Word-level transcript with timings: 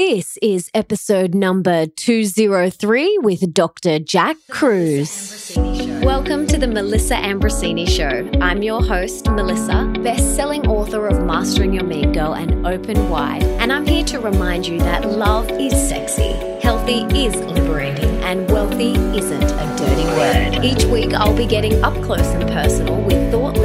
This 0.00 0.38
is 0.40 0.70
episode 0.72 1.34
number 1.34 1.84
203 1.84 3.18
with 3.18 3.52
Dr. 3.52 3.98
Jack 3.98 4.38
Kruse. 4.48 5.54
Welcome 6.02 6.46
to 6.46 6.56
the 6.56 6.66
Melissa 6.66 7.16
Ambrosini 7.16 7.86
Show. 7.86 8.26
I'm 8.40 8.62
your 8.62 8.82
host, 8.82 9.28
Melissa, 9.28 9.92
best 10.02 10.34
selling 10.34 10.66
author 10.66 11.06
of 11.06 11.22
Mastering 11.26 11.74
Your 11.74 11.84
Mean 11.84 12.14
Girl 12.14 12.32
and 12.32 12.66
Open 12.66 13.10
Wide. 13.10 13.42
And 13.42 13.70
I'm 13.70 13.86
here 13.86 14.02
to 14.04 14.18
remind 14.20 14.66
you 14.66 14.78
that 14.78 15.06
love 15.06 15.50
is 15.50 15.74
sexy, 15.74 16.32
healthy 16.62 17.02
is 17.14 17.36
liberating, 17.36 18.08
and 18.22 18.50
wealthy 18.50 18.92
isn't 18.94 19.42
a 19.42 19.76
dirty 19.76 20.06
word. 20.16 20.64
Each 20.64 20.84
week, 20.84 21.12
I'll 21.12 21.36
be 21.36 21.46
getting 21.46 21.84
up 21.84 21.92
close 22.02 22.26
and 22.28 22.48
personal 22.48 23.02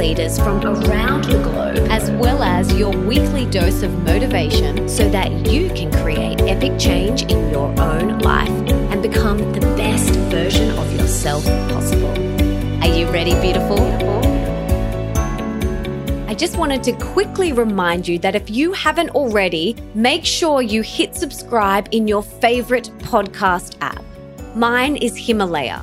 leaders 0.06 0.38
from 0.38 0.64
around 0.64 1.24
the 1.24 1.42
globe, 1.42 1.78
as 1.90 2.12
well 2.12 2.40
as 2.40 2.72
your 2.78 2.96
weekly 2.96 3.44
dose 3.46 3.82
of 3.82 3.90
motivation 4.04 4.88
so 4.88 5.10
that 5.10 5.32
you 5.50 5.68
can 5.70 5.90
create 5.90 6.40
epic 6.42 6.78
change 6.78 7.22
in 7.22 7.50
your 7.50 7.68
own 7.80 8.20
life 8.20 8.48
and 8.92 9.02
become 9.02 9.38
the 9.52 9.60
best 9.76 10.14
version 10.30 10.70
of 10.78 10.86
yourself 10.94 11.44
possible. 11.72 12.14
Are 12.84 12.96
you 12.96 13.10
ready, 13.10 13.34
beautiful? 13.40 13.80
I 16.30 16.34
just 16.34 16.56
wanted 16.56 16.84
to 16.84 16.92
quickly 16.92 17.52
remind 17.52 18.06
you 18.06 18.20
that 18.20 18.36
if 18.36 18.48
you 18.48 18.72
haven't 18.74 19.10
already, 19.10 19.74
make 19.94 20.24
sure 20.24 20.62
you 20.62 20.82
hit 20.82 21.16
subscribe 21.16 21.88
in 21.90 22.06
your 22.06 22.22
favorite 22.22 22.92
podcast 22.98 23.76
app. 23.80 24.04
Mine 24.54 24.94
is 24.94 25.16
Himalaya. 25.16 25.82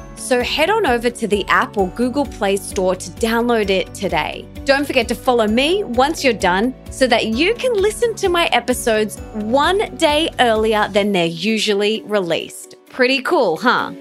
So 0.31 0.41
head 0.41 0.69
on 0.69 0.85
over 0.85 1.09
to 1.09 1.27
the 1.27 1.45
app 1.49 1.75
or 1.75 1.89
Google 1.89 2.25
Play 2.25 2.55
Store 2.55 2.95
to 2.95 3.11
download 3.19 3.69
it 3.69 3.93
today. 3.93 4.47
Don't 4.63 4.87
forget 4.87 5.09
to 5.09 5.13
follow 5.13 5.45
me 5.45 5.83
once 5.83 6.23
you're 6.23 6.31
done 6.31 6.73
so 6.89 7.05
that 7.07 7.25
you 7.25 7.53
can 7.55 7.73
listen 7.73 8.15
to 8.15 8.29
my 8.29 8.45
episodes 8.53 9.19
one 9.33 9.93
day 9.97 10.29
earlier 10.39 10.87
than 10.87 11.11
they're 11.11 11.25
usually 11.25 12.01
released. 12.03 12.77
Pretty 12.89 13.21
cool, 13.21 13.57
huh? 13.57 13.91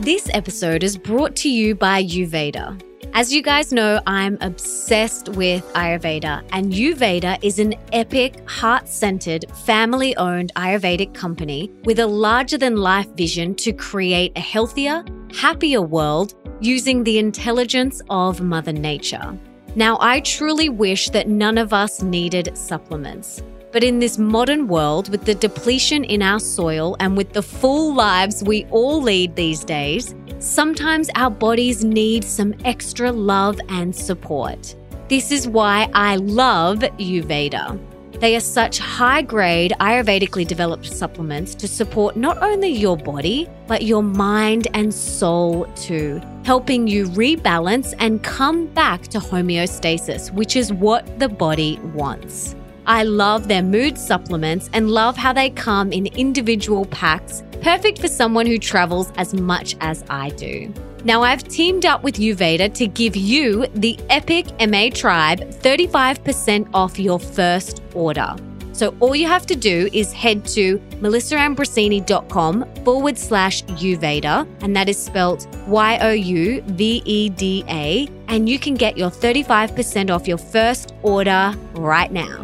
This 0.00 0.30
episode 0.32 0.82
is 0.82 0.96
brought 0.96 1.36
to 1.36 1.50
you 1.50 1.74
by 1.74 2.02
Youveda. 2.02 2.91
As 3.14 3.30
you 3.30 3.42
guys 3.42 3.74
know, 3.74 4.00
I'm 4.06 4.38
obsessed 4.40 5.28
with 5.28 5.70
Ayurveda, 5.74 6.42
and 6.52 6.72
Youveda 6.72 7.38
is 7.44 7.58
an 7.58 7.74
epic, 7.92 8.48
heart 8.48 8.88
centered, 8.88 9.44
family 9.66 10.16
owned 10.16 10.50
Ayurvedic 10.56 11.12
company 11.12 11.70
with 11.84 11.98
a 11.98 12.06
larger 12.06 12.56
than 12.56 12.76
life 12.76 13.08
vision 13.10 13.54
to 13.56 13.74
create 13.74 14.32
a 14.34 14.40
healthier, 14.40 15.04
happier 15.34 15.82
world 15.82 16.32
using 16.62 17.04
the 17.04 17.18
intelligence 17.18 18.00
of 18.08 18.40
Mother 18.40 18.72
Nature. 18.72 19.38
Now, 19.76 19.98
I 20.00 20.20
truly 20.20 20.70
wish 20.70 21.10
that 21.10 21.28
none 21.28 21.58
of 21.58 21.74
us 21.74 22.02
needed 22.02 22.56
supplements. 22.56 23.42
But 23.72 23.82
in 23.82 24.00
this 24.00 24.18
modern 24.18 24.68
world, 24.68 25.08
with 25.08 25.24
the 25.24 25.34
depletion 25.34 26.04
in 26.04 26.20
our 26.20 26.38
soil 26.38 26.94
and 27.00 27.16
with 27.16 27.32
the 27.32 27.42
full 27.42 27.94
lives 27.94 28.44
we 28.44 28.66
all 28.66 29.00
lead 29.00 29.34
these 29.34 29.64
days, 29.64 30.14
sometimes 30.40 31.08
our 31.14 31.30
bodies 31.30 31.82
need 31.82 32.22
some 32.22 32.54
extra 32.66 33.10
love 33.10 33.58
and 33.70 33.96
support. 33.96 34.76
This 35.08 35.32
is 35.32 35.48
why 35.48 35.88
I 35.94 36.16
love 36.16 36.80
Youveda. 36.80 37.80
They 38.20 38.36
are 38.36 38.40
such 38.40 38.78
high 38.78 39.22
grade, 39.22 39.72
Ayurvedically 39.80 40.46
developed 40.46 40.86
supplements 40.86 41.54
to 41.54 41.66
support 41.66 42.14
not 42.14 42.42
only 42.42 42.68
your 42.68 42.98
body, 42.98 43.48
but 43.66 43.84
your 43.84 44.02
mind 44.02 44.68
and 44.74 44.92
soul 44.92 45.64
too, 45.76 46.20
helping 46.44 46.86
you 46.86 47.06
rebalance 47.06 47.94
and 47.98 48.22
come 48.22 48.66
back 48.66 49.02
to 49.08 49.18
homeostasis, 49.18 50.30
which 50.30 50.56
is 50.56 50.74
what 50.74 51.18
the 51.18 51.28
body 51.28 51.80
wants. 51.94 52.54
I 52.86 53.04
love 53.04 53.48
their 53.48 53.62
mood 53.62 53.96
supplements 53.98 54.68
and 54.72 54.90
love 54.90 55.16
how 55.16 55.32
they 55.32 55.50
come 55.50 55.92
in 55.92 56.06
individual 56.06 56.84
packs, 56.86 57.42
perfect 57.60 58.00
for 58.00 58.08
someone 58.08 58.46
who 58.46 58.58
travels 58.58 59.12
as 59.16 59.34
much 59.34 59.76
as 59.80 60.04
I 60.10 60.30
do. 60.30 60.72
Now, 61.04 61.22
I've 61.22 61.42
teamed 61.44 61.84
up 61.84 62.02
with 62.04 62.14
Youveda 62.16 62.72
to 62.74 62.86
give 62.86 63.16
you, 63.16 63.66
the 63.74 63.98
Epic 64.08 64.46
MA 64.68 64.88
Tribe, 64.94 65.40
35% 65.40 66.68
off 66.72 66.98
your 66.98 67.18
first 67.18 67.82
order. 67.94 68.36
So 68.72 68.94
all 69.00 69.14
you 69.14 69.26
have 69.26 69.44
to 69.46 69.56
do 69.56 69.88
is 69.92 70.12
head 70.12 70.46
to 70.48 70.78
melissaambrosini.com 71.00 72.74
forward 72.84 73.18
slash 73.18 73.62
Youveda, 73.64 74.46
and 74.62 74.74
that 74.74 74.88
is 74.88 74.96
spelt 74.96 75.46
Y 75.66 75.98
O 76.00 76.10
U 76.10 76.62
V 76.62 77.02
E 77.04 77.28
D 77.28 77.64
A, 77.68 78.08
and 78.28 78.48
you 78.48 78.58
can 78.58 78.74
get 78.74 78.96
your 78.96 79.10
35% 79.10 80.10
off 80.10 80.26
your 80.26 80.38
first 80.38 80.94
order 81.02 81.54
right 81.74 82.10
now. 82.10 82.42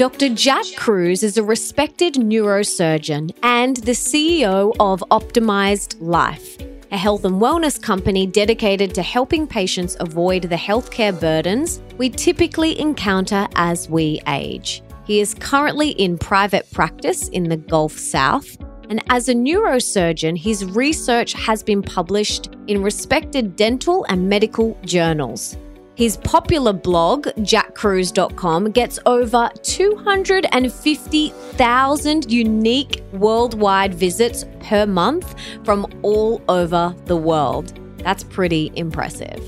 Dr. 0.00 0.30
Jack 0.30 0.64
Kruse 0.78 1.22
is 1.22 1.36
a 1.36 1.42
respected 1.42 2.14
neurosurgeon 2.14 3.34
and 3.42 3.76
the 3.76 3.92
CEO 3.92 4.74
of 4.80 5.04
Optimized 5.10 5.96
Life, 6.00 6.56
a 6.90 6.96
health 6.96 7.26
and 7.26 7.34
wellness 7.34 7.78
company 7.78 8.26
dedicated 8.26 8.94
to 8.94 9.02
helping 9.02 9.46
patients 9.46 9.98
avoid 10.00 10.44
the 10.44 10.56
healthcare 10.56 11.20
burdens 11.20 11.82
we 11.98 12.08
typically 12.08 12.80
encounter 12.80 13.46
as 13.56 13.90
we 13.90 14.22
age. 14.26 14.82
He 15.04 15.20
is 15.20 15.34
currently 15.34 15.90
in 15.90 16.16
private 16.16 16.70
practice 16.70 17.28
in 17.28 17.50
the 17.50 17.58
Gulf 17.58 17.98
South. 17.98 18.56
And 18.88 19.04
as 19.10 19.28
a 19.28 19.34
neurosurgeon, 19.34 20.38
his 20.38 20.64
research 20.64 21.34
has 21.34 21.62
been 21.62 21.82
published 21.82 22.56
in 22.68 22.82
respected 22.82 23.54
dental 23.54 24.06
and 24.08 24.30
medical 24.30 24.78
journals. 24.86 25.58
His 26.00 26.16
popular 26.16 26.72
blog, 26.72 27.26
jackkruse.com, 27.26 28.70
gets 28.70 28.98
over 29.04 29.50
250,000 29.62 32.32
unique 32.32 33.02
worldwide 33.12 33.92
visits 33.92 34.46
per 34.60 34.86
month 34.86 35.34
from 35.62 35.86
all 36.00 36.40
over 36.48 36.96
the 37.04 37.18
world. 37.18 37.78
That's 37.98 38.24
pretty 38.24 38.72
impressive. 38.76 39.44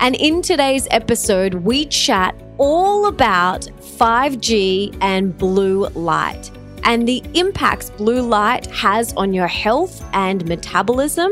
And 0.00 0.16
in 0.16 0.42
today's 0.42 0.88
episode, 0.90 1.54
we 1.54 1.86
chat 1.86 2.34
all 2.58 3.06
about 3.06 3.68
5G 3.78 4.98
and 5.00 5.38
blue 5.38 5.86
light 5.90 6.50
and 6.82 7.06
the 7.06 7.22
impacts 7.34 7.90
blue 7.90 8.22
light 8.22 8.66
has 8.66 9.14
on 9.14 9.32
your 9.32 9.46
health 9.46 10.04
and 10.12 10.44
metabolism 10.46 11.30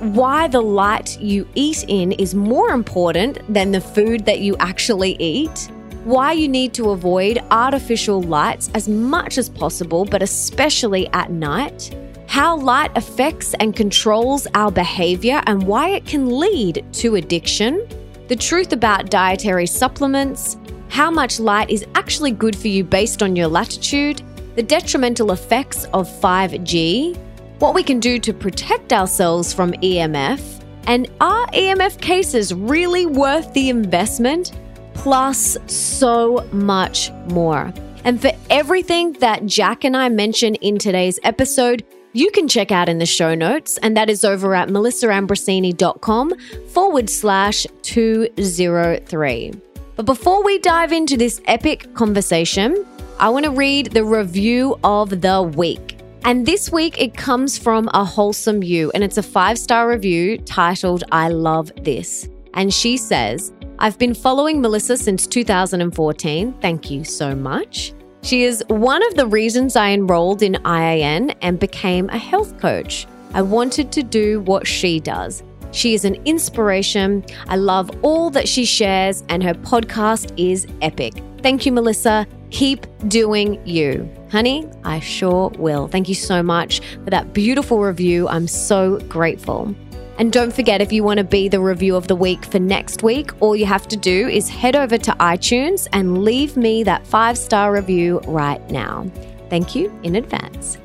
why 0.00 0.46
the 0.46 0.60
light 0.60 1.18
you 1.20 1.48
eat 1.54 1.84
in 1.88 2.12
is 2.12 2.34
more 2.34 2.70
important 2.70 3.38
than 3.52 3.72
the 3.72 3.80
food 3.80 4.24
that 4.26 4.38
you 4.40 4.56
actually 4.58 5.16
eat, 5.18 5.70
why 6.04 6.32
you 6.32 6.48
need 6.48 6.72
to 6.74 6.90
avoid 6.90 7.38
artificial 7.50 8.22
lights 8.22 8.70
as 8.74 8.88
much 8.88 9.38
as 9.38 9.48
possible, 9.48 10.04
but 10.04 10.22
especially 10.22 11.08
at 11.08 11.32
night, 11.32 11.94
how 12.28 12.56
light 12.56 12.90
affects 12.96 13.54
and 13.54 13.74
controls 13.74 14.46
our 14.54 14.70
behavior 14.70 15.42
and 15.46 15.66
why 15.66 15.88
it 15.90 16.06
can 16.06 16.38
lead 16.38 16.84
to 16.92 17.16
addiction, 17.16 17.86
the 18.28 18.36
truth 18.36 18.72
about 18.72 19.10
dietary 19.10 19.66
supplements, 19.66 20.56
how 20.88 21.10
much 21.10 21.40
light 21.40 21.70
is 21.70 21.84
actually 21.96 22.30
good 22.30 22.54
for 22.54 22.68
you 22.68 22.84
based 22.84 23.22
on 23.22 23.34
your 23.34 23.48
latitude, 23.48 24.22
the 24.54 24.62
detrimental 24.62 25.32
effects 25.32 25.86
of 25.86 26.08
5G 26.20 27.18
what 27.58 27.74
we 27.74 27.82
can 27.82 28.00
do 28.00 28.18
to 28.20 28.32
protect 28.32 28.92
ourselves 28.92 29.52
from 29.52 29.72
EMF, 29.72 30.64
and 30.86 31.10
are 31.20 31.46
EMF 31.48 32.00
cases 32.00 32.54
really 32.54 33.04
worth 33.04 33.52
the 33.52 33.68
investment? 33.68 34.52
Plus, 34.94 35.56
so 35.66 36.46
much 36.52 37.10
more. 37.30 37.72
And 38.04 38.20
for 38.20 38.30
everything 38.48 39.12
that 39.14 39.44
Jack 39.46 39.84
and 39.84 39.96
I 39.96 40.08
mention 40.08 40.54
in 40.56 40.78
today's 40.78 41.18
episode, 41.24 41.84
you 42.12 42.30
can 42.30 42.48
check 42.48 42.72
out 42.72 42.88
in 42.88 42.98
the 42.98 43.06
show 43.06 43.34
notes, 43.34 43.78
and 43.78 43.96
that 43.96 44.08
is 44.08 44.24
over 44.24 44.54
at 44.54 44.68
melissaambrosini.com 44.68 46.32
forward 46.68 47.10
slash 47.10 47.66
203. 47.82 49.52
But 49.96 50.06
before 50.06 50.42
we 50.42 50.58
dive 50.58 50.92
into 50.92 51.16
this 51.16 51.40
epic 51.46 51.92
conversation, 51.94 52.86
I 53.18 53.28
want 53.28 53.44
to 53.44 53.50
read 53.50 53.92
the 53.92 54.04
review 54.04 54.78
of 54.84 55.20
the 55.20 55.42
week. 55.42 55.97
And 56.24 56.44
this 56.44 56.70
week 56.70 57.00
it 57.00 57.14
comes 57.14 57.58
from 57.58 57.88
a 57.94 58.04
wholesome 58.04 58.62
you, 58.62 58.90
and 58.92 59.02
it's 59.02 59.18
a 59.18 59.22
five 59.22 59.58
star 59.58 59.88
review 59.88 60.38
titled 60.38 61.04
I 61.12 61.28
Love 61.28 61.72
This. 61.82 62.28
And 62.54 62.72
she 62.72 62.96
says, 62.96 63.52
I've 63.78 63.98
been 63.98 64.14
following 64.14 64.60
Melissa 64.60 64.96
since 64.96 65.26
2014. 65.26 66.52
Thank 66.60 66.90
you 66.90 67.04
so 67.04 67.34
much. 67.34 67.92
She 68.22 68.42
is 68.42 68.64
one 68.68 69.06
of 69.06 69.14
the 69.14 69.26
reasons 69.26 69.76
I 69.76 69.90
enrolled 69.90 70.42
in 70.42 70.54
IIN 70.54 71.36
and 71.40 71.58
became 71.58 72.08
a 72.08 72.18
health 72.18 72.58
coach. 72.58 73.06
I 73.32 73.42
wanted 73.42 73.92
to 73.92 74.02
do 74.02 74.40
what 74.40 74.66
she 74.66 74.98
does. 74.98 75.44
She 75.70 75.94
is 75.94 76.04
an 76.04 76.16
inspiration. 76.24 77.24
I 77.46 77.56
love 77.56 77.90
all 78.02 78.30
that 78.30 78.48
she 78.48 78.64
shares, 78.64 79.22
and 79.28 79.42
her 79.42 79.54
podcast 79.54 80.32
is 80.36 80.66
epic. 80.82 81.14
Thank 81.42 81.64
you, 81.66 81.72
Melissa. 81.72 82.26
Keep 82.50 82.86
doing 83.08 83.64
you. 83.66 84.10
Honey, 84.30 84.68
I 84.84 85.00
sure 85.00 85.50
will. 85.58 85.88
Thank 85.88 86.08
you 86.08 86.14
so 86.14 86.42
much 86.42 86.80
for 87.04 87.10
that 87.10 87.32
beautiful 87.32 87.80
review. 87.80 88.28
I'm 88.28 88.46
so 88.46 88.98
grateful. 89.08 89.74
And 90.18 90.32
don't 90.32 90.52
forget, 90.52 90.82
if 90.82 90.92
you 90.92 91.04
want 91.04 91.18
to 91.18 91.24
be 91.24 91.48
the 91.48 91.60
review 91.60 91.94
of 91.94 92.08
the 92.08 92.16
week 92.16 92.44
for 92.44 92.58
next 92.58 93.02
week, 93.02 93.30
all 93.40 93.54
you 93.54 93.66
have 93.66 93.86
to 93.88 93.96
do 93.96 94.28
is 94.28 94.48
head 94.48 94.74
over 94.74 94.98
to 94.98 95.12
iTunes 95.12 95.86
and 95.92 96.24
leave 96.24 96.56
me 96.56 96.82
that 96.82 97.06
five 97.06 97.38
star 97.38 97.72
review 97.72 98.20
right 98.26 98.68
now. 98.70 99.10
Thank 99.48 99.74
you 99.74 99.96
in 100.02 100.16
advance. 100.16 100.76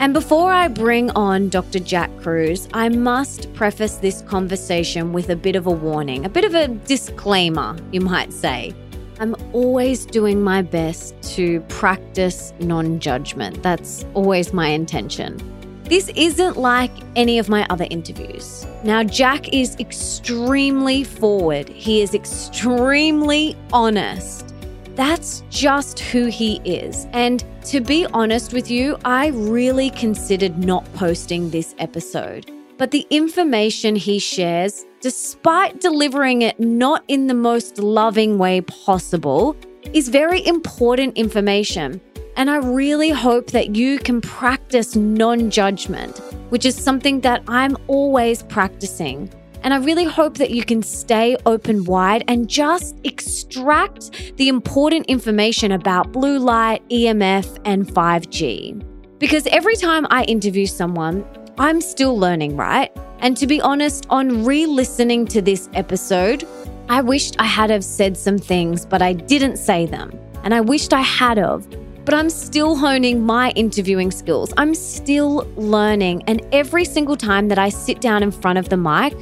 And 0.00 0.14
before 0.14 0.52
I 0.52 0.68
bring 0.68 1.10
on 1.10 1.50
Dr. 1.50 1.80
Jack 1.80 2.10
Kruse, 2.18 2.68
I 2.72 2.88
must 2.88 3.52
preface 3.52 3.96
this 3.96 4.22
conversation 4.22 5.12
with 5.12 5.28
a 5.28 5.36
bit 5.36 5.54
of 5.54 5.66
a 5.66 5.70
warning, 5.70 6.24
a 6.24 6.28
bit 6.28 6.44
of 6.44 6.54
a 6.54 6.68
disclaimer, 6.68 7.76
you 7.92 8.00
might 8.00 8.32
say. 8.32 8.74
I'm 9.20 9.34
always 9.52 10.06
doing 10.06 10.42
my 10.42 10.62
best 10.62 11.20
to 11.34 11.60
practice 11.62 12.52
non 12.60 13.00
judgment. 13.00 13.62
That's 13.62 14.04
always 14.14 14.52
my 14.52 14.68
intention. 14.68 15.36
This 15.84 16.08
isn't 16.14 16.56
like 16.56 16.92
any 17.16 17.38
of 17.38 17.48
my 17.48 17.66
other 17.70 17.86
interviews. 17.90 18.66
Now, 18.84 19.02
Jack 19.02 19.52
is 19.52 19.74
extremely 19.80 21.02
forward, 21.02 21.68
he 21.68 22.00
is 22.00 22.14
extremely 22.14 23.56
honest. 23.72 24.54
That's 24.94 25.42
just 25.48 25.98
who 26.00 26.26
he 26.26 26.60
is. 26.64 27.06
And 27.12 27.44
to 27.66 27.80
be 27.80 28.04
honest 28.06 28.52
with 28.52 28.70
you, 28.70 28.98
I 29.04 29.28
really 29.28 29.90
considered 29.90 30.58
not 30.58 30.84
posting 30.94 31.50
this 31.50 31.74
episode. 31.78 32.50
But 32.78 32.90
the 32.92 33.06
information 33.10 33.96
he 33.96 34.18
shares, 34.18 34.84
despite 35.00 35.80
delivering 35.80 36.42
it 36.42 36.58
not 36.58 37.04
in 37.08 37.26
the 37.26 37.34
most 37.34 37.78
loving 37.78 38.38
way 38.38 38.60
possible, 38.62 39.56
is 39.92 40.08
very 40.08 40.44
important 40.46 41.16
information. 41.16 42.00
And 42.36 42.50
I 42.50 42.56
really 42.56 43.10
hope 43.10 43.50
that 43.50 43.74
you 43.74 43.98
can 43.98 44.20
practice 44.20 44.94
non 44.94 45.50
judgment, 45.50 46.18
which 46.50 46.64
is 46.64 46.76
something 46.76 47.20
that 47.22 47.42
I'm 47.48 47.76
always 47.88 48.42
practicing. 48.44 49.30
And 49.62 49.74
I 49.74 49.78
really 49.78 50.04
hope 50.04 50.36
that 50.36 50.50
you 50.50 50.62
can 50.62 50.82
stay 50.82 51.36
open 51.46 51.84
wide 51.84 52.22
and 52.28 52.48
just 52.48 52.96
extract 53.02 54.36
the 54.36 54.48
important 54.48 55.06
information 55.06 55.72
about 55.72 56.12
blue 56.12 56.38
light, 56.38 56.88
EMF, 56.90 57.58
and 57.64 57.86
5G. 57.86 58.84
Because 59.18 59.48
every 59.48 59.74
time 59.74 60.06
I 60.10 60.22
interview 60.24 60.66
someone, 60.66 61.24
I'm 61.58 61.80
still 61.80 62.16
learning, 62.16 62.56
right? 62.56 62.96
And 63.20 63.36
to 63.36 63.46
be 63.46 63.60
honest, 63.60 64.06
on 64.10 64.44
re 64.44 64.66
listening 64.66 65.26
to 65.26 65.42
this 65.42 65.68
episode, 65.74 66.46
I 66.88 67.00
wished 67.02 67.36
I 67.38 67.44
had 67.44 67.70
have 67.70 67.84
said 67.84 68.16
some 68.16 68.38
things, 68.38 68.86
but 68.86 69.02
I 69.02 69.12
didn't 69.12 69.56
say 69.56 69.86
them. 69.86 70.18
And 70.44 70.54
I 70.54 70.60
wished 70.60 70.92
I 70.92 71.02
had 71.02 71.38
of. 71.38 71.68
But 72.04 72.14
I'm 72.14 72.30
still 72.30 72.74
honing 72.74 73.26
my 73.26 73.50
interviewing 73.50 74.10
skills. 74.10 74.54
I'm 74.56 74.74
still 74.74 75.46
learning. 75.56 76.22
And 76.26 76.42
every 76.52 76.86
single 76.86 77.16
time 77.16 77.48
that 77.48 77.58
I 77.58 77.68
sit 77.68 78.00
down 78.00 78.22
in 78.22 78.30
front 78.30 78.58
of 78.58 78.70
the 78.70 78.78
mic, 78.78 79.14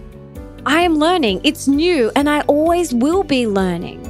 I 0.66 0.82
am 0.82 0.94
learning. 0.94 1.40
It's 1.42 1.66
new 1.66 2.12
and 2.14 2.28
I 2.30 2.42
always 2.42 2.94
will 2.94 3.24
be 3.24 3.46
learning. 3.48 4.08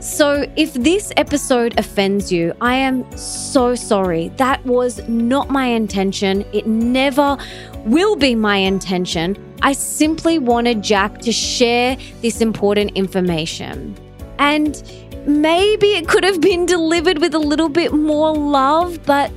So, 0.00 0.46
if 0.56 0.74
this 0.74 1.12
episode 1.16 1.78
offends 1.78 2.30
you, 2.30 2.52
I 2.60 2.74
am 2.74 3.10
so 3.16 3.74
sorry. 3.74 4.28
That 4.36 4.64
was 4.66 5.06
not 5.08 5.48
my 5.48 5.66
intention. 5.66 6.44
It 6.52 6.66
never 6.66 7.38
will 7.84 8.16
be 8.16 8.34
my 8.34 8.56
intention. 8.56 9.36
I 9.62 9.72
simply 9.72 10.38
wanted 10.38 10.82
Jack 10.82 11.18
to 11.20 11.32
share 11.32 11.96
this 12.22 12.40
important 12.40 12.92
information. 12.92 13.96
And 14.38 14.82
maybe 15.26 15.88
it 15.88 16.08
could 16.08 16.24
have 16.24 16.40
been 16.40 16.66
delivered 16.66 17.18
with 17.18 17.34
a 17.34 17.38
little 17.38 17.68
bit 17.68 17.92
more 17.92 18.34
love, 18.34 19.04
but 19.04 19.30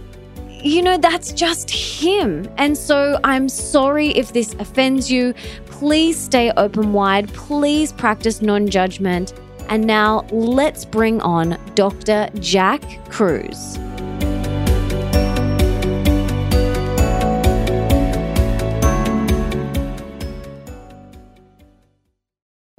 you 0.64 0.82
know, 0.82 0.98
that's 0.98 1.32
just 1.32 1.70
him. 1.70 2.48
And 2.58 2.78
so 2.78 3.20
I'm 3.24 3.48
sorry 3.48 4.10
if 4.10 4.34
this 4.34 4.54
offends 4.56 5.10
you. 5.12 5.34
Please 5.68 6.20
stay 6.20 6.52
open 6.58 6.94
wide. 6.94 7.32
Please 7.34 7.94
practice 7.94 8.42
non 8.42 8.68
judgment. 8.68 9.34
And 9.70 9.86
now 9.86 10.26
let's 10.32 10.86
bring 10.86 11.22
on 11.22 11.60
Dr. 11.76 12.30
Jack 12.40 12.82
Kruse. 13.10 13.78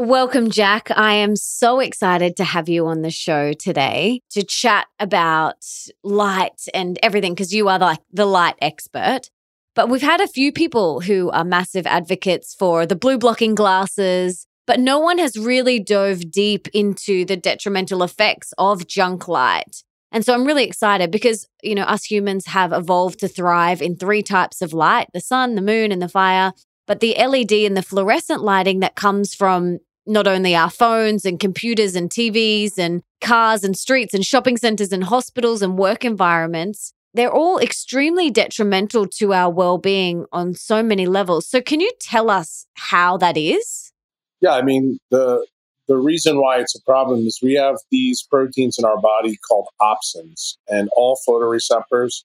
Welcome, 0.00 0.50
Jack. 0.50 0.93
I 0.97 1.15
am 1.15 1.35
so 1.35 1.81
excited 1.81 2.37
to 2.37 2.45
have 2.45 2.69
you 2.69 2.87
on 2.87 3.03
the 3.03 3.11
show 3.11 3.53
today 3.53 4.21
to 4.31 4.45
chat 4.45 4.87
about 5.00 5.67
light 6.05 6.67
and 6.73 6.97
everything 7.03 7.35
because 7.35 7.53
you 7.53 7.67
are 7.67 7.81
like 7.81 7.99
the 8.12 8.25
light 8.25 8.55
expert. 8.62 9.29
But 9.75 9.89
we've 9.89 10.00
had 10.00 10.21
a 10.21 10.29
few 10.29 10.53
people 10.53 11.00
who 11.00 11.31
are 11.31 11.43
massive 11.43 11.85
advocates 11.85 12.55
for 12.55 12.87
the 12.87 12.95
blue 12.95 13.19
blocking 13.19 13.56
glasses, 13.56 14.47
but 14.69 14.79
no 14.79 15.00
one 15.00 15.19
has 15.19 15.37
really 15.37 15.81
dove 15.81 16.31
deep 16.31 16.69
into 16.69 17.25
the 17.25 17.37
detrimental 17.37 18.05
effects 18.05 18.55
of 18.56 18.87
junk 18.87 19.27
light. 19.27 19.83
And 20.12 20.25
so 20.25 20.33
I'm 20.33 20.47
really 20.47 20.65
excited 20.65 21.11
because, 21.11 21.49
you 21.61 21.75
know, 21.75 21.83
us 21.83 22.05
humans 22.05 22.47
have 22.47 22.73
evolved 22.73 23.19
to 23.19 23.27
thrive 23.27 23.83
in 23.83 23.97
three 23.97 24.23
types 24.23 24.62
of 24.62 24.73
light 24.73 25.09
the 25.12 25.21
sun, 25.21 25.56
the 25.56 25.61
moon, 25.61 25.91
and 25.91 26.00
the 26.00 26.09
fire. 26.09 26.53
But 26.87 27.00
the 27.00 27.17
LED 27.19 27.53
and 27.53 27.77
the 27.77 27.83
fluorescent 27.83 28.43
lighting 28.43 28.81
that 28.81 28.95
comes 28.95 29.35
from 29.35 29.79
not 30.09 30.27
only 30.27 30.57
our 30.57 30.71
phones 30.71 31.25
and 31.25 31.39
computers 31.39 31.95
and 31.95 32.11
TVs 32.11 32.79
and 32.79 33.03
cars 33.21 33.63
and 33.63 33.77
streets 33.77 34.15
and 34.15 34.25
shopping 34.25 34.57
centers 34.57 34.91
and 34.91 35.05
hospitals 35.05 35.63
and 35.63 35.79
work 35.79 36.05
environments, 36.05 36.93
they're 37.15 37.33
all 37.33 37.59
extremely 37.59 38.31
detrimental 38.31 39.07
to 39.07 39.33
our 39.33 39.51
well 39.51 39.79
being 39.79 40.25
on 40.33 40.55
so 40.55 40.83
many 40.83 41.07
levels. 41.07 41.47
So, 41.47 41.61
can 41.61 41.81
you 41.81 41.91
tell 42.01 42.31
us 42.31 42.67
how 42.75 43.17
that 43.19 43.37
is? 43.37 43.93
Yeah, 44.41 44.53
I 44.53 44.63
mean 44.63 44.99
the 45.11 45.47
the 45.89 45.97
reason 45.97 46.39
why 46.41 46.59
it's 46.59 46.75
a 46.75 46.83
problem 46.83 47.27
is 47.27 47.41
we 47.43 47.55
have 47.55 47.77
these 47.91 48.23
proteins 48.23 48.79
in 48.79 48.85
our 48.85 49.01
body 49.01 49.39
called 49.49 49.69
opsins, 49.81 50.57
and 50.69 50.89
all 50.97 51.19
photoreceptors 51.27 52.25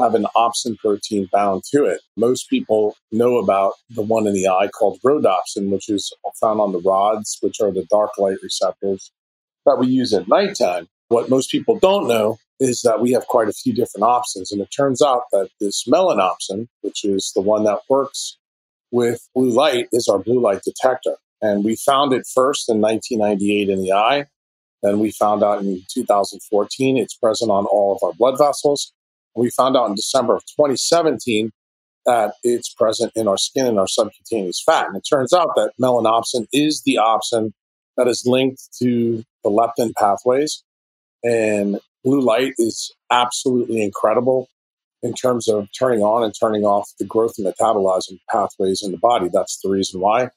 have 0.00 0.14
an 0.14 0.26
opsin 0.36 0.76
protein 0.78 1.28
bound 1.32 1.64
to 1.72 1.84
it. 1.84 2.00
Most 2.16 2.48
people 2.48 2.96
know 3.12 3.38
about 3.38 3.74
the 3.90 4.02
one 4.02 4.26
in 4.26 4.34
the 4.34 4.48
eye 4.48 4.68
called 4.68 5.00
rhodopsin, 5.04 5.70
which 5.70 5.88
is 5.88 6.12
found 6.40 6.60
on 6.60 6.72
the 6.72 6.80
rods, 6.80 7.38
which 7.40 7.60
are 7.60 7.70
the 7.70 7.86
dark 7.90 8.18
light 8.18 8.38
receptors 8.42 9.12
that 9.66 9.78
we 9.78 9.86
use 9.86 10.12
at 10.12 10.28
nighttime. 10.28 10.88
What 11.08 11.30
most 11.30 11.50
people 11.50 11.78
don't 11.78 12.08
know 12.08 12.38
is 12.60 12.82
that 12.82 13.00
we 13.00 13.12
have 13.12 13.26
quite 13.26 13.48
a 13.48 13.52
few 13.52 13.72
different 13.72 14.04
opsins. 14.04 14.52
And 14.52 14.60
it 14.60 14.70
turns 14.70 15.02
out 15.02 15.24
that 15.32 15.48
this 15.60 15.84
melanopsin, 15.88 16.68
which 16.82 17.04
is 17.04 17.32
the 17.34 17.40
one 17.40 17.64
that 17.64 17.80
works 17.88 18.36
with 18.90 19.26
blue 19.34 19.50
light, 19.50 19.88
is 19.92 20.08
our 20.08 20.18
blue 20.18 20.40
light 20.40 20.62
detector. 20.62 21.16
And 21.42 21.64
we 21.64 21.76
found 21.76 22.12
it 22.12 22.26
first 22.32 22.68
in 22.68 22.80
1998 22.80 23.70
in 23.70 23.82
the 23.82 23.92
eye. 23.92 24.26
Then 24.82 24.98
we 24.98 25.10
found 25.10 25.42
out 25.42 25.60
in 25.60 25.82
2014 25.92 26.96
it's 26.96 27.16
present 27.16 27.50
on 27.50 27.64
all 27.66 27.96
of 27.96 28.02
our 28.06 28.12
blood 28.12 28.38
vessels. 28.38 28.92
We 29.34 29.50
found 29.50 29.76
out 29.76 29.88
in 29.88 29.94
December 29.94 30.34
of 30.36 30.44
2017 30.46 31.52
that 32.06 32.34
it's 32.42 32.72
present 32.72 33.12
in 33.14 33.28
our 33.28 33.38
skin 33.38 33.66
and 33.66 33.78
our 33.78 33.86
subcutaneous 33.86 34.62
fat. 34.64 34.86
And 34.86 34.96
it 34.96 35.06
turns 35.08 35.32
out 35.32 35.54
that 35.56 35.72
melanopsin 35.80 36.46
is 36.52 36.82
the 36.82 36.98
opsin 37.00 37.52
that 37.96 38.08
is 38.08 38.24
linked 38.26 38.62
to 38.78 39.24
the 39.44 39.50
leptin 39.50 39.94
pathways. 39.94 40.62
And 41.22 41.80
blue 42.02 42.20
light 42.20 42.54
is 42.58 42.92
absolutely 43.10 43.82
incredible 43.82 44.48
in 45.02 45.14
terms 45.14 45.48
of 45.48 45.68
turning 45.78 46.02
on 46.02 46.22
and 46.24 46.34
turning 46.38 46.64
off 46.64 46.90
the 46.98 47.04
growth 47.04 47.34
and 47.38 47.44
metabolism 47.44 48.18
pathways 48.30 48.82
in 48.82 48.90
the 48.92 48.98
body. 48.98 49.28
That's 49.32 49.60
the 49.60 49.70
reason 49.70 50.00
why 50.00 50.30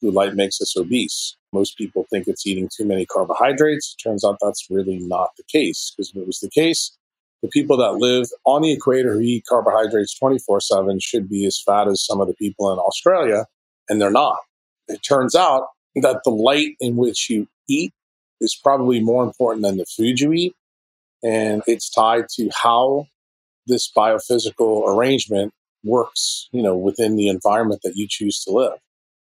blue 0.00 0.10
light 0.10 0.34
makes 0.34 0.60
us 0.60 0.76
obese. 0.76 1.36
Most 1.52 1.76
people 1.76 2.06
think 2.10 2.28
it's 2.28 2.46
eating 2.46 2.68
too 2.74 2.84
many 2.84 3.06
carbohydrates. 3.06 3.94
Turns 3.94 4.24
out 4.24 4.38
that's 4.40 4.68
really 4.70 4.98
not 4.98 5.30
the 5.36 5.44
case. 5.50 5.92
Because 5.96 6.10
if 6.10 6.16
it 6.16 6.26
was 6.26 6.40
the 6.40 6.50
case, 6.50 6.96
the 7.42 7.48
people 7.48 7.76
that 7.76 7.94
live 7.94 8.26
on 8.44 8.62
the 8.62 8.72
equator 8.72 9.14
who 9.14 9.20
eat 9.20 9.44
carbohydrates 9.48 10.18
24 10.18 10.60
7 10.60 10.98
should 11.00 11.28
be 11.28 11.46
as 11.46 11.60
fat 11.64 11.88
as 11.88 12.04
some 12.04 12.20
of 12.20 12.28
the 12.28 12.34
people 12.34 12.72
in 12.72 12.78
Australia, 12.78 13.46
and 13.88 14.00
they're 14.00 14.10
not. 14.10 14.38
It 14.88 15.00
turns 15.06 15.34
out 15.34 15.68
that 15.96 16.22
the 16.24 16.30
light 16.30 16.74
in 16.80 16.96
which 16.96 17.28
you 17.30 17.46
eat 17.68 17.92
is 18.40 18.58
probably 18.62 19.00
more 19.00 19.24
important 19.24 19.62
than 19.62 19.76
the 19.76 19.86
food 19.86 20.20
you 20.20 20.32
eat. 20.32 20.54
And 21.22 21.62
it's 21.66 21.90
tied 21.90 22.28
to 22.36 22.48
how 22.62 23.06
this 23.66 23.90
biophysical 23.96 24.88
arrangement 24.88 25.52
works, 25.84 26.48
you 26.52 26.62
know, 26.62 26.76
within 26.76 27.16
the 27.16 27.28
environment 27.28 27.80
that 27.84 27.96
you 27.96 28.06
choose 28.08 28.42
to 28.44 28.52
live. 28.52 28.78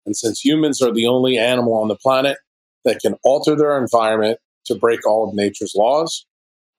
And 0.07 0.17
since 0.17 0.45
humans 0.45 0.81
are 0.81 0.93
the 0.93 1.07
only 1.07 1.39
animal 1.39 1.75
on 1.75 1.89
the 1.89 1.97
planet 1.97 2.39
that 2.85 3.01
can 3.01 3.17
alter 3.23 3.55
their 3.55 3.79
environment 3.79 4.39
to 4.67 4.75
break 4.75 5.07
all 5.07 5.29
of 5.29 5.35
nature's 5.35 5.75
laws, 5.77 6.27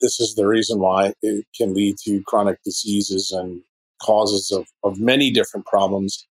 this 0.01 0.19
is 0.19 0.35
the 0.35 0.47
reason 0.47 0.79
why 0.79 1.13
it 1.21 1.45
can 1.55 1.73
lead 1.73 1.97
to 2.05 2.21
chronic 2.23 2.61
diseases 2.63 3.31
and 3.31 3.61
causes 4.01 4.51
of, 4.51 4.67
of 4.83 4.99
many 4.99 5.31
different 5.31 5.65
problems 5.65 6.27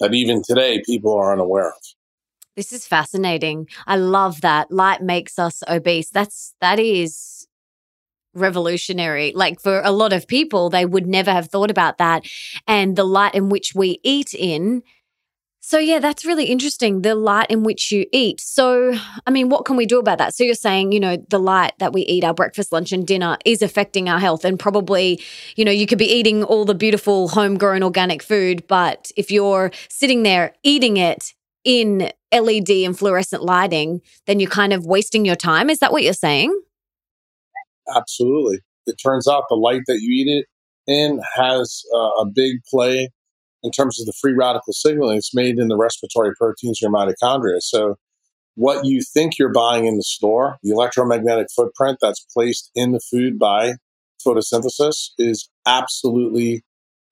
that 0.00 0.14
even 0.14 0.42
today 0.42 0.82
people 0.84 1.14
are 1.14 1.32
unaware 1.32 1.68
of. 1.68 1.82
This 2.56 2.72
is 2.72 2.86
fascinating. 2.86 3.68
I 3.86 3.96
love 3.96 4.40
that. 4.42 4.70
Light 4.70 5.02
makes 5.02 5.38
us 5.38 5.62
obese. 5.68 6.10
That's 6.10 6.54
that 6.60 6.78
is 6.78 7.46
revolutionary. 8.34 9.32
Like 9.34 9.60
for 9.60 9.80
a 9.82 9.90
lot 9.90 10.12
of 10.12 10.26
people, 10.26 10.70
they 10.70 10.84
would 10.84 11.06
never 11.06 11.30
have 11.30 11.48
thought 11.48 11.70
about 11.70 11.98
that. 11.98 12.26
And 12.66 12.96
the 12.96 13.04
light 13.04 13.34
in 13.34 13.48
which 13.48 13.74
we 13.74 14.00
eat 14.02 14.34
in 14.34 14.82
so, 15.64 15.78
yeah, 15.78 16.00
that's 16.00 16.24
really 16.24 16.46
interesting. 16.46 17.02
The 17.02 17.14
light 17.14 17.48
in 17.48 17.62
which 17.62 17.92
you 17.92 18.04
eat. 18.12 18.40
So, 18.40 18.98
I 19.24 19.30
mean, 19.30 19.48
what 19.48 19.64
can 19.64 19.76
we 19.76 19.86
do 19.86 20.00
about 20.00 20.18
that? 20.18 20.34
So, 20.34 20.42
you're 20.42 20.54
saying, 20.54 20.90
you 20.90 20.98
know, 20.98 21.16
the 21.30 21.38
light 21.38 21.72
that 21.78 21.92
we 21.92 22.02
eat, 22.02 22.24
our 22.24 22.34
breakfast, 22.34 22.72
lunch, 22.72 22.90
and 22.90 23.06
dinner 23.06 23.38
is 23.44 23.62
affecting 23.62 24.08
our 24.08 24.18
health. 24.18 24.44
And 24.44 24.58
probably, 24.58 25.22
you 25.54 25.64
know, 25.64 25.70
you 25.70 25.86
could 25.86 25.98
be 25.98 26.12
eating 26.12 26.42
all 26.42 26.64
the 26.64 26.74
beautiful 26.74 27.28
homegrown 27.28 27.84
organic 27.84 28.24
food, 28.24 28.66
but 28.66 29.12
if 29.16 29.30
you're 29.30 29.70
sitting 29.88 30.24
there 30.24 30.52
eating 30.64 30.96
it 30.96 31.32
in 31.64 32.10
LED 32.32 32.70
and 32.70 32.98
fluorescent 32.98 33.44
lighting, 33.44 34.00
then 34.26 34.40
you're 34.40 34.50
kind 34.50 34.72
of 34.72 34.84
wasting 34.84 35.24
your 35.24 35.36
time. 35.36 35.70
Is 35.70 35.78
that 35.78 35.92
what 35.92 36.02
you're 36.02 36.12
saying? 36.12 36.60
Absolutely. 37.94 38.58
It 38.86 38.96
turns 38.96 39.28
out 39.28 39.44
the 39.48 39.54
light 39.54 39.82
that 39.86 40.00
you 40.00 40.12
eat 40.12 40.28
it 40.28 40.46
in 40.92 41.20
has 41.36 41.82
uh, 41.94 42.22
a 42.22 42.26
big 42.26 42.56
play 42.68 43.10
in 43.62 43.70
terms 43.70 44.00
of 44.00 44.06
the 44.06 44.12
free 44.20 44.34
radical 44.34 44.72
signaling, 44.72 45.18
it's 45.18 45.34
made 45.34 45.58
in 45.58 45.68
the 45.68 45.76
respiratory 45.76 46.34
proteins 46.34 46.80
in 46.82 46.90
your 46.90 46.92
mitochondria. 46.92 47.60
So 47.60 47.96
what 48.54 48.84
you 48.84 49.00
think 49.02 49.38
you're 49.38 49.52
buying 49.52 49.86
in 49.86 49.96
the 49.96 50.02
store, 50.02 50.58
the 50.62 50.70
electromagnetic 50.70 51.48
footprint 51.54 51.98
that's 52.00 52.26
placed 52.34 52.70
in 52.74 52.92
the 52.92 53.00
food 53.00 53.38
by 53.38 53.74
photosynthesis 54.26 55.10
is 55.18 55.48
absolutely 55.66 56.62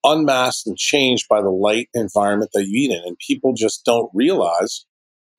unmasked 0.03 0.67
and 0.67 0.77
changed 0.77 1.27
by 1.29 1.41
the 1.41 1.49
light 1.49 1.89
environment 1.93 2.51
that 2.53 2.67
you 2.67 2.83
eat 2.83 2.91
in. 2.91 3.01
And 3.05 3.17
people 3.25 3.53
just 3.53 3.85
don't 3.85 4.09
realize 4.13 4.85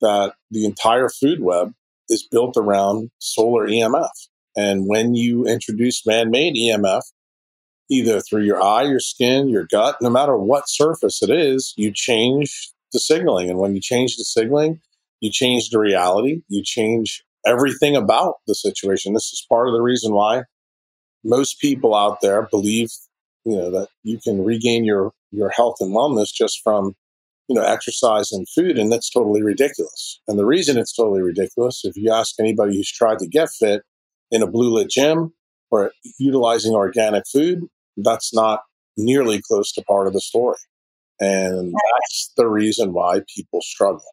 that 0.01 0.35
the 0.51 0.65
entire 0.65 1.09
food 1.09 1.41
web 1.41 1.73
is 2.09 2.27
built 2.29 2.57
around 2.57 3.11
solar 3.19 3.67
EMF. 3.67 4.11
And 4.57 4.87
when 4.87 5.15
you 5.15 5.47
introduce 5.47 6.07
man 6.07 6.31
made 6.31 6.55
EMF, 6.55 7.03
either 7.93 8.21
through 8.21 8.45
your 8.45 8.63
eye, 8.63 8.85
your 8.85 9.01
skin, 9.01 9.49
your 9.49 9.67
gut, 9.71 9.97
no 10.01 10.09
matter 10.09 10.37
what 10.37 10.69
surface 10.69 11.23
it 11.23 11.31
is, 11.31 11.75
you 11.77 11.93
change 11.95 12.73
the 12.93 12.99
signaling. 12.99 13.51
And 13.51 13.59
when 13.59 13.75
you 13.75 13.81
change 13.81 14.17
the 14.17 14.25
signaling, 14.25 14.81
you 15.21 15.31
change 15.31 15.71
the 15.71 15.79
reality, 15.79 16.43
you 16.49 16.63
change 16.65 17.23
everything 17.47 17.95
about 17.95 18.37
the 18.47 18.55
situation. 18.55 19.13
This 19.13 19.33
is 19.33 19.47
part 19.49 19.69
of 19.69 19.75
the 19.75 19.83
reason 19.83 20.13
why 20.13 20.43
most 21.25 21.61
people 21.61 21.95
out 21.95 22.21
there 22.23 22.49
believe, 22.51 22.89
you 23.45 23.57
know, 23.57 23.71
that 23.71 23.89
you 24.03 24.19
can 24.23 24.45
regain 24.45 24.85
your, 24.85 25.13
your 25.31 25.51
health 25.51 25.77
and 25.81 25.95
wellness 25.95 26.33
just 26.35 26.61
from, 26.65 26.95
you 27.49 27.55
know, 27.55 27.63
exercise 27.63 28.33
and 28.33 28.49
food. 28.49 28.79
And 28.79 28.91
that's 28.91 29.11
totally 29.11 29.43
ridiculous. 29.43 30.21
And 30.27 30.39
the 30.39 30.47
reason 30.47 30.79
it's 30.79 30.95
totally 30.95 31.23
ridiculous, 31.23 31.83
if 31.85 31.97
you 31.97 32.13
ask 32.13 32.35
anybody 32.41 32.77
who's 32.77 32.91
tried 32.91 33.19
to 33.19 33.29
get 33.29 33.51
fit 33.51 33.83
in 34.31 34.43
a 34.43 34.47
blue 34.47 34.73
lit 34.73 34.89
gym 34.91 35.35
or 35.71 35.93
utilizing 36.19 36.73
organic 36.75 37.25
food, 37.33 37.61
that's 37.97 38.35
not 38.35 38.61
nearly 38.97 39.41
close 39.47 39.73
to 39.73 39.83
part 39.83 40.07
of 40.07 40.13
the 40.13 40.21
story. 40.21 40.59
And 41.21 41.73
that's 41.73 42.33
the 42.37 42.49
reason 42.49 42.93
why 42.93 43.21
people 43.35 43.61
struggle. 43.63 44.05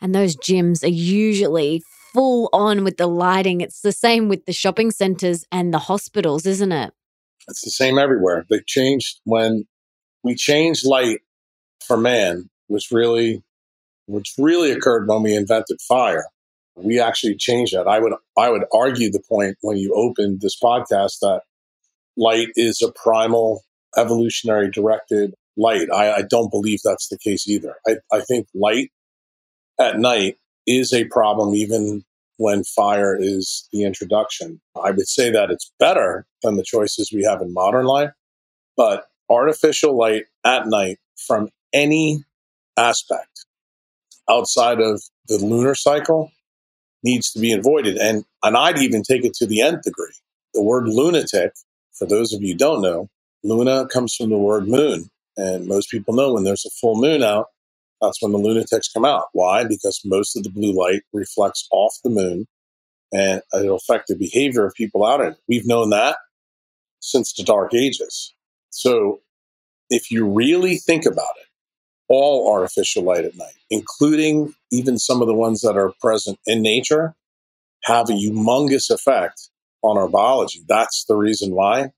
And 0.00 0.14
those 0.14 0.36
gyms 0.36 0.84
are 0.84 0.88
usually 0.88 1.82
full 2.12 2.48
on 2.52 2.84
with 2.84 2.96
the 2.96 3.06
lighting. 3.06 3.60
It's 3.60 3.80
the 3.80 3.92
same 3.92 4.28
with 4.28 4.44
the 4.46 4.52
shopping 4.52 4.90
centers 4.90 5.44
and 5.50 5.74
the 5.74 5.78
hospitals, 5.78 6.46
isn't 6.46 6.72
it? 6.72 6.92
It's 7.48 7.62
the 7.62 7.70
same 7.70 7.98
everywhere. 7.98 8.44
They 8.48 8.60
changed 8.66 9.20
when 9.24 9.64
we 10.22 10.34
changed 10.34 10.86
light 10.86 11.20
for 11.84 11.96
man, 11.96 12.50
which 12.66 12.90
really 12.90 13.42
which 14.06 14.32
really 14.38 14.70
occurred 14.70 15.06
when 15.06 15.22
we 15.22 15.34
invented 15.34 15.80
fire. 15.86 16.24
We 16.76 17.00
actually 17.00 17.36
changed 17.36 17.74
that. 17.74 17.88
I 17.88 17.98
would 17.98 18.12
I 18.36 18.50
would 18.50 18.64
argue 18.72 19.10
the 19.10 19.22
point 19.28 19.56
when 19.62 19.76
you 19.76 19.94
opened 19.94 20.40
this 20.40 20.58
podcast 20.62 21.18
that 21.20 21.42
light 22.18 22.48
is 22.56 22.82
a 22.82 22.92
primal 22.92 23.62
evolutionary 23.96 24.70
directed 24.70 25.34
light. 25.56 25.88
I, 25.90 26.12
I 26.12 26.22
don't 26.22 26.50
believe 26.50 26.80
that's 26.84 27.08
the 27.08 27.18
case 27.18 27.48
either. 27.48 27.76
I, 27.86 27.96
I 28.12 28.20
think 28.20 28.48
light 28.54 28.90
at 29.80 29.98
night 29.98 30.36
is 30.66 30.92
a 30.92 31.04
problem 31.04 31.54
even 31.54 32.04
when 32.36 32.64
fire 32.64 33.16
is 33.18 33.68
the 33.72 33.84
introduction. 33.84 34.60
I 34.80 34.90
would 34.90 35.08
say 35.08 35.30
that 35.30 35.50
it's 35.50 35.72
better 35.78 36.26
than 36.42 36.56
the 36.56 36.62
choices 36.62 37.10
we 37.12 37.24
have 37.24 37.40
in 37.40 37.52
modern 37.52 37.86
life, 37.86 38.10
but 38.76 39.06
artificial 39.30 39.96
light 39.96 40.24
at 40.44 40.66
night 40.66 40.98
from 41.26 41.48
any 41.72 42.24
aspect 42.76 43.44
outside 44.30 44.80
of 44.80 45.02
the 45.26 45.38
lunar 45.38 45.74
cycle 45.74 46.30
needs 47.02 47.32
to 47.32 47.40
be 47.40 47.52
avoided. 47.52 47.96
And, 47.96 48.24
and 48.42 48.56
I'd 48.56 48.78
even 48.78 49.02
take 49.02 49.24
it 49.24 49.34
to 49.34 49.46
the 49.46 49.60
nth 49.62 49.82
degree. 49.82 50.14
The 50.54 50.62
word 50.62 50.88
lunatic 50.88 51.52
for 51.98 52.06
those 52.06 52.32
of 52.32 52.42
you 52.42 52.54
don't 52.54 52.82
know, 52.82 53.08
Luna 53.42 53.86
comes 53.88 54.14
from 54.14 54.30
the 54.30 54.38
word 54.38 54.68
moon. 54.68 55.10
And 55.36 55.66
most 55.66 55.90
people 55.90 56.14
know 56.14 56.32
when 56.34 56.44
there's 56.44 56.66
a 56.66 56.70
full 56.70 57.00
moon 57.00 57.22
out, 57.22 57.46
that's 58.00 58.22
when 58.22 58.32
the 58.32 58.38
lunatics 58.38 58.88
come 58.88 59.04
out. 59.04 59.24
Why? 59.32 59.64
Because 59.64 60.00
most 60.04 60.36
of 60.36 60.42
the 60.42 60.50
blue 60.50 60.72
light 60.72 61.02
reflects 61.12 61.66
off 61.70 61.94
the 62.02 62.10
moon 62.10 62.46
and 63.12 63.42
it'll 63.54 63.76
affect 63.76 64.08
the 64.08 64.16
behavior 64.16 64.64
of 64.66 64.74
people 64.74 65.04
out 65.04 65.20
in 65.20 65.28
it. 65.28 65.38
We've 65.48 65.66
known 65.66 65.90
that 65.90 66.16
since 67.00 67.32
the 67.32 67.44
dark 67.44 67.74
ages. 67.74 68.34
So 68.70 69.20
if 69.90 70.10
you 70.10 70.26
really 70.26 70.76
think 70.76 71.06
about 71.06 71.34
it, 71.40 71.46
all 72.08 72.52
artificial 72.52 73.02
light 73.02 73.24
at 73.24 73.36
night, 73.36 73.54
including 73.70 74.54
even 74.70 74.98
some 74.98 75.20
of 75.20 75.28
the 75.28 75.34
ones 75.34 75.60
that 75.60 75.76
are 75.76 75.92
present 76.00 76.38
in 76.46 76.62
nature, 76.62 77.14
have 77.84 78.08
a 78.08 78.14
humongous 78.14 78.90
effect 78.90 79.50
on 79.82 79.96
our 79.96 80.08
biology. 80.08 80.62
That's 80.68 81.04
the 81.04 81.16
reason 81.16 81.54
why 81.54 81.90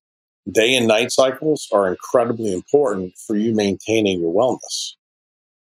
day 0.51 0.77
and 0.77 0.89
night 0.89 1.13
cycles 1.13 1.69
are 1.73 1.89
incredibly 1.89 2.53
important 2.53 3.15
for 3.27 3.37
you 3.37 3.55
maintaining 3.55 4.21
your 4.21 4.35
wellness. 4.35 4.95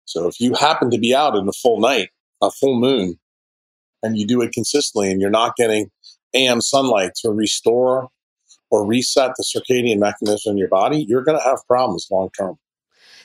So 0.05 0.27
if 0.27 0.39
you 0.39 0.53
happen 0.53 0.89
to 0.91 0.97
be 0.97 1.13
out 1.13 1.35
in 1.35 1.47
a 1.47 1.51
full 1.51 1.79
night, 1.79 2.09
a 2.41 2.51
full 2.51 2.79
moon, 2.79 3.19
and 4.03 4.17
you 4.17 4.25
do 4.25 4.41
it 4.41 4.53
consistently 4.53 5.11
and 5.11 5.19
you're 5.19 5.29
not 5.29 5.55
getting 5.55 5.89
AM 6.33 6.61
sunlight 6.61 7.11
to 7.21 7.31
restore 7.31 8.09
or 8.69 8.85
reset 8.85 9.31
the 9.37 9.43
circadian 9.43 9.99
mechanism 9.99 10.51
in 10.51 10.57
your 10.57 10.67
body, 10.67 11.03
you're 11.07 11.23
going 11.23 11.37
to 11.37 11.43
have 11.43 11.59
problems 11.67 12.07
long 12.11 12.29
term. 12.37 12.57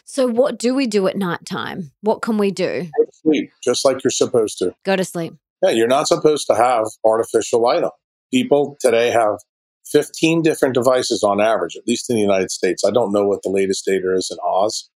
So, 0.04 0.26
what 0.26 0.58
do 0.58 0.74
we 0.74 0.86
do 0.86 1.06
at 1.06 1.16
nighttime? 1.16 1.92
What 2.00 2.22
can 2.22 2.36
we 2.36 2.50
do? 2.50 2.88
sleep, 3.12 3.52
just 3.62 3.84
like 3.84 4.02
you're 4.02 4.10
supposed 4.10 4.58
to. 4.58 4.74
Go 4.84 4.96
to 4.96 5.04
sleep. 5.04 5.34
Yeah, 5.62 5.70
you're 5.70 5.86
not 5.86 6.08
supposed 6.08 6.48
to 6.48 6.56
have 6.56 6.86
artificial 7.04 7.62
light 7.62 7.84
on 7.84 7.90
people 8.32 8.76
today 8.80 9.10
have 9.10 9.38
15 9.86 10.42
different 10.42 10.74
devices 10.74 11.22
on 11.22 11.40
average, 11.40 11.76
at 11.76 11.86
least 11.86 12.08
in 12.08 12.16
the 12.16 12.22
United 12.22 12.50
States. 12.50 12.82
I 12.86 12.90
don't 12.90 13.12
know 13.12 13.26
what 13.26 13.42
the 13.42 13.50
latest 13.50 13.84
data 13.84 14.14
is 14.14 14.30
in 14.30 14.38
Oz, 14.44 14.88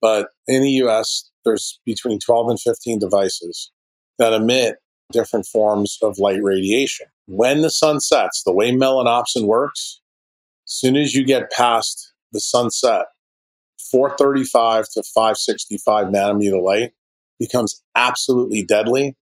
but 0.00 0.28
in 0.46 0.62
the 0.62 0.70
US, 0.84 1.30
there's 1.44 1.80
between 1.84 2.18
12 2.18 2.50
and 2.50 2.60
15 2.60 2.98
devices 2.98 3.70
that 4.18 4.32
emit 4.32 4.76
different 5.12 5.46
forms 5.46 5.98
of 6.02 6.18
light 6.18 6.42
radiation. 6.42 7.06
When 7.26 7.62
the 7.62 7.70
sun 7.70 8.00
sets, 8.00 8.42
the 8.44 8.52
way 8.52 8.70
melanopsin 8.70 9.46
works, 9.46 10.00
as 10.66 10.72
soon 10.72 10.96
as 10.96 11.14
you 11.14 11.24
get 11.24 11.50
past 11.50 12.12
the 12.32 12.40
sunset, 12.40 13.06
435 13.90 14.86
to 14.94 15.02
565 15.02 16.06
nanometer 16.06 16.62
light 16.62 16.92
becomes 17.38 17.82
absolutely 17.94 18.62
deadly 18.62 19.16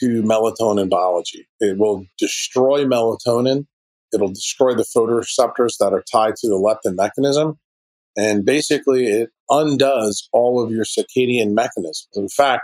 to 0.00 0.22
melatonin 0.22 0.88
biology. 0.88 1.46
It 1.60 1.78
will 1.78 2.06
destroy 2.18 2.84
melatonin. 2.84 3.66
It'll 4.12 4.28
destroy 4.28 4.74
the 4.74 4.84
photoreceptors 4.84 5.78
that 5.78 5.92
are 5.92 6.04
tied 6.10 6.36
to 6.36 6.48
the 6.48 6.54
leptin 6.54 6.96
mechanism. 6.96 7.58
And 8.16 8.44
basically, 8.44 9.06
it 9.06 9.30
undoes 9.50 10.28
all 10.32 10.62
of 10.62 10.70
your 10.70 10.84
circadian 10.84 11.52
mechanisms. 11.52 12.08
In 12.14 12.28
fact, 12.28 12.62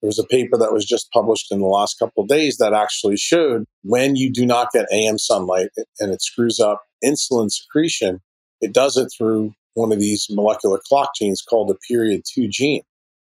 there 0.00 0.08
was 0.08 0.18
a 0.18 0.24
paper 0.24 0.56
that 0.56 0.72
was 0.72 0.84
just 0.84 1.10
published 1.12 1.50
in 1.50 1.60
the 1.60 1.66
last 1.66 1.98
couple 1.98 2.22
of 2.22 2.28
days 2.28 2.58
that 2.58 2.72
actually 2.72 3.16
showed 3.16 3.64
when 3.82 4.16
you 4.16 4.32
do 4.32 4.46
not 4.46 4.72
get 4.72 4.86
AM 4.92 5.18
sunlight 5.18 5.68
and 5.98 6.12
it 6.12 6.22
screws 6.22 6.60
up 6.60 6.82
insulin 7.04 7.50
secretion, 7.50 8.20
it 8.60 8.72
does 8.72 8.96
it 8.96 9.08
through 9.16 9.52
one 9.74 9.92
of 9.92 10.00
these 10.00 10.26
molecular 10.30 10.80
clock 10.88 11.10
genes 11.16 11.42
called 11.42 11.68
the 11.68 11.78
period 11.88 12.22
2 12.32 12.48
gene. 12.48 12.82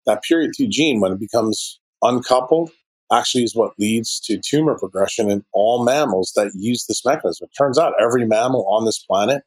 That 0.06 0.22
period 0.22 0.52
2 0.56 0.68
gene, 0.68 1.00
when 1.00 1.12
it 1.12 1.20
becomes 1.20 1.80
uncoupled, 2.02 2.70
actually 3.12 3.44
is 3.44 3.54
what 3.54 3.78
leads 3.78 4.18
to 4.20 4.40
tumor 4.42 4.76
progression 4.78 5.30
in 5.30 5.44
all 5.52 5.84
mammals 5.84 6.32
that 6.34 6.52
use 6.54 6.86
this 6.86 7.04
mechanism. 7.04 7.46
It 7.50 7.56
turns 7.56 7.78
out 7.78 7.94
every 8.00 8.26
mammal 8.26 8.66
on 8.68 8.84
this 8.84 8.98
planet 8.98 9.42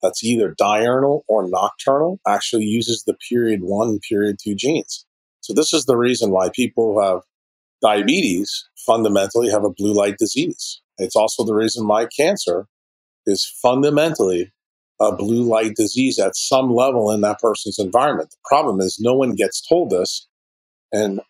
that's 0.00 0.22
either 0.22 0.54
diurnal 0.56 1.24
or 1.28 1.48
nocturnal 1.48 2.20
actually 2.26 2.64
uses 2.64 3.02
the 3.04 3.16
period 3.28 3.60
one 3.62 3.98
period 4.08 4.36
two 4.42 4.54
genes. 4.54 5.04
So 5.40 5.52
this 5.52 5.72
is 5.72 5.86
the 5.86 5.96
reason 5.96 6.30
why 6.30 6.50
people 6.50 6.94
who 6.94 7.00
have 7.02 7.22
diabetes 7.82 8.68
fundamentally 8.86 9.50
have 9.50 9.64
a 9.64 9.70
blue 9.70 9.92
light 9.92 10.16
disease. 10.18 10.80
It's 10.98 11.16
also 11.16 11.44
the 11.44 11.54
reason 11.54 11.86
why 11.86 12.06
cancer 12.06 12.66
is 13.26 13.46
fundamentally 13.62 14.52
a 15.00 15.14
blue 15.14 15.42
light 15.42 15.74
disease 15.76 16.18
at 16.18 16.34
some 16.34 16.74
level 16.74 17.10
in 17.10 17.20
that 17.20 17.38
person's 17.40 17.78
environment. 17.78 18.30
The 18.30 18.36
problem 18.44 18.80
is 18.80 18.98
no 19.00 19.14
one 19.14 19.34
gets 19.34 19.66
told 19.66 19.90
this. 19.90 20.26
And 20.92 21.20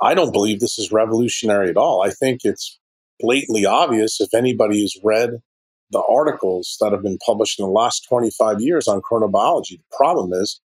I 0.00 0.14
don't 0.14 0.32
believe 0.32 0.60
this 0.60 0.78
is 0.78 0.92
revolutionary 0.92 1.70
at 1.70 1.76
all. 1.76 2.02
I 2.02 2.10
think 2.10 2.40
it's 2.44 2.78
blatantly 3.20 3.66
obvious 3.66 4.20
if 4.20 4.32
anybody 4.32 4.80
has 4.82 4.96
read 5.02 5.40
the 5.90 6.02
articles 6.08 6.76
that 6.80 6.92
have 6.92 7.02
been 7.02 7.18
published 7.24 7.58
in 7.58 7.64
the 7.64 7.70
last 7.70 8.06
25 8.08 8.60
years 8.60 8.86
on 8.86 9.00
chronobiology. 9.00 9.78
The 9.78 9.96
problem 9.96 10.32
is 10.32 10.60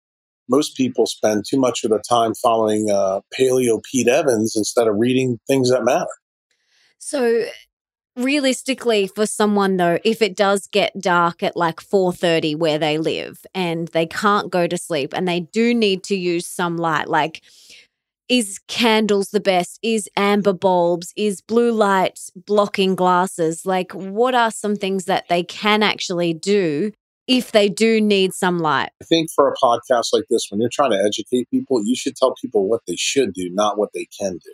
most 0.49 0.75
people 0.75 1.05
spend 1.05 1.45
too 1.47 1.57
much 1.57 1.83
of 1.83 1.89
their 1.89 2.01
time 2.07 2.33
following 2.33 2.91
uh, 2.91 3.21
paleo 3.37 3.81
Pete 3.83 4.07
Evans 4.07 4.55
instead 4.55 4.87
of 4.87 4.95
reading 4.97 5.39
things 5.47 5.71
that 5.71 5.85
matter. 5.85 6.05
So 6.99 7.45
realistically 8.15 9.07
for 9.07 9.25
someone 9.25 9.77
though 9.77 9.97
if 10.03 10.21
it 10.21 10.35
does 10.35 10.67
get 10.67 11.01
dark 11.01 11.41
at 11.41 11.57
like 11.57 11.77
4:30 11.77 12.55
where 12.55 12.77
they 12.77 12.99
live 12.99 13.43
and 13.55 13.87
they 13.87 14.05
can't 14.05 14.51
go 14.51 14.67
to 14.67 14.77
sleep 14.77 15.13
and 15.15 15.27
they 15.27 15.39
do 15.39 15.73
need 15.73 16.03
to 16.03 16.15
use 16.15 16.45
some 16.45 16.77
light 16.77 17.07
like 17.07 17.41
is 18.29 18.59
candles 18.67 19.29
the 19.29 19.39
best 19.39 19.79
is 19.83 20.09
amber 20.15 20.53
bulbs 20.53 21.13
is 21.15 21.41
blue 21.41 21.71
light 21.71 22.19
blocking 22.35 22.95
glasses? 22.95 23.65
Like 23.65 23.91
what 23.93 24.35
are 24.35 24.51
some 24.51 24.75
things 24.75 25.05
that 25.05 25.27
they 25.29 25.43
can 25.43 25.83
actually 25.83 26.33
do 26.33 26.91
if 27.27 27.51
they 27.51 27.69
do 27.69 28.01
need 28.01 28.33
some 28.33 28.59
light? 28.59 28.89
I 29.01 29.05
think 29.05 29.29
for 29.35 29.49
a 29.49 29.55
podcast 29.63 30.07
like 30.13 30.25
this 30.29 30.47
when 30.49 30.59
you're 30.61 30.69
trying 30.71 30.91
to 30.91 31.03
educate 31.03 31.49
people 31.49 31.81
you 31.83 31.95
should 31.95 32.15
tell 32.15 32.33
people 32.41 32.67
what 32.67 32.81
they 32.87 32.95
should 32.97 33.33
do 33.33 33.49
not 33.51 33.77
what 33.77 33.89
they 33.93 34.07
can 34.19 34.33
do. 34.33 34.53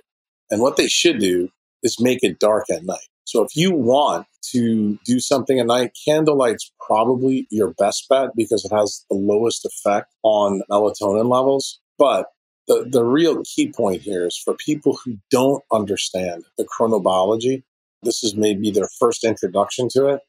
And 0.51 0.61
what 0.61 0.77
they 0.77 0.87
should 0.87 1.19
do 1.19 1.49
is 1.83 1.99
make 1.99 2.19
it 2.23 2.39
dark 2.39 2.65
at 2.71 2.83
night. 2.83 3.07
So 3.25 3.43
if 3.43 3.55
you 3.55 3.71
want 3.71 4.25
to 4.51 4.97
do 5.05 5.19
something 5.19 5.59
at 5.59 5.67
night, 5.67 5.95
candlelight's 6.07 6.71
probably 6.79 7.47
your 7.51 7.73
best 7.75 8.07
bet 8.09 8.29
because 8.35 8.65
it 8.65 8.75
has 8.75 9.05
the 9.09 9.15
lowest 9.15 9.65
effect 9.65 10.07
on 10.23 10.63
melatonin 10.71 11.29
levels. 11.29 11.79
But 11.99 12.25
the, 12.69 12.87
the 12.87 13.03
real 13.03 13.41
key 13.43 13.73
point 13.75 14.03
here 14.03 14.25
is 14.25 14.37
for 14.37 14.53
people 14.53 14.99
who 15.03 15.17
don't 15.31 15.63
understand 15.71 16.45
the 16.57 16.65
chronobiology, 16.65 17.63
this 18.03 18.23
is 18.23 18.35
maybe 18.35 18.71
their 18.71 18.87
first 18.99 19.25
introduction 19.25 19.89
to 19.93 20.07
it. 20.07 20.21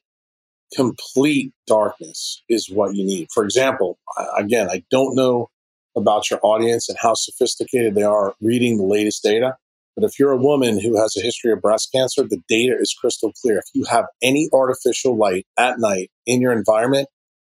Complete 0.75 1.53
darkness 1.67 2.43
is 2.49 2.71
what 2.71 2.97
you 2.97 3.05
need. 3.05 3.29
For 3.33 3.45
example, 3.45 3.99
again, 4.37 4.69
I 4.71 4.83
don't 4.91 5.15
know 5.15 5.51
about 5.97 6.31
your 6.31 6.41
audience 6.43 6.89
and 6.89 6.97
how 7.01 7.15
sophisticated 7.15 7.95
they 7.95 8.05
are 8.05 8.35
reading 8.41 8.79
the 8.79 8.85
latest 8.85 9.23
data. 9.23 9.57
But 9.97 10.05
if 10.05 10.19
you're 10.19 10.33
a 10.33 10.39
woman 10.39 10.81
who 10.81 10.99
has 10.99 11.17
a 11.17 11.21
history 11.21 11.53
of 11.53 11.61
breast 11.61 11.91
cancer, 11.95 12.23
the 12.23 12.41
data 12.49 12.75
is 12.81 12.97
crystal 12.99 13.33
clear. 13.43 13.59
If 13.59 13.65
you 13.75 13.85
have 13.85 14.07
any 14.23 14.49
artificial 14.53 15.17
light 15.17 15.47
at 15.59 15.79
night 15.79 16.11
in 16.27 16.41
your 16.41 16.53
environment, 16.53 17.09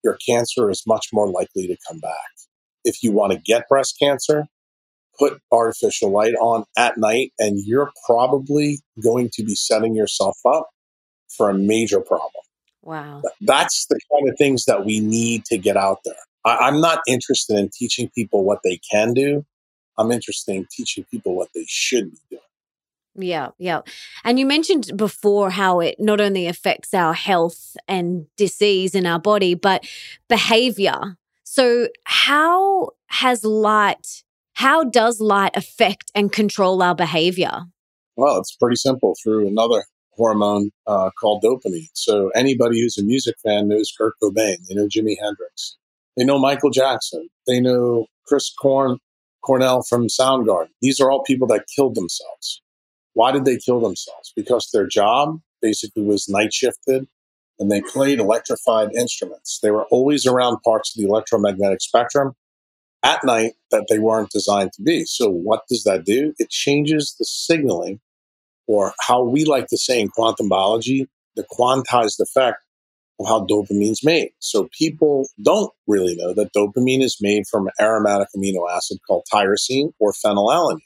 your 0.03 0.17
cancer 0.27 0.69
is 0.69 0.83
much 0.85 1.07
more 1.11 1.27
likely 1.27 1.65
to 1.67 1.77
come 1.87 1.99
back. 1.99 2.13
If 2.83 3.01
you 3.01 3.11
want 3.11 3.33
to 3.33 3.39
get 3.39 3.67
breast 3.67 3.97
cancer, 3.99 4.45
put 5.17 5.41
artificial 5.51 6.11
light 6.11 6.33
on 6.35 6.65
at 6.77 6.97
night, 6.97 7.33
and 7.39 7.59
you're 7.65 7.91
probably 8.05 8.79
going 9.01 9.29
to 9.33 9.43
be 9.43 9.55
setting 9.55 9.95
yourself 9.95 10.37
up 10.45 10.69
for 11.35 11.49
a 11.49 11.53
major 11.53 11.99
problem. 11.99 12.31
Wow. 12.83 13.21
That's 13.41 13.87
the 13.87 13.99
kind 14.11 14.29
of 14.29 14.37
things 14.37 14.65
that 14.65 14.85
we 14.85 14.99
need 14.99 15.45
to 15.45 15.57
get 15.57 15.75
out 15.75 15.99
there. 16.05 16.13
I, 16.45 16.67
am 16.67 16.79
not 16.79 17.01
interested 17.07 17.57
in 17.57 17.69
teaching 17.69 18.09
people 18.13 18.43
what 18.43 18.59
they 18.63 18.79
can 18.91 19.13
do. 19.13 19.43
I'm 19.97 20.11
interested 20.11 20.55
in 20.55 20.67
teaching 20.71 21.05
people 21.09 21.35
what 21.35 21.49
they 21.55 21.65
should 21.67 22.11
be 22.11 22.17
doing. 22.29 22.41
Yeah, 23.17 23.49
yeah. 23.57 23.81
And 24.23 24.37
you 24.37 24.45
mentioned 24.45 24.91
before 24.95 25.49
how 25.49 25.79
it 25.79 25.95
not 25.99 26.19
only 26.19 26.47
affects 26.47 26.93
our 26.93 27.13
health 27.13 27.77
and 27.87 28.27
disease 28.35 28.93
in 28.93 29.05
our 29.05 29.19
body, 29.19 29.55
but 29.55 29.87
behavior. 30.27 31.17
So, 31.43 31.87
how 32.03 32.91
has 33.07 33.45
light, 33.45 34.23
how 34.55 34.83
does 34.83 35.19
light 35.19 35.55
affect 35.55 36.11
and 36.15 36.31
control 36.31 36.81
our 36.81 36.95
behavior? 36.95 37.65
Well, 38.15 38.39
it's 38.39 38.55
pretty 38.55 38.77
simple 38.77 39.15
through 39.21 39.47
another 39.47 39.83
hormone 40.11 40.71
uh, 40.87 41.11
called 41.19 41.43
dopamine. 41.43 41.89
So, 41.93 42.29
anybody 42.29 42.81
who's 42.81 42.97
a 42.97 43.03
music 43.03 43.35
fan 43.43 43.67
knows 43.67 43.91
Kurt 43.97 44.13
Cobain, 44.23 44.65
they 44.67 44.75
know 44.75 44.87
Jimi 44.87 45.17
Hendrix, 45.21 45.77
they 46.15 46.23
know 46.23 46.39
Michael 46.39 46.69
Jackson, 46.69 47.27
they 47.45 47.59
know 47.59 48.07
Chris 48.25 48.53
Cornell 48.57 49.83
from 49.83 50.07
Soundgarden. 50.07 50.69
These 50.81 50.99
are 50.99 51.11
all 51.11 51.23
people 51.23 51.47
that 51.47 51.65
killed 51.75 51.95
themselves. 51.95 52.61
Why 53.13 53.31
did 53.31 53.45
they 53.45 53.57
kill 53.57 53.81
themselves? 53.81 54.31
Because 54.35 54.69
their 54.73 54.87
job 54.87 55.39
basically 55.61 56.03
was 56.03 56.29
night 56.29 56.53
shifted 56.53 57.07
and 57.59 57.71
they 57.71 57.81
played 57.81 58.19
electrified 58.19 58.93
instruments. 58.93 59.59
They 59.61 59.71
were 59.71 59.85
always 59.91 60.25
around 60.25 60.57
parts 60.63 60.95
of 60.95 61.01
the 61.01 61.07
electromagnetic 61.07 61.81
spectrum 61.81 62.35
at 63.05 63.23
night 63.23 63.53
that 63.69 63.85
they 63.87 63.99
weren't 63.99 64.31
designed 64.31 64.73
to 64.73 64.81
be. 64.81 65.05
So 65.05 65.29
what 65.29 65.61
does 65.69 65.83
that 65.83 66.05
do? 66.05 66.33
It 66.39 66.49
changes 66.49 67.15
the 67.17 67.25
signaling 67.25 68.01
or 68.67 68.93
how 68.99 69.23
we 69.23 69.45
like 69.45 69.67
to 69.67 69.77
say 69.77 70.01
in 70.01 70.09
quantum 70.09 70.49
biology, 70.49 71.07
the 71.35 71.45
quantized 71.51 72.19
effect 72.19 72.63
of 73.19 73.27
how 73.27 73.45
dopamine's 73.45 74.03
made. 74.03 74.31
So 74.39 74.67
people 74.77 75.27
don't 75.41 75.71
really 75.87 76.15
know 76.15 76.33
that 76.33 76.51
dopamine 76.53 77.03
is 77.03 77.17
made 77.21 77.45
from 77.49 77.67
an 77.67 77.73
aromatic 77.79 78.29
amino 78.35 78.69
acid 78.69 78.97
called 79.07 79.25
tyrosine 79.31 79.91
or 79.99 80.11
phenylalanine. 80.11 80.79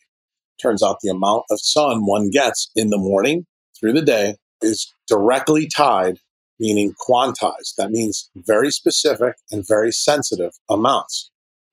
Turns 0.61 0.83
out 0.83 0.97
the 1.01 1.09
amount 1.09 1.45
of 1.49 1.59
sun 1.61 2.05
one 2.05 2.29
gets 2.29 2.69
in 2.75 2.89
the 2.89 2.97
morning 2.97 3.45
through 3.79 3.93
the 3.93 4.01
day 4.01 4.35
is 4.61 4.93
directly 5.07 5.69
tied, 5.73 6.17
meaning 6.59 6.93
quantized. 7.09 7.75
That 7.77 7.91
means 7.91 8.29
very 8.35 8.71
specific 8.71 9.35
and 9.51 9.65
very 9.65 9.93
sensitive 9.93 10.51
amounts. 10.69 11.28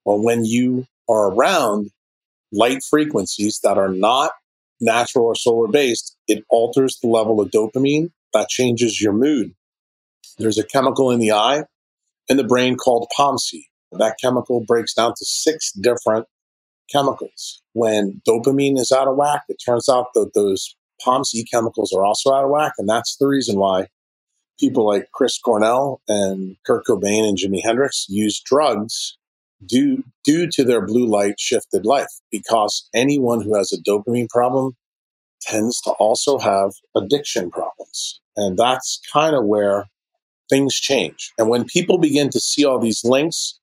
Well, 0.06 0.22
when 0.22 0.46
you 0.46 0.86
are 1.06 1.30
around 1.30 1.90
light 2.50 2.82
frequencies 2.82 3.60
that 3.62 3.76
are 3.76 3.92
not 3.92 4.30
natural 4.80 5.26
or 5.26 5.34
solar 5.34 5.68
based, 5.68 6.16
it 6.26 6.44
alters 6.48 6.98
the 7.02 7.08
level 7.08 7.42
of 7.42 7.50
dopamine. 7.50 8.12
That 8.32 8.48
changes 8.48 9.02
your 9.02 9.12
mood 9.12 9.54
there's 10.38 10.58
a 10.58 10.64
chemical 10.64 11.10
in 11.10 11.20
the 11.20 11.32
eye 11.32 11.64
and 12.28 12.38
the 12.38 12.44
brain 12.44 12.76
called 12.76 13.10
POMC. 13.18 13.64
That 13.92 14.16
chemical 14.20 14.60
breaks 14.60 14.94
down 14.94 15.12
to 15.16 15.24
six 15.24 15.72
different 15.72 16.26
chemicals. 16.90 17.62
When 17.72 18.20
dopamine 18.28 18.78
is 18.78 18.92
out 18.92 19.08
of 19.08 19.16
whack, 19.16 19.42
it 19.48 19.60
turns 19.64 19.88
out 19.88 20.08
that 20.14 20.32
those 20.34 20.76
POMC 21.06 21.44
chemicals 21.50 21.92
are 21.92 22.04
also 22.04 22.32
out 22.32 22.44
of 22.44 22.50
whack. 22.50 22.72
And 22.78 22.88
that's 22.88 23.16
the 23.16 23.26
reason 23.26 23.58
why 23.58 23.88
people 24.58 24.86
like 24.86 25.10
Chris 25.12 25.38
Cornell 25.38 26.00
and 26.08 26.56
Kurt 26.66 26.84
Cobain 26.86 27.26
and 27.28 27.38
Jimi 27.38 27.62
Hendrix 27.62 28.06
use 28.08 28.40
drugs 28.40 29.16
due, 29.64 30.04
due 30.24 30.48
to 30.52 30.64
their 30.64 30.84
blue 30.84 31.06
light 31.06 31.38
shifted 31.38 31.84
life. 31.84 32.10
Because 32.30 32.88
anyone 32.94 33.40
who 33.40 33.54
has 33.56 33.72
a 33.72 33.82
dopamine 33.82 34.28
problem 34.28 34.76
tends 35.40 35.80
to 35.82 35.90
also 35.92 36.38
have 36.38 36.72
addiction 36.96 37.50
problems. 37.50 38.20
And 38.36 38.58
that's 38.58 39.00
kind 39.12 39.34
of 39.34 39.44
where 39.44 39.86
things 40.48 40.74
change. 40.74 41.32
And 41.38 41.48
when 41.48 41.64
people 41.64 41.98
begin 41.98 42.30
to 42.30 42.40
see 42.40 42.64
all 42.64 42.78
these 42.78 43.04
links, 43.04 43.58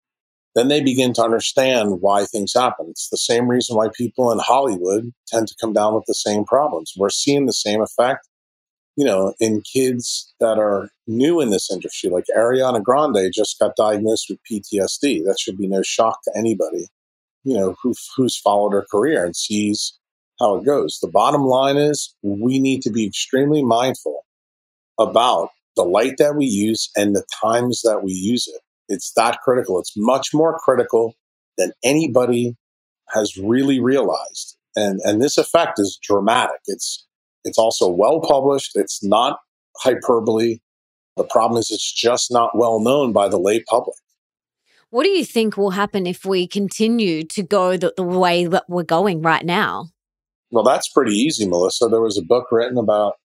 then 0.56 0.68
they 0.68 0.82
begin 0.82 1.14
to 1.14 1.24
understand 1.24 2.02
why 2.02 2.26
things 2.26 2.54
happen. 2.54 2.88
It's 2.90 3.10
the 3.10 3.18
same 3.18 3.48
reason 3.48 3.76
why 3.76 3.90
people 3.94 4.32
in 4.32 4.40
Hollywood 4.40 5.12
tend 5.28 5.48
to 5.48 5.56
come 5.60 5.74
down 5.74 5.96
with 5.96 6.06
the 6.08 6.14
same 6.14 6.46
problems. 6.46 6.94
We're 6.96 7.10
seeing 7.10 7.46
the 7.46 7.54
same 7.54 7.82
effect, 7.82 8.28
you 8.96 9.06
know, 9.06 9.34
in 9.40 9.62
kids 9.62 10.34
that 10.40 10.60
are 10.60 10.90
new 11.08 11.42
in 11.42 11.50
this 11.50 11.72
industry. 11.72 12.10
Like 12.10 12.26
Ariana 12.36 12.82
Grande 12.82 13.32
just 13.34 13.60
got 13.60 13.76
diagnosed 13.76 14.28
with 14.30 14.40
PTSD. 14.50 15.24
That 15.26 15.38
should 15.40 15.58
be 15.58 15.68
no 15.68 15.82
shock 15.82 16.20
to 16.24 16.32
anybody, 16.36 16.88
you 17.44 17.56
know, 17.56 17.76
who, 17.82 17.94
who's 18.16 18.38
followed 18.38 18.74
her 18.74 18.86
career 18.90 19.26
and 19.26 19.36
sees 19.36 19.98
how 20.40 20.56
it 20.56 20.66
goes. 20.66 21.00
The 21.02 21.10
bottom 21.10 21.44
line 21.44 21.78
is 21.78 22.16
we 22.22 22.60
need 22.60 22.82
to 22.84 22.92
be 22.92 23.06
extremely 23.06 23.64
mindful 23.64 24.26
about 25.00 25.50
the 25.76 25.84
light 25.84 26.18
that 26.20 26.36
we 26.36 26.46
use 26.46 26.90
and 26.96 27.16
the 27.16 27.26
times 27.42 27.82
that 27.84 28.04
we 28.04 28.12
use 28.12 28.48
it. 28.48 28.62
It's 28.90 29.12
that 29.14 29.40
critical. 29.42 29.80
It's 29.80 29.94
much 29.96 30.30
more 30.34 30.60
critical 30.60 31.16
than 31.58 31.72
anybody 31.84 32.56
has 33.10 33.38
really 33.38 33.80
realized. 33.80 34.58
And, 34.76 35.00
and 35.04 35.22
this 35.22 35.38
effect 35.38 35.80
is 35.80 36.00
dramatic. 36.02 36.60
It's, 36.68 37.08
it's 37.44 37.58
also 37.58 37.90
well 37.90 38.22
published. 38.22 38.72
It's 38.76 39.04
not 39.04 39.40
hyperbole. 39.78 40.60
The 41.18 41.24
problem 41.26 41.60
is 41.60 41.72
it's 41.72 41.92
just 41.92 42.32
not 42.32 42.58
well 42.58 42.80
known 42.80 43.14
by 43.14 43.28
the 43.28 43.38
lay 43.38 43.62
public. 43.64 43.96
What 44.90 45.04
do 45.04 45.10
you 45.10 45.26
think 45.26 45.58
will 45.58 45.72
happen 45.72 46.06
if 46.06 46.24
we 46.24 46.48
continue 46.48 47.24
to 47.24 47.42
go 47.42 47.78
the, 47.78 47.94
the 47.98 48.04
way 48.04 48.46
that 48.46 48.66
we're 48.68 48.84
going 48.84 49.22
right 49.22 49.44
now? 49.44 49.90
Well, 50.52 50.64
that's 50.64 50.88
pretty 50.88 51.16
easy, 51.16 51.48
Melissa. 51.48 51.88
There 51.88 52.02
was 52.02 52.18
a 52.18 52.24
book 52.24 52.52
written 52.52 52.78
about 52.78 53.16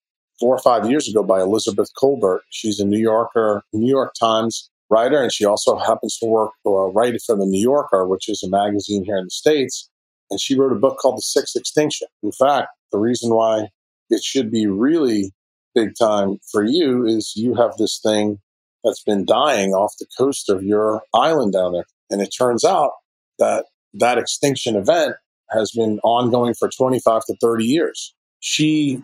four 0.40 0.54
or 0.54 0.60
five 0.60 0.88
years 0.88 1.08
ago 1.08 1.22
by 1.22 1.40
Elizabeth 1.40 1.90
Kolbert. 2.00 2.40
She's 2.48 2.80
a 2.80 2.86
New 2.86 2.98
Yorker, 2.98 3.62
New 3.74 3.88
York 3.88 4.14
Times 4.18 4.70
writer, 4.88 5.22
and 5.22 5.32
she 5.32 5.44
also 5.44 5.76
happens 5.76 6.16
to 6.18 6.26
work 6.26 6.52
uh, 6.64 6.70
write 6.70 7.20
for 7.26 7.36
the 7.36 7.44
New 7.44 7.60
Yorker, 7.60 8.06
which 8.06 8.28
is 8.28 8.42
a 8.42 8.48
magazine 8.48 9.04
here 9.04 9.18
in 9.18 9.24
the 9.24 9.30
States. 9.30 9.90
And 10.30 10.40
she 10.40 10.58
wrote 10.58 10.72
a 10.72 10.76
book 10.76 10.98
called 10.98 11.18
The 11.18 11.22
Sixth 11.22 11.56
Extinction. 11.56 12.08
In 12.22 12.32
fact, 12.32 12.68
the 12.92 12.98
reason 12.98 13.34
why 13.34 13.68
it 14.10 14.22
should 14.22 14.50
be 14.50 14.66
really 14.66 15.32
big 15.74 15.92
time 15.98 16.38
for 16.50 16.64
you 16.64 17.06
is 17.06 17.34
you 17.36 17.54
have 17.54 17.76
this 17.76 18.00
thing 18.02 18.38
that's 18.84 19.02
been 19.02 19.24
dying 19.24 19.72
off 19.72 19.94
the 19.98 20.06
coast 20.16 20.48
of 20.48 20.62
your 20.62 21.02
island 21.14 21.52
down 21.52 21.72
there. 21.72 21.86
And 22.10 22.22
it 22.22 22.28
turns 22.36 22.64
out 22.64 22.92
that 23.38 23.66
that 23.94 24.18
extinction 24.18 24.76
event 24.76 25.14
has 25.50 25.72
been 25.72 25.98
ongoing 26.02 26.54
for 26.54 26.68
25 26.68 27.22
to 27.26 27.36
30 27.40 27.64
years. 27.64 28.14
She 28.40 29.02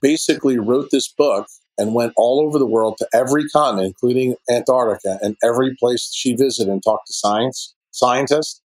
basically 0.00 0.58
wrote 0.58 0.88
this 0.90 1.08
book 1.08 1.46
and 1.78 1.94
went 1.94 2.12
all 2.16 2.40
over 2.40 2.58
the 2.58 2.66
world 2.66 2.96
to 2.98 3.08
every 3.12 3.48
continent, 3.48 3.88
including 3.88 4.36
Antarctica, 4.50 5.18
and 5.22 5.36
every 5.42 5.74
place 5.76 6.10
she 6.14 6.34
visited 6.34 6.70
and 6.70 6.82
talked 6.82 7.08
to 7.08 7.12
science 7.12 7.74
scientists. 7.90 8.62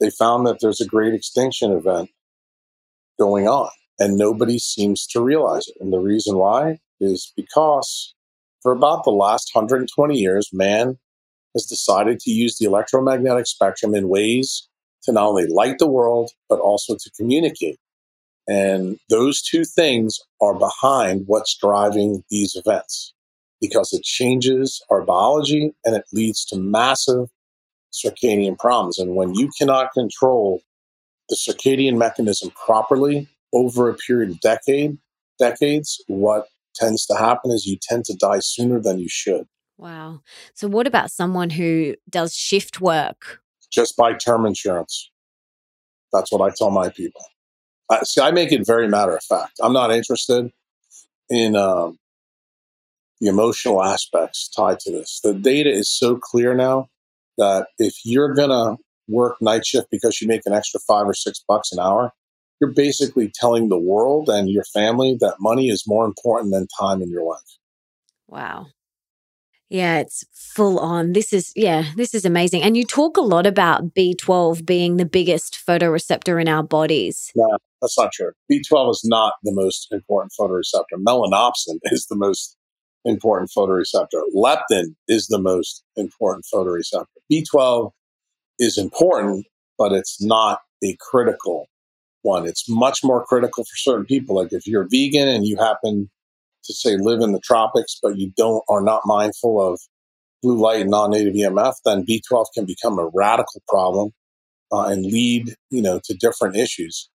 They 0.00 0.10
found 0.10 0.46
that 0.46 0.58
there's 0.60 0.80
a 0.80 0.86
great 0.86 1.14
extinction 1.14 1.72
event 1.72 2.10
going 3.18 3.48
on, 3.48 3.70
and 3.98 4.18
nobody 4.18 4.58
seems 4.58 5.06
to 5.08 5.20
realize 5.20 5.68
it. 5.68 5.76
And 5.80 5.92
the 5.92 5.98
reason 5.98 6.36
why 6.36 6.78
is 7.00 7.32
because 7.36 8.14
for 8.62 8.72
about 8.72 9.04
the 9.04 9.10
last 9.10 9.50
120 9.54 10.16
years, 10.16 10.48
man 10.52 10.98
has 11.54 11.66
decided 11.66 12.18
to 12.20 12.30
use 12.30 12.58
the 12.58 12.66
electromagnetic 12.66 13.46
spectrum 13.46 13.94
in 13.94 14.08
ways 14.08 14.68
to 15.04 15.12
not 15.12 15.26
only 15.26 15.46
light 15.46 15.78
the 15.78 15.90
world, 15.90 16.30
but 16.48 16.58
also 16.58 16.96
to 16.96 17.10
communicate. 17.16 17.78
And 18.48 18.98
those 19.08 19.40
two 19.42 19.64
things 19.64 20.18
are 20.40 20.54
behind 20.54 21.24
what's 21.26 21.56
driving 21.56 22.24
these 22.30 22.56
events 22.56 23.14
because 23.60 23.92
it 23.92 24.02
changes 24.02 24.82
our 24.90 25.02
biology 25.02 25.74
and 25.84 25.96
it 25.96 26.04
leads 26.12 26.44
to 26.46 26.58
massive 26.58 27.28
circadian 27.92 28.58
problems. 28.58 28.98
And 28.98 29.14
when 29.14 29.34
you 29.34 29.50
cannot 29.56 29.92
control 29.92 30.62
the 31.28 31.36
circadian 31.36 31.96
mechanism 31.96 32.50
properly 32.50 33.28
over 33.54 33.88
a 33.88 33.94
period 33.94 34.30
of 34.30 34.40
decade, 34.40 34.98
decades, 35.38 36.02
what 36.08 36.48
tends 36.74 37.06
to 37.06 37.14
happen 37.14 37.50
is 37.50 37.66
you 37.66 37.78
tend 37.80 38.04
to 38.06 38.14
die 38.14 38.40
sooner 38.40 38.80
than 38.80 38.98
you 38.98 39.08
should. 39.08 39.46
Wow. 39.78 40.20
So 40.54 40.68
what 40.68 40.86
about 40.86 41.10
someone 41.10 41.50
who 41.50 41.94
does 42.08 42.34
shift 42.34 42.80
work? 42.80 43.40
Just 43.70 43.96
buy 43.96 44.14
term 44.14 44.46
insurance. 44.46 45.10
That's 46.12 46.30
what 46.30 46.40
I 46.40 46.54
tell 46.56 46.70
my 46.70 46.90
people. 46.90 47.22
I, 47.90 48.02
see, 48.04 48.20
I 48.20 48.30
make 48.30 48.52
it 48.52 48.66
very 48.66 48.88
matter 48.88 49.16
of 49.16 49.22
fact. 49.24 49.54
I'm 49.60 49.72
not 49.72 49.92
interested 49.92 50.50
in 51.28 51.56
um, 51.56 51.98
the 53.20 53.28
emotional 53.28 53.82
aspects 53.82 54.48
tied 54.48 54.78
to 54.80 54.92
this. 54.92 55.20
The 55.22 55.34
data 55.34 55.70
is 55.70 55.90
so 55.90 56.16
clear 56.16 56.54
now 56.54 56.88
that 57.36 57.66
if 57.78 57.96
you're 58.04 58.34
going 58.34 58.50
to 58.50 58.76
work 59.08 59.36
night 59.40 59.66
shift 59.66 59.88
because 59.90 60.20
you 60.20 60.28
make 60.28 60.42
an 60.46 60.52
extra 60.52 60.80
five 60.80 61.06
or 61.06 61.14
six 61.14 61.42
bucks 61.46 61.72
an 61.72 61.78
hour, 61.78 62.12
you're 62.60 62.72
basically 62.72 63.30
telling 63.34 63.68
the 63.68 63.78
world 63.78 64.28
and 64.28 64.48
your 64.48 64.64
family 64.64 65.16
that 65.20 65.36
money 65.40 65.68
is 65.68 65.84
more 65.86 66.04
important 66.04 66.52
than 66.52 66.66
time 66.78 67.02
in 67.02 67.10
your 67.10 67.24
life. 67.24 67.58
Wow. 68.28 68.66
Yeah, 69.70 69.98
it's 69.98 70.24
full 70.32 70.78
on. 70.78 71.14
This 71.14 71.32
is, 71.32 71.52
yeah, 71.56 71.86
this 71.96 72.14
is 72.14 72.24
amazing. 72.24 72.62
And 72.62 72.76
you 72.76 72.84
talk 72.84 73.16
a 73.16 73.22
lot 73.22 73.46
about 73.46 73.94
B12 73.94 74.64
being 74.64 74.96
the 74.98 75.04
biggest 75.04 75.58
photoreceptor 75.66 76.40
in 76.40 76.48
our 76.48 76.62
bodies. 76.62 77.32
No, 77.34 77.58
that's 77.80 77.98
not 77.98 78.12
true. 78.12 78.30
B12 78.50 78.90
is 78.90 79.02
not 79.04 79.34
the 79.42 79.52
most 79.52 79.88
important 79.90 80.32
photoreceptor. 80.38 81.02
Melanopsin 81.04 81.78
is 81.84 82.06
the 82.06 82.16
most 82.16 82.56
important 83.04 83.50
photoreceptor. 83.56 84.22
Leptin 84.34 84.94
is 85.08 85.26
the 85.26 85.40
most 85.40 85.82
important 85.96 86.46
photoreceptor. 86.52 87.06
B12 87.32 87.90
is 88.58 88.78
important, 88.78 89.46
but 89.76 89.92
it's 89.92 90.22
not 90.22 90.60
a 90.84 90.96
critical 91.00 91.66
one. 92.24 92.46
It's 92.46 92.68
much 92.68 93.04
more 93.04 93.24
critical 93.24 93.64
for 93.64 93.76
certain 93.76 94.06
people. 94.06 94.36
Like 94.36 94.52
if 94.52 94.66
you're 94.66 94.88
vegan 94.90 95.28
and 95.28 95.46
you 95.46 95.56
happen 95.56 96.10
to 96.64 96.72
say 96.74 96.96
live 96.96 97.20
in 97.20 97.32
the 97.32 97.40
tropics, 97.40 97.98
but 98.02 98.18
you 98.18 98.32
don't 98.36 98.64
are 98.68 98.80
not 98.80 99.02
mindful 99.04 99.60
of 99.60 99.80
blue 100.42 100.58
light 100.58 100.82
and 100.82 100.90
non-native 100.90 101.34
EMF, 101.34 101.74
then 101.84 102.04
B12 102.04 102.46
can 102.54 102.64
become 102.64 102.98
a 102.98 103.10
radical 103.14 103.62
problem 103.68 104.10
uh, 104.72 104.86
and 104.86 105.04
lead, 105.04 105.54
you 105.70 105.82
know, 105.82 106.00
to 106.04 106.14
different 106.14 106.56
issues. 106.56 107.08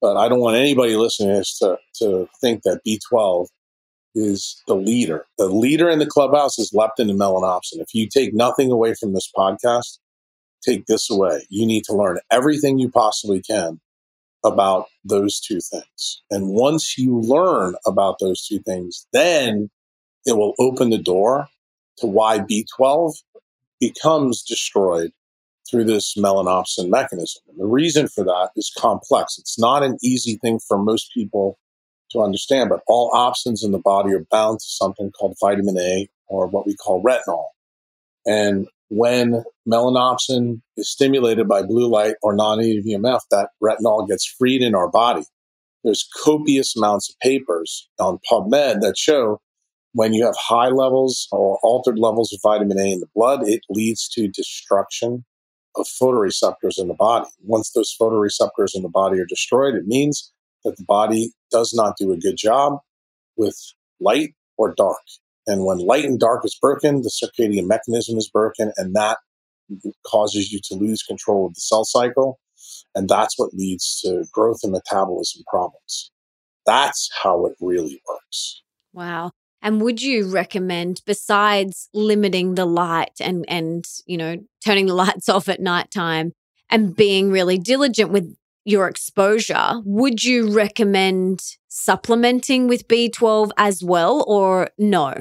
But 0.00 0.16
I 0.16 0.28
don't 0.28 0.40
want 0.40 0.56
anybody 0.56 0.96
listening 0.96 1.30
to 1.30 1.38
this 1.38 1.58
to, 1.58 1.78
to 1.96 2.28
think 2.40 2.62
that 2.62 2.80
B12 2.86 3.48
is 4.14 4.62
the 4.66 4.74
leader. 4.74 5.26
The 5.38 5.48
leader 5.48 5.88
in 5.88 5.98
the 5.98 6.06
clubhouse 6.06 6.58
is 6.58 6.72
leptin 6.74 7.10
and 7.10 7.20
melanopsin. 7.20 7.80
If 7.80 7.94
you 7.94 8.08
take 8.08 8.34
nothing 8.34 8.70
away 8.70 8.94
from 8.94 9.12
this 9.12 9.30
podcast, 9.36 9.98
take 10.64 10.86
this 10.86 11.10
away. 11.10 11.46
You 11.48 11.66
need 11.66 11.84
to 11.84 11.94
learn 11.94 12.18
everything 12.30 12.78
you 12.78 12.90
possibly 12.90 13.40
can 13.42 13.80
about 14.44 14.86
those 15.04 15.40
two 15.40 15.60
things. 15.60 16.22
And 16.30 16.48
once 16.48 16.96
you 16.96 17.20
learn 17.20 17.74
about 17.86 18.16
those 18.20 18.46
two 18.46 18.60
things, 18.60 19.06
then 19.12 19.70
it 20.24 20.36
will 20.36 20.54
open 20.58 20.90
the 20.90 20.98
door 20.98 21.48
to 21.98 22.06
why 22.06 22.38
B12 22.38 23.14
becomes 23.80 24.42
destroyed 24.42 25.12
through 25.70 25.84
this 25.84 26.14
melanopsin 26.16 26.88
mechanism. 26.88 27.42
And 27.48 27.58
the 27.58 27.66
reason 27.66 28.08
for 28.08 28.24
that 28.24 28.50
is 28.56 28.72
complex. 28.76 29.38
It's 29.38 29.58
not 29.58 29.82
an 29.82 29.98
easy 30.02 30.36
thing 30.36 30.58
for 30.66 30.78
most 30.78 31.12
people 31.14 31.58
to 32.10 32.20
understand, 32.20 32.70
but 32.70 32.82
all 32.86 33.10
opsins 33.12 33.64
in 33.64 33.70
the 33.70 33.78
body 33.78 34.12
are 34.12 34.26
bound 34.30 34.60
to 34.60 34.66
something 34.66 35.12
called 35.12 35.36
vitamin 35.40 35.78
A 35.78 36.08
or 36.26 36.46
what 36.46 36.66
we 36.66 36.74
call 36.74 37.02
retinol. 37.02 37.46
And 38.26 38.66
when 38.90 39.44
melanopsin 39.68 40.60
is 40.76 40.90
stimulated 40.90 41.48
by 41.48 41.62
blue 41.62 41.88
light 41.88 42.16
or 42.22 42.34
non-native 42.34 42.84
EMF, 42.84 43.20
that 43.30 43.50
retinol 43.62 44.06
gets 44.06 44.26
freed 44.26 44.62
in 44.62 44.74
our 44.74 44.90
body. 44.90 45.22
There's 45.84 46.06
copious 46.22 46.76
amounts 46.76 47.08
of 47.08 47.18
papers 47.20 47.88
on 47.98 48.18
PubMed 48.30 48.80
that 48.80 48.98
show 48.98 49.40
when 49.92 50.12
you 50.12 50.24
have 50.24 50.36
high 50.36 50.68
levels 50.68 51.26
or 51.32 51.58
altered 51.62 51.98
levels 51.98 52.32
of 52.32 52.40
vitamin 52.42 52.78
A 52.78 52.92
in 52.92 53.00
the 53.00 53.08
blood, 53.14 53.48
it 53.48 53.62
leads 53.68 54.08
to 54.10 54.28
destruction 54.28 55.24
of 55.76 55.86
photoreceptors 55.86 56.78
in 56.78 56.88
the 56.88 56.94
body. 56.94 57.28
Once 57.42 57.70
those 57.70 57.94
photoreceptors 58.00 58.74
in 58.74 58.82
the 58.82 58.88
body 58.88 59.20
are 59.20 59.26
destroyed, 59.26 59.74
it 59.74 59.86
means 59.86 60.32
that 60.64 60.76
the 60.76 60.84
body 60.84 61.32
does 61.50 61.72
not 61.74 61.96
do 61.98 62.12
a 62.12 62.18
good 62.18 62.36
job 62.36 62.78
with 63.36 63.56
light 64.00 64.34
or 64.58 64.74
dark. 64.74 64.98
And 65.46 65.64
when 65.64 65.78
light 65.78 66.04
and 66.04 66.18
dark 66.18 66.44
is 66.44 66.56
broken, 66.60 67.02
the 67.02 67.10
circadian 67.10 67.66
mechanism 67.66 68.18
is 68.18 68.28
broken, 68.28 68.72
and 68.76 68.94
that 68.94 69.18
causes 70.06 70.52
you 70.52 70.60
to 70.64 70.74
lose 70.74 71.02
control 71.02 71.46
of 71.46 71.54
the 71.54 71.60
cell 71.60 71.84
cycle. 71.84 72.38
And 72.94 73.08
that's 73.08 73.38
what 73.38 73.54
leads 73.54 74.00
to 74.04 74.24
growth 74.32 74.60
and 74.62 74.72
metabolism 74.72 75.42
problems. 75.48 76.10
That's 76.66 77.08
how 77.22 77.46
it 77.46 77.54
really 77.60 78.02
works. 78.08 78.62
Wow. 78.92 79.32
And 79.62 79.80
would 79.82 80.02
you 80.02 80.28
recommend, 80.28 81.02
besides 81.06 81.88
limiting 81.92 82.54
the 82.54 82.64
light 82.64 83.12
and 83.20 83.44
and 83.48 83.84
you 84.06 84.16
know 84.16 84.36
turning 84.64 84.86
the 84.86 84.94
lights 85.04 85.28
off 85.28 85.48
at 85.48 85.60
nighttime 85.60 86.32
and 86.70 86.94
being 86.96 87.30
really 87.30 87.58
diligent 87.58 88.10
with 88.10 88.34
your 88.64 88.88
exposure, 88.88 89.80
would 89.84 90.22
you 90.22 90.52
recommend 90.52 91.40
supplementing 91.68 92.68
with 92.68 92.88
B12 92.88 93.50
as 93.56 93.82
well, 93.82 94.24
or 94.26 94.68
no? 94.78 95.14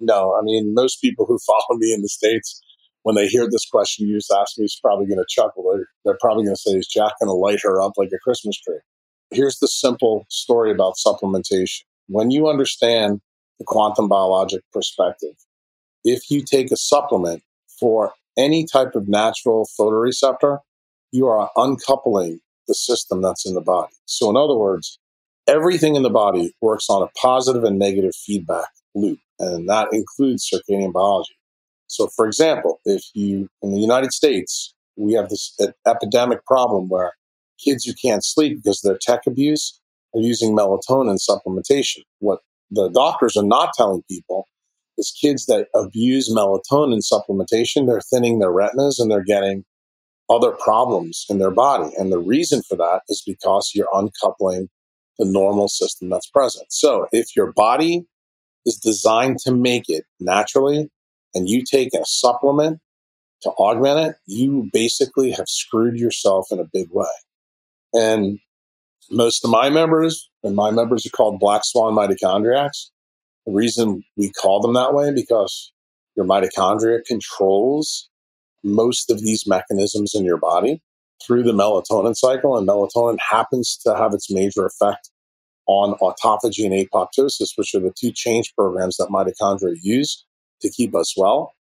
No, 0.00 0.34
I 0.34 0.42
mean 0.42 0.74
most 0.74 1.00
people 1.00 1.26
who 1.26 1.38
follow 1.46 1.78
me 1.78 1.92
in 1.92 2.02
the 2.02 2.08
states, 2.08 2.60
when 3.02 3.14
they 3.14 3.26
hear 3.26 3.48
this 3.50 3.66
question 3.66 4.08
you 4.08 4.16
just 4.16 4.32
asked 4.32 4.58
me, 4.58 4.64
is 4.64 4.78
probably 4.82 5.06
going 5.06 5.18
to 5.18 5.26
chuckle. 5.28 5.64
They're, 5.72 5.86
they're 6.04 6.18
probably 6.20 6.44
going 6.44 6.56
to 6.56 6.60
say, 6.60 6.72
"Is 6.72 6.86
Jack 6.86 7.12
going 7.20 7.28
to 7.28 7.32
light 7.32 7.60
her 7.62 7.80
up 7.80 7.92
like 7.96 8.10
a 8.14 8.18
Christmas 8.18 8.58
tree?" 8.60 8.80
Here's 9.30 9.58
the 9.58 9.68
simple 9.68 10.26
story 10.28 10.70
about 10.70 10.94
supplementation. 11.04 11.80
When 12.06 12.30
you 12.30 12.48
understand 12.48 13.20
the 13.58 13.64
quantum 13.64 14.08
biologic 14.08 14.62
perspective. 14.72 15.34
If 16.04 16.30
you 16.30 16.42
take 16.42 16.70
a 16.70 16.76
supplement 16.76 17.42
for 17.80 18.12
any 18.36 18.66
type 18.66 18.94
of 18.94 19.08
natural 19.08 19.66
photoreceptor, 19.78 20.58
you 21.12 21.26
are 21.26 21.50
uncoupling 21.56 22.40
the 22.66 22.74
system 22.74 23.22
that's 23.22 23.46
in 23.46 23.54
the 23.54 23.60
body. 23.60 23.92
So, 24.06 24.30
in 24.30 24.36
other 24.36 24.54
words, 24.54 24.98
everything 25.48 25.96
in 25.96 26.02
the 26.02 26.10
body 26.10 26.54
works 26.60 26.86
on 26.88 27.02
a 27.02 27.08
positive 27.20 27.64
and 27.64 27.78
negative 27.78 28.14
feedback 28.14 28.68
loop, 28.94 29.18
and 29.38 29.68
that 29.68 29.88
includes 29.92 30.48
circadian 30.48 30.92
biology. 30.92 31.36
So, 31.86 32.08
for 32.08 32.26
example, 32.26 32.80
if 32.84 33.04
you, 33.14 33.48
in 33.62 33.72
the 33.72 33.80
United 33.80 34.12
States, 34.12 34.74
we 34.96 35.12
have 35.14 35.28
this 35.28 35.56
epidemic 35.86 36.44
problem 36.46 36.88
where 36.88 37.12
kids 37.62 37.84
who 37.84 37.92
can't 37.94 38.24
sleep 38.24 38.58
because 38.62 38.84
of 38.84 38.90
their 38.90 38.98
tech 39.00 39.26
abuse 39.26 39.80
are 40.14 40.20
using 40.20 40.56
melatonin 40.56 41.18
supplementation. 41.18 42.02
What 42.20 42.40
the 42.70 42.88
doctors 42.88 43.36
are 43.36 43.44
not 43.44 43.74
telling 43.76 44.02
people 44.10 44.48
is 44.96 45.16
kids 45.20 45.46
that 45.46 45.68
abuse 45.74 46.32
melatonin 46.32 47.02
supplementation, 47.02 47.86
they're 47.86 48.00
thinning 48.00 48.38
their 48.38 48.52
retinas 48.52 48.98
and 48.98 49.10
they're 49.10 49.24
getting 49.24 49.64
other 50.30 50.52
problems 50.52 51.26
in 51.28 51.38
their 51.38 51.50
body. 51.50 51.92
And 51.98 52.12
the 52.12 52.18
reason 52.18 52.62
for 52.68 52.76
that 52.76 53.02
is 53.08 53.22
because 53.26 53.72
you're 53.74 53.88
uncoupling 53.94 54.68
the 55.18 55.26
normal 55.26 55.68
system 55.68 56.08
that's 56.10 56.30
present. 56.30 56.66
So 56.70 57.06
if 57.12 57.36
your 57.36 57.52
body 57.52 58.06
is 58.66 58.76
designed 58.76 59.38
to 59.40 59.52
make 59.52 59.84
it 59.88 60.04
naturally 60.20 60.90
and 61.34 61.48
you 61.48 61.62
take 61.64 61.94
a 61.94 62.04
supplement 62.04 62.80
to 63.42 63.50
augment 63.50 64.10
it, 64.10 64.16
you 64.26 64.70
basically 64.72 65.32
have 65.32 65.48
screwed 65.48 65.98
yourself 65.98 66.46
in 66.50 66.58
a 66.58 66.64
big 66.72 66.88
way. 66.90 67.06
And 67.92 68.38
most 69.10 69.44
of 69.44 69.50
my 69.50 69.70
members, 69.70 70.30
and 70.42 70.56
my 70.56 70.70
members 70.70 71.06
are 71.06 71.10
called 71.10 71.38
black 71.38 71.62
swan 71.64 71.94
mitochondriacs. 71.94 72.90
The 73.46 73.52
reason 73.52 74.02
we 74.16 74.30
call 74.30 74.60
them 74.60 74.72
that 74.74 74.94
way 74.94 75.12
because 75.12 75.72
Your 76.16 76.26
mitochondria 76.26 77.04
controls 77.04 78.08
most 78.64 79.10
of 79.10 79.20
these 79.20 79.46
mechanisms 79.46 80.14
in 80.14 80.24
your 80.24 80.38
body 80.38 80.82
through 81.24 81.42
the 81.42 81.52
melatonin 81.52 82.16
cycle, 82.16 82.56
and 82.56 82.66
melatonin 82.66 83.18
happens 83.30 83.78
to 83.84 83.94
have 83.94 84.12
its 84.12 84.30
major 84.30 84.66
effect 84.66 85.10
on 85.66 85.94
autophagy 86.00 86.64
and 86.64 86.74
apoptosis, 86.74 87.56
which 87.56 87.74
are 87.74 87.80
the 87.80 87.92
two 87.98 88.12
change 88.12 88.54
programs 88.54 88.96
that 88.96 89.08
mitochondria 89.08 89.76
use 89.80 90.24
to 90.60 90.70
keep 90.70 90.94
us 90.94 91.14
well. 91.16 91.52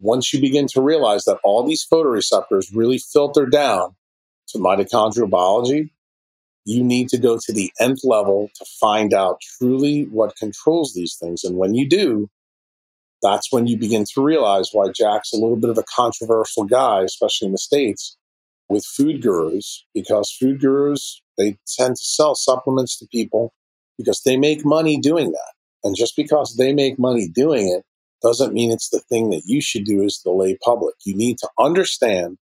Once 0.00 0.32
you 0.32 0.40
begin 0.40 0.66
to 0.66 0.80
realize 0.80 1.24
that 1.24 1.38
all 1.44 1.64
these 1.64 1.86
photoreceptors 1.86 2.74
really 2.74 2.98
filter 2.98 3.46
down 3.46 3.94
to 4.48 4.58
mitochondrial 4.58 5.30
biology, 5.30 5.92
you 6.64 6.82
need 6.82 7.08
to 7.08 7.18
go 7.18 7.38
to 7.38 7.52
the 7.52 7.70
nth 7.80 8.00
level 8.04 8.48
to 8.56 8.64
find 8.80 9.12
out 9.12 9.40
truly 9.58 10.04
what 10.10 10.36
controls 10.36 10.94
these 10.94 11.16
things. 11.20 11.44
And 11.44 11.56
when 11.56 11.74
you 11.74 11.88
do, 11.88 12.28
that's 13.24 13.50
when 13.50 13.66
you 13.66 13.78
begin 13.78 14.04
to 14.04 14.22
realize 14.22 14.68
why 14.72 14.88
Jack's 14.94 15.32
a 15.32 15.36
little 15.36 15.56
bit 15.56 15.70
of 15.70 15.78
a 15.78 15.84
controversial 15.84 16.64
guy, 16.64 17.02
especially 17.02 17.46
in 17.46 17.52
the 17.52 17.58
States, 17.58 18.18
with 18.68 18.84
food 18.84 19.22
gurus, 19.22 19.86
because 19.94 20.30
food 20.30 20.60
gurus, 20.60 21.22
they 21.38 21.56
tend 21.76 21.96
to 21.96 22.04
sell 22.04 22.34
supplements 22.34 22.98
to 22.98 23.06
people 23.10 23.54
because 23.96 24.20
they 24.24 24.36
make 24.36 24.64
money 24.64 24.98
doing 25.00 25.32
that. 25.32 25.52
And 25.82 25.96
just 25.96 26.16
because 26.16 26.56
they 26.56 26.74
make 26.74 26.98
money 26.98 27.28
doing 27.28 27.66
it 27.68 27.84
doesn't 28.22 28.52
mean 28.52 28.70
it's 28.70 28.90
the 28.90 29.00
thing 29.00 29.30
that 29.30 29.42
you 29.46 29.62
should 29.62 29.84
do 29.84 30.04
as 30.04 30.20
the 30.22 30.30
lay 30.30 30.58
public. 30.62 30.94
You 31.04 31.16
need 31.16 31.38
to 31.38 31.48
understand 31.58 32.36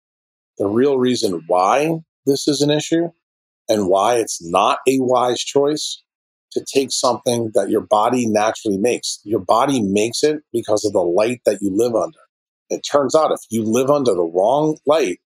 the 0.58 0.68
real 0.68 0.98
reason 0.98 1.44
why 1.48 2.00
this 2.26 2.48
is 2.48 2.62
an 2.62 2.72
issue 2.72 3.10
and 3.70 3.88
why 3.88 4.16
it's 4.16 4.44
not 4.44 4.80
a 4.88 4.98
wise 5.00 5.40
choice 5.40 6.04
to 6.52 6.66
take 6.74 6.92
something 6.92 7.52
that 7.54 7.70
your 7.70 7.82
body 7.82 8.26
naturally 8.26 8.78
makes. 8.78 9.20
Your 9.24 9.40
body 9.40 9.82
makes 9.82 10.24
it 10.24 10.42
because 10.52 10.86
of 10.86 10.94
the 10.94 11.02
light 11.02 11.42
that 11.46 11.62
you 11.62 11.72
live 11.74 11.96
under. 11.96 12.20
It 12.70 12.82
turns 12.90 13.16
out 13.16 13.32
if 13.32 13.42
you 13.50 13.64
live 13.64 13.90
under 13.90 14.14
the 14.14 14.24
wrong 14.24 14.78
light, 14.86 15.20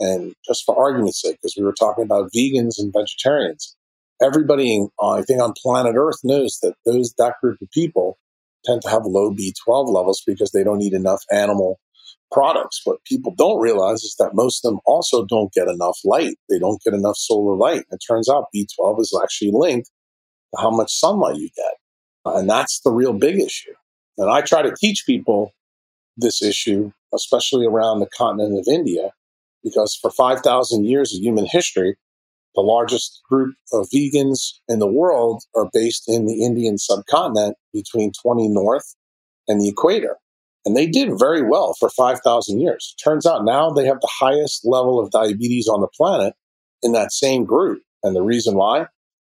and 0.00 0.34
just 0.46 0.64
for 0.64 0.76
argument's 0.78 1.22
sake, 1.22 1.36
because 1.40 1.54
we 1.56 1.64
were 1.64 1.72
talking 1.72 2.04
about 2.04 2.30
vegans 2.36 2.78
and 2.78 2.92
vegetarians, 2.92 3.76
everybody, 4.22 4.86
I 5.00 5.22
think, 5.22 5.40
on 5.40 5.54
planet 5.62 5.94
Earth 5.96 6.18
knows 6.24 6.58
that 6.62 6.74
those 6.84 7.14
that 7.18 7.34
group 7.40 7.60
of 7.62 7.70
people 7.70 8.18
tend 8.64 8.82
to 8.82 8.88
have 8.88 9.04
low 9.04 9.30
B12 9.30 9.88
levels 9.88 10.22
because 10.26 10.50
they 10.50 10.64
don't 10.64 10.82
eat 10.82 10.92
enough 10.92 11.22
animal 11.30 11.78
products. 12.32 12.80
What 12.84 13.04
people 13.04 13.34
don't 13.36 13.60
realize 13.60 14.02
is 14.02 14.16
that 14.18 14.34
most 14.34 14.64
of 14.64 14.72
them 14.72 14.80
also 14.86 15.24
don't 15.24 15.52
get 15.52 15.68
enough 15.68 15.98
light. 16.04 16.36
They 16.48 16.58
don't 16.58 16.82
get 16.82 16.94
enough 16.94 17.16
solar 17.16 17.56
light. 17.56 17.84
It 17.90 18.00
turns 18.06 18.28
out 18.28 18.48
B12 18.54 19.00
is 19.00 19.18
actually 19.22 19.52
linked 19.54 19.90
how 20.58 20.70
much 20.70 20.92
sunlight 20.92 21.36
you 21.36 21.50
get. 21.54 21.74
Uh, 22.26 22.38
and 22.38 22.48
that's 22.48 22.80
the 22.80 22.90
real 22.90 23.12
big 23.12 23.40
issue. 23.40 23.74
And 24.18 24.30
I 24.30 24.40
try 24.42 24.62
to 24.62 24.74
teach 24.74 25.04
people 25.06 25.52
this 26.16 26.42
issue, 26.42 26.92
especially 27.14 27.66
around 27.66 28.00
the 28.00 28.08
continent 28.16 28.58
of 28.58 28.72
India, 28.72 29.10
because 29.62 29.96
for 30.00 30.10
5,000 30.10 30.84
years 30.84 31.14
of 31.14 31.20
human 31.20 31.46
history, 31.46 31.96
the 32.54 32.60
largest 32.60 33.20
group 33.28 33.54
of 33.72 33.88
vegans 33.90 34.52
in 34.68 34.78
the 34.78 34.90
world 34.90 35.42
are 35.56 35.68
based 35.72 36.04
in 36.06 36.26
the 36.26 36.44
Indian 36.44 36.78
subcontinent 36.78 37.56
between 37.72 38.12
20 38.22 38.48
north 38.48 38.94
and 39.48 39.60
the 39.60 39.68
equator. 39.68 40.16
And 40.64 40.76
they 40.76 40.86
did 40.86 41.18
very 41.18 41.42
well 41.42 41.74
for 41.78 41.90
5,000 41.90 42.60
years. 42.60 42.94
Turns 43.02 43.26
out 43.26 43.44
now 43.44 43.70
they 43.70 43.84
have 43.86 44.00
the 44.00 44.10
highest 44.18 44.64
level 44.64 44.98
of 44.98 45.10
diabetes 45.10 45.68
on 45.68 45.80
the 45.80 45.88
planet 45.88 46.34
in 46.82 46.92
that 46.92 47.12
same 47.12 47.44
group. 47.44 47.82
And 48.02 48.14
the 48.14 48.22
reason 48.22 48.54
why 48.54 48.86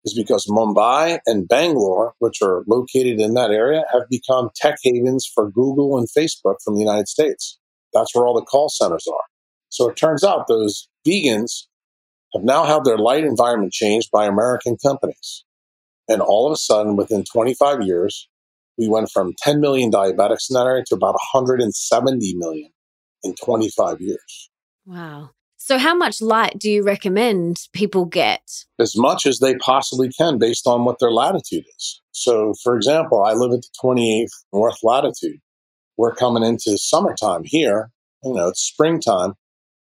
is 0.06 0.14
because 0.16 0.48
Mumbai 0.48 1.20
and 1.26 1.48
Bangalore, 1.48 2.14
which 2.20 2.42
are 2.42 2.64
located 2.68 3.20
in 3.20 3.34
that 3.34 3.52
area, 3.52 3.84
have 3.92 4.04
become 4.10 4.50
tech 4.56 4.78
havens 4.84 5.30
for 5.34 5.52
Google 5.52 5.98
and 5.98 6.08
Facebook 6.08 6.56
from 6.64 6.76
the 6.76 6.82
United 6.82 7.08
States. 7.08 7.60
That's 7.94 8.16
where 8.16 8.26
all 8.26 8.36
the 8.36 8.46
call 8.46 8.70
centers 8.70 9.06
are. 9.08 9.26
So 9.70 9.90
it 9.90 9.96
turns 9.96 10.24
out 10.24 10.48
those 10.48 10.88
vegans 11.08 11.66
have 12.34 12.44
now 12.44 12.64
had 12.64 12.84
their 12.86 12.98
light 12.98 13.24
environment 13.24 13.74
changed 13.74 14.10
by 14.12 14.26
American 14.26 14.78
companies. 14.78 15.44
And 16.08 16.22
all 16.22 16.48
of 16.48 16.54
a 16.54 16.58
sudden, 16.58 16.96
within 16.96 17.24
25 17.24 17.82
years, 17.82 18.30
we 18.78 18.88
went 18.88 19.12
from 19.12 19.34
10 19.40 19.60
million 19.60 19.92
diabetics 19.92 20.50
in 20.50 20.56
that 20.56 20.66
area 20.66 20.84
to 20.88 20.96
about 20.96 21.14
170 21.34 22.36
million 22.38 22.72
in 23.24 23.36
25 23.36 24.02
years. 24.02 24.50
Wow. 24.86 25.32
So, 25.70 25.78
how 25.78 25.94
much 25.94 26.20
light 26.20 26.58
do 26.58 26.68
you 26.68 26.82
recommend 26.82 27.68
people 27.74 28.06
get? 28.06 28.66
As 28.80 28.98
much 28.98 29.28
as 29.28 29.38
they 29.38 29.54
possibly 29.58 30.10
can 30.10 30.40
based 30.40 30.66
on 30.66 30.84
what 30.84 30.98
their 30.98 31.12
latitude 31.12 31.64
is. 31.78 32.02
So, 32.10 32.56
for 32.64 32.76
example, 32.76 33.24
I 33.24 33.34
live 33.34 33.52
at 33.52 33.62
the 33.62 33.70
28th 33.80 34.32
North 34.52 34.80
latitude. 34.82 35.38
We're 35.96 36.16
coming 36.16 36.42
into 36.42 36.76
summertime 36.80 37.44
here. 37.46 37.92
You 38.24 38.34
know, 38.34 38.48
it's 38.48 38.64
springtime. 38.64 39.36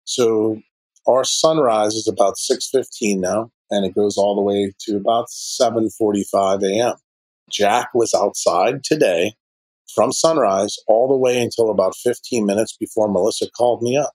So, 0.04 0.62
our 1.08 1.24
sunrise 1.24 1.96
is 1.96 2.08
about 2.08 2.36
6.15 2.36 3.18
now, 3.18 3.50
and 3.72 3.84
it 3.84 3.96
goes 3.96 4.20
all 4.20 4.36
the 4.36 4.42
way 4.44 4.74
to 4.82 4.98
about 4.98 5.30
7.45 5.30 6.62
a.m. 6.62 6.94
Jack 7.50 7.90
was 7.96 8.14
outside 8.14 8.84
today 8.84 9.34
from 9.96 10.12
sunrise 10.12 10.78
all 10.88 11.08
the 11.08 11.18
way 11.18 11.42
until 11.42 11.72
about 11.72 11.96
15 11.96 12.46
minutes 12.46 12.78
before 12.78 13.12
Melissa 13.12 13.50
called 13.50 13.82
me 13.82 13.98
up. 13.98 14.12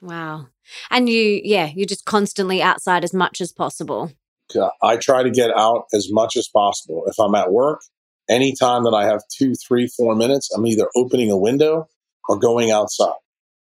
Wow. 0.00 0.46
And 0.90 1.08
you, 1.08 1.40
yeah, 1.42 1.70
you're 1.74 1.86
just 1.86 2.04
constantly 2.04 2.62
outside 2.62 3.04
as 3.04 3.14
much 3.14 3.40
as 3.40 3.52
possible. 3.52 4.12
I 4.82 4.96
try 4.96 5.22
to 5.22 5.30
get 5.30 5.50
out 5.56 5.86
as 5.92 6.08
much 6.10 6.36
as 6.36 6.48
possible. 6.48 7.04
If 7.06 7.18
I'm 7.18 7.34
at 7.34 7.52
work, 7.52 7.80
anytime 8.28 8.84
that 8.84 8.94
I 8.94 9.04
have 9.04 9.22
two, 9.36 9.54
three, 9.54 9.88
four 9.88 10.14
minutes, 10.14 10.50
I'm 10.54 10.66
either 10.66 10.88
opening 10.94 11.30
a 11.30 11.36
window 11.36 11.88
or 12.28 12.38
going 12.38 12.70
outside. 12.70 13.14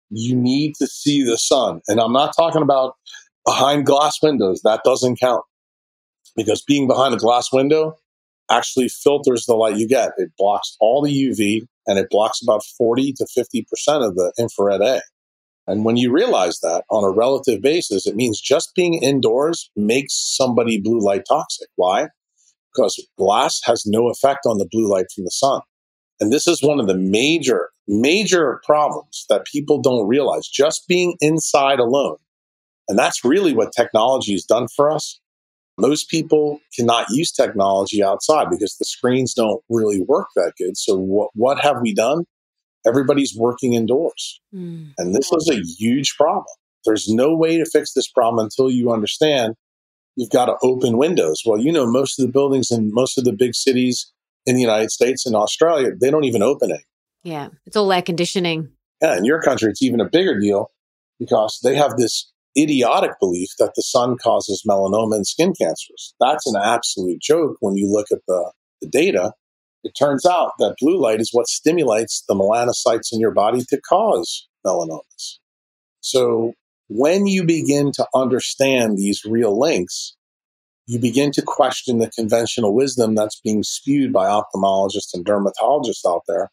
You 0.09 0.35
need 0.35 0.75
to 0.75 0.87
see 0.87 1.23
the 1.23 1.37
sun. 1.37 1.81
And 1.87 1.99
I'm 1.99 2.13
not 2.13 2.33
talking 2.37 2.61
about 2.61 2.95
behind 3.45 3.85
glass 3.85 4.21
windows. 4.21 4.61
That 4.63 4.81
doesn't 4.83 5.19
count 5.19 5.43
because 6.35 6.63
being 6.63 6.87
behind 6.87 7.13
a 7.13 7.17
glass 7.17 7.51
window 7.51 7.95
actually 8.49 8.89
filters 8.89 9.45
the 9.45 9.55
light 9.55 9.77
you 9.77 9.87
get. 9.87 10.11
It 10.17 10.31
blocks 10.37 10.75
all 10.79 11.01
the 11.01 11.11
UV 11.11 11.61
and 11.87 11.97
it 11.97 12.09
blocks 12.09 12.41
about 12.41 12.63
40 12.77 13.13
to 13.13 13.25
50% 13.25 13.65
of 14.07 14.15
the 14.15 14.33
infrared 14.37 14.81
A. 14.81 15.01
And 15.67 15.84
when 15.84 15.97
you 15.97 16.12
realize 16.12 16.60
that 16.60 16.84
on 16.89 17.04
a 17.04 17.15
relative 17.15 17.62
basis, 17.62 18.06
it 18.06 18.15
means 18.15 18.39
just 18.39 18.75
being 18.75 19.01
indoors 19.01 19.71
makes 19.75 20.13
somebody 20.13 20.80
blue 20.80 20.99
light 20.99 21.23
toxic. 21.28 21.69
Why? 21.75 22.10
Because 22.73 23.04
glass 23.17 23.62
has 23.65 23.86
no 23.86 24.10
effect 24.10 24.45
on 24.45 24.58
the 24.58 24.67
blue 24.69 24.88
light 24.88 25.06
from 25.13 25.23
the 25.23 25.32
sun. 25.32 25.62
And 26.19 26.32
this 26.32 26.47
is 26.47 26.62
one 26.62 26.80
of 26.80 26.88
the 26.88 26.97
major, 26.97 27.69
major 27.88 28.62
problems 28.63 29.25
that 29.30 29.45
people 29.45 29.82
don't 29.82 30.08
realize. 30.08 30.47
Just 30.47 30.88
being 30.88 31.15
inside 31.19 31.80
alone. 31.80 32.17
And 32.88 32.97
that's 32.97 33.25
really 33.25 33.54
what 33.54 33.73
technology 33.75 34.34
has 34.34 34.45
done 34.45 34.67
for 34.75 34.91
us. 34.91 35.19
Most 35.78 36.10
people 36.10 36.60
cannot 36.78 37.08
use 37.10 37.32
technology 37.32 38.04
outside 38.04 38.49
because 38.49 38.78
the 38.78 38.86
screens 38.86 39.34
don't 39.34 39.62
really 39.69 39.99
work 39.99 40.28
that 40.36 40.54
good. 40.58 40.78
So 40.78 40.95
what, 40.95 41.32
what 41.34 41.60
have 41.60 41.78
we 41.82 41.93
done? 41.93 42.25
Everybody's 42.88 43.36
working 43.36 43.74
indoors. 43.74 44.39
Mm. 44.54 44.93
And 44.98 45.15
this 45.15 45.32
is 45.32 45.50
a 45.50 45.62
huge 45.78 46.15
problem. 46.15 46.45
There's 46.86 47.08
no 47.10 47.36
way 47.36 47.58
to 47.58 47.65
fix 47.65 47.93
this 47.93 48.08
problem 48.08 48.43
until 48.43 48.69
you 48.69 48.91
understand 48.91 49.56
you've 50.15 50.30
got 50.30 50.45
to 50.45 50.56
open 50.62 50.98
windows. 50.98 51.41
Well, 51.45 51.60
you 51.60 51.71
know, 51.71 51.86
most 51.86 52.19
of 52.19 52.26
the 52.26 52.32
buildings 52.32 52.71
in 52.71 52.93
most 52.93 53.17
of 53.17 53.26
the 53.26 53.34
big 53.34 53.56
cities 53.56 54.12
in 54.45 54.56
the 54.56 54.62
United 54.62 54.91
States 54.91 55.26
and 55.26 55.36
Australia, 55.36 55.91
they 56.00 56.12
don't 56.12 56.24
even 56.24 56.43
open 56.43 56.71
it. 56.71 56.82
Yeah, 57.24 57.50
it's 57.65 57.76
all 57.76 57.91
air 57.91 58.02
conditioning. 58.02 58.69
Yeah, 59.02 59.17
in 59.17 59.26
your 59.26 59.41
country, 59.41 59.69
it's 59.69 59.82
even 59.82 60.00
a 60.00 60.10
bigger 60.10 60.39
deal 60.39 60.71
because 61.19 61.60
they 61.63 61.76
have 61.76 61.98
this 61.98 62.32
idiotic 62.58 63.12
belief 63.19 63.50
that 63.60 63.74
the 63.76 63.82
sun 63.82 64.17
causes 64.17 64.63
melanoma 64.67 65.15
and 65.15 65.28
skin 65.28 65.54
cancers. 65.60 66.13
That's 66.19 66.48
an 66.48 66.56
absolute 66.62 67.21
joke 67.21 67.58
when 67.60 67.76
you 67.76 67.91
look 67.91 68.08
at 68.12 68.19
the, 68.28 68.52
the 68.82 68.88
data. 68.88 69.34
It 69.86 69.93
turns 69.98 70.26
out 70.26 70.54
that 70.58 70.76
blue 70.82 71.00
light 71.00 71.21
is 71.21 71.30
what 71.32 71.48
stimulates 71.48 72.24
the 72.28 72.34
melanocytes 72.34 73.13
in 73.13 73.19
your 73.19 73.32
body 73.32 73.63
to 73.69 73.80
cause 73.80 74.48
melanomas. 74.65 75.38
So 76.02 76.54
when 76.88 77.28
you 77.28 77.45
begin 77.45 77.91
to 77.93 78.08
understand 78.15 78.98
these 78.98 79.24
real 79.24 79.58
links, 79.60 80.15
you 80.88 80.98
begin 80.98 81.32
to 81.34 81.43
question 81.43 82.00
the 82.00 82.10
conventional 82.10 82.74
wisdom 82.74 83.13
that's 83.13 83.39
being 83.41 83.62
spewed 83.62 84.12
by 84.12 84.26
ophthalmologists 84.26 85.13
and 85.13 85.24
dermatologists 85.24 86.06
out 86.08 86.24
there. 86.28 86.50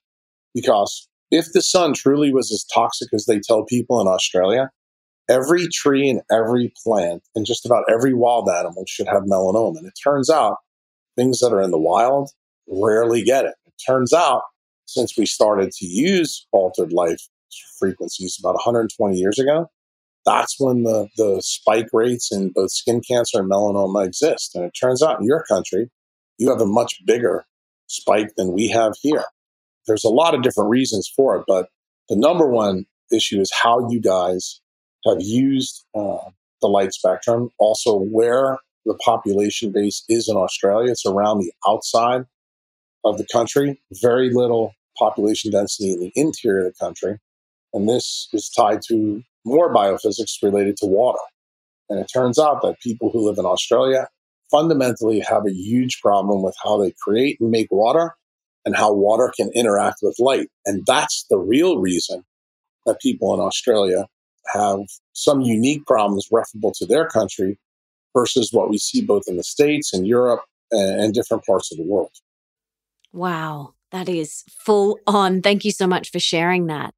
Because 0.54 1.08
if 1.30 1.52
the 1.54 1.62
sun 1.62 1.94
truly 1.94 2.34
was 2.34 2.52
as 2.52 2.64
toxic 2.64 3.08
as 3.14 3.24
they 3.24 3.40
tell 3.40 3.64
people 3.64 3.98
in 4.02 4.08
Australia, 4.08 4.68
every 5.30 5.68
tree 5.68 6.10
and 6.10 6.20
every 6.30 6.70
plant 6.84 7.22
and 7.34 7.46
just 7.46 7.64
about 7.64 7.84
every 7.90 8.12
wild 8.12 8.50
animal 8.50 8.84
should 8.86 9.08
have 9.08 9.22
melanoma. 9.22 9.78
And 9.78 9.86
it 9.86 9.98
turns 10.04 10.28
out 10.28 10.58
things 11.16 11.40
that 11.40 11.54
are 11.54 11.62
in 11.62 11.70
the 11.70 11.78
wild 11.78 12.30
rarely 12.72 13.22
get 13.22 13.44
it. 13.44 13.54
It 13.66 13.74
turns 13.86 14.12
out, 14.12 14.42
since 14.86 15.16
we 15.16 15.26
started 15.26 15.70
to 15.72 15.86
use 15.86 16.46
altered 16.52 16.92
life 16.92 17.20
frequencies 17.78 18.36
about 18.38 18.54
120 18.54 19.16
years 19.16 19.38
ago, 19.38 19.70
that's 20.24 20.56
when 20.58 20.84
the, 20.84 21.08
the 21.16 21.40
spike 21.42 21.88
rates 21.92 22.30
in 22.32 22.50
both 22.54 22.70
skin 22.70 23.00
cancer 23.00 23.40
and 23.40 23.50
melanoma 23.50 24.06
exist. 24.06 24.54
And 24.54 24.64
it 24.64 24.72
turns 24.78 25.02
out 25.02 25.20
in 25.20 25.26
your 25.26 25.44
country, 25.48 25.90
you 26.38 26.48
have 26.50 26.60
a 26.60 26.66
much 26.66 27.00
bigger 27.06 27.44
spike 27.86 28.34
than 28.36 28.52
we 28.52 28.68
have 28.68 28.92
here. 29.00 29.24
there's 29.86 30.04
a 30.04 30.08
lot 30.08 30.34
of 30.34 30.42
different 30.42 30.70
reasons 30.70 31.10
for 31.14 31.36
it, 31.36 31.44
but 31.46 31.68
the 32.08 32.16
number 32.16 32.48
one 32.48 32.86
issue 33.12 33.40
is 33.40 33.52
how 33.52 33.88
you 33.90 34.00
guys 34.00 34.60
have 35.06 35.20
used 35.20 35.84
uh, 35.94 36.30
the 36.60 36.68
light 36.68 36.92
spectrum. 36.92 37.50
Also, 37.58 37.98
where 37.98 38.58
the 38.86 38.94
population 39.04 39.72
base 39.72 40.04
is 40.08 40.28
in 40.28 40.36
Australia, 40.36 40.90
it's 40.90 41.06
around 41.06 41.38
the 41.38 41.52
outside 41.68 42.24
of 43.04 43.18
the 43.18 43.26
country. 43.32 43.80
Very 44.02 44.30
little 44.32 44.72
population 44.98 45.50
density 45.50 45.92
in 45.92 46.00
the 46.00 46.12
interior 46.14 46.66
of 46.66 46.74
the 46.74 46.84
country, 46.84 47.18
and 47.72 47.88
this 47.88 48.28
is 48.32 48.50
tied 48.50 48.80
to 48.88 49.22
more 49.44 49.72
biophysics 49.74 50.42
related 50.42 50.76
to 50.78 50.86
water. 50.86 51.18
And 51.88 51.98
it 51.98 52.10
turns 52.12 52.38
out 52.38 52.62
that 52.62 52.80
people 52.80 53.10
who 53.10 53.26
live 53.26 53.38
in 53.38 53.44
Australia 53.44 54.08
fundamentally 54.50 55.20
have 55.20 55.46
a 55.46 55.52
huge 55.52 56.00
problem 56.00 56.42
with 56.42 56.54
how 56.62 56.80
they 56.80 56.92
create 57.02 57.38
and 57.40 57.50
make 57.50 57.68
water 57.70 58.14
and 58.64 58.76
how 58.76 58.92
water 58.92 59.32
can 59.36 59.50
interact 59.54 59.98
with 60.02 60.16
light. 60.18 60.48
And 60.64 60.84
that's 60.86 61.26
the 61.28 61.38
real 61.38 61.78
reason 61.78 62.22
that 62.86 63.00
people 63.00 63.34
in 63.34 63.40
Australia 63.40 64.06
have 64.52 64.80
some 65.12 65.40
unique 65.40 65.86
problems 65.86 66.28
referable 66.30 66.72
to 66.76 66.86
their 66.86 67.08
country 67.08 67.58
versus 68.16 68.50
what 68.52 68.70
we 68.70 68.78
see 68.78 69.02
both 69.02 69.24
in 69.26 69.36
the 69.36 69.44
States 69.44 69.92
and 69.92 70.06
Europe 70.06 70.42
and, 70.70 71.00
and 71.00 71.14
different 71.14 71.44
parts 71.44 71.72
of 71.72 71.78
the 71.78 71.84
world. 71.84 72.12
Wow, 73.12 73.74
that 73.90 74.08
is 74.08 74.44
full 74.48 74.98
on. 75.06 75.42
Thank 75.42 75.64
you 75.64 75.70
so 75.70 75.86
much 75.86 76.10
for 76.10 76.18
sharing 76.18 76.66
that. 76.66 76.94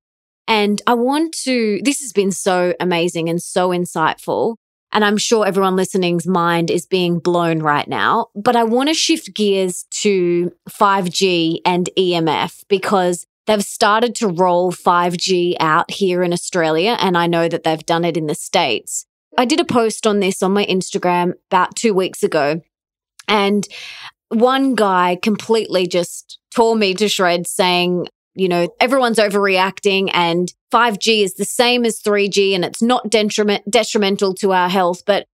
And 0.46 0.81
I 0.87 0.94
want 0.94 1.35
to, 1.44 1.81
this 1.83 2.00
has 2.00 2.12
been 2.12 2.31
so 2.31 2.74
amazing 2.79 3.29
and 3.29 3.42
so 3.42 3.70
insightful. 3.70 4.57
And 4.92 5.05
I'm 5.05 5.16
sure 5.16 5.44
everyone 5.44 5.74
listening's 5.74 6.27
mind 6.27 6.70
is 6.70 6.87
being 6.87 7.18
blown 7.18 7.59
right 7.61 7.88
now. 7.88 8.29
But 8.37 8.55
I 8.55 8.62
want 8.62 8.90
to 8.90 8.94
shift 8.94 9.35
gears 9.35 9.87
to 10.03 10.53
5G 10.70 11.61
and 11.64 11.88
EMF 11.98 12.64
because 12.68 13.27
they've 13.46 13.64
started 13.64 14.14
to 14.16 14.29
roll 14.29 14.70
5G 14.70 15.57
out 15.59 15.90
here 15.90 16.22
in 16.22 16.33
Australia. 16.33 16.96
And 17.00 17.18
I 17.18 17.27
know 17.27 17.48
that 17.48 17.64
they've 17.64 17.85
done 17.85 18.05
it 18.05 18.16
in 18.16 18.27
the 18.27 18.37
States. 18.37 19.07
I 19.37 19.46
did 19.46 19.59
a 19.59 19.64
post 19.64 20.07
on 20.07 20.20
this 20.20 20.42
on 20.42 20.53
my 20.53 20.64
Instagram 20.66 21.33
about 21.50 21.74
two 21.74 21.92
weeks 21.92 22.22
ago. 22.22 22.61
And 23.27 23.66
one 24.35 24.75
guy 24.75 25.18
completely 25.23 25.87
just 25.87 26.38
tore 26.55 26.77
me 26.77 26.94
to 26.94 27.09
shreds 27.09 27.51
saying, 27.51 28.07
you 28.35 28.49
know, 28.49 28.68
everyone's 28.81 29.18
overreacting 29.18 30.11
and 30.12 30.53
5G 30.73 31.23
is 31.23 31.35
the 31.35 31.44
same 31.44 31.85
as 31.85 32.01
3G 32.01 32.55
and 32.55 32.64
it's 32.64 32.83
not 32.83 33.11
detriment, 33.11 33.68
detrimental 33.70 34.35
to 34.35 34.53
our 34.53 34.68
health. 34.68 35.03
But 35.07 35.27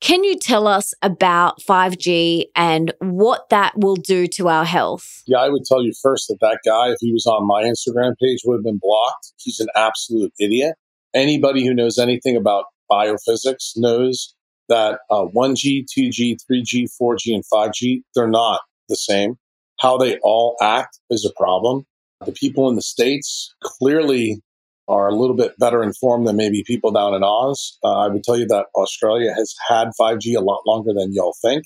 can 0.00 0.24
you 0.24 0.38
tell 0.38 0.66
us 0.66 0.94
about 1.02 1.60
5G 1.60 2.46
and 2.56 2.92
what 3.00 3.48
that 3.50 3.74
will 3.76 3.96
do 3.96 4.26
to 4.28 4.48
our 4.48 4.64
health? 4.64 5.22
Yeah, 5.26 5.38
I 5.38 5.48
would 5.48 5.64
tell 5.64 5.84
you 5.84 5.92
first 6.02 6.28
that 6.28 6.38
that 6.40 6.60
guy, 6.64 6.90
if 6.90 6.96
he 7.00 7.12
was 7.12 7.26
on 7.26 7.46
my 7.46 7.62
Instagram 7.64 8.14
page, 8.20 8.40
would 8.44 8.56
have 8.56 8.64
been 8.64 8.80
blocked. 8.80 9.32
He's 9.38 9.60
an 9.60 9.68
absolute 9.76 10.32
idiot. 10.40 10.74
Anybody 11.14 11.66
who 11.66 11.74
knows 11.74 11.98
anything 11.98 12.36
about 12.36 12.64
biophysics 12.90 13.72
knows 13.76 14.34
that 14.70 15.00
uh, 15.10 15.26
1G, 15.26 15.84
2G, 15.84 16.38
3G, 16.50 16.88
4G, 17.00 17.34
and 17.34 17.44
5G, 17.52 18.02
they're 18.14 18.28
not 18.28 18.60
the 18.88 18.96
same. 18.96 19.36
How 19.80 19.98
they 19.98 20.18
all 20.22 20.56
act 20.62 20.98
is 21.10 21.24
a 21.24 21.32
problem. 21.40 21.84
The 22.24 22.32
people 22.32 22.68
in 22.68 22.76
the 22.76 22.82
States 22.82 23.54
clearly 23.62 24.42
are 24.88 25.08
a 25.08 25.14
little 25.14 25.36
bit 25.36 25.58
better 25.58 25.82
informed 25.82 26.26
than 26.26 26.36
maybe 26.36 26.64
people 26.66 26.90
down 26.90 27.14
in 27.14 27.22
Oz. 27.22 27.78
Uh, 27.84 28.00
I 28.00 28.08
would 28.08 28.24
tell 28.24 28.36
you 28.36 28.46
that 28.46 28.66
Australia 28.74 29.32
has 29.34 29.54
had 29.68 29.90
5G 29.98 30.36
a 30.36 30.40
lot 30.40 30.62
longer 30.66 30.92
than 30.92 31.12
y'all 31.12 31.36
think. 31.40 31.64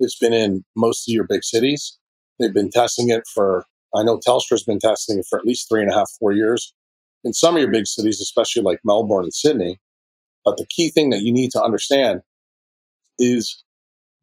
It's 0.00 0.18
been 0.18 0.32
in 0.32 0.64
most 0.76 1.08
of 1.08 1.12
your 1.12 1.26
big 1.26 1.44
cities. 1.44 1.98
They've 2.38 2.54
been 2.54 2.70
testing 2.70 3.10
it 3.10 3.24
for, 3.32 3.64
I 3.94 4.02
know 4.02 4.18
Telstra's 4.18 4.64
been 4.64 4.80
testing 4.80 5.18
it 5.18 5.26
for 5.28 5.38
at 5.38 5.44
least 5.44 5.68
three 5.68 5.82
and 5.82 5.90
a 5.90 5.94
half, 5.94 6.10
four 6.18 6.32
years. 6.32 6.74
In 7.22 7.32
some 7.32 7.54
of 7.54 7.62
your 7.62 7.70
big 7.70 7.86
cities, 7.86 8.20
especially 8.20 8.62
like 8.62 8.80
Melbourne 8.84 9.24
and 9.24 9.34
Sydney. 9.34 9.78
But 10.44 10.56
the 10.56 10.66
key 10.66 10.90
thing 10.90 11.10
that 11.10 11.22
you 11.22 11.32
need 11.32 11.50
to 11.52 11.62
understand 11.62 12.20
is 13.18 13.62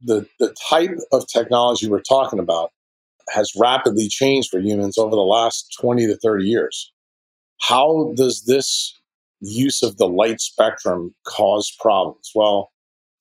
the, 0.01 0.27
the 0.39 0.56
type 0.69 0.97
of 1.12 1.27
technology 1.27 1.88
we're 1.88 2.01
talking 2.01 2.39
about 2.39 2.71
has 3.30 3.54
rapidly 3.56 4.08
changed 4.08 4.49
for 4.49 4.60
humans 4.60 4.97
over 4.97 5.12
the 5.12 5.21
last 5.21 5.75
20 5.80 6.08
to 6.08 6.17
30 6.17 6.45
years. 6.45 6.91
How 7.62 8.13
does 8.15 8.43
this 8.45 8.99
use 9.39 9.84
of 9.84 9.97
the 9.97 10.08
light 10.08 10.41
spectrum 10.41 11.15
cause 11.25 11.73
problems? 11.80 12.32
Well, 12.34 12.71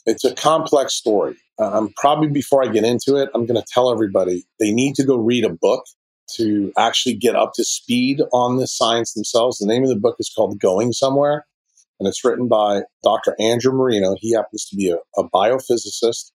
it's 0.07 0.25
a 0.25 0.35
complex 0.35 0.95
story. 0.95 1.37
Um, 1.59 1.93
probably 1.97 2.29
before 2.29 2.65
I 2.65 2.69
get 2.69 2.85
into 2.85 3.17
it, 3.17 3.29
I'm 3.35 3.45
going 3.45 3.61
to 3.61 3.67
tell 3.73 3.93
everybody 3.93 4.45
they 4.59 4.73
need 4.73 4.95
to 4.95 5.05
go 5.05 5.17
read 5.17 5.45
a 5.45 5.51
book 5.51 5.85
to 6.37 6.73
actually 6.79 7.15
get 7.15 7.37
up 7.37 7.53
to 7.55 7.65
speed 7.65 8.23
on 8.33 8.57
the 8.57 8.67
science 8.67 9.13
themselves. 9.13 9.59
The 9.59 9.67
name 9.67 9.83
of 9.83 9.89
the 9.89 9.97
book 9.97 10.17
is 10.19 10.33
called 10.35 10.59
Going 10.59 10.93
Somewhere, 10.93 11.47
and 12.01 12.09
it's 12.09 12.25
written 12.25 12.49
by 12.49 12.83
Dr. 13.05 13.37
Andrew 13.39 13.73
Marino. 13.73 14.17
He 14.19 14.33
happens 14.33 14.65
to 14.67 14.77
be 14.77 14.91
a, 14.91 14.97
a 15.21 15.29
biophysicist 15.29 16.33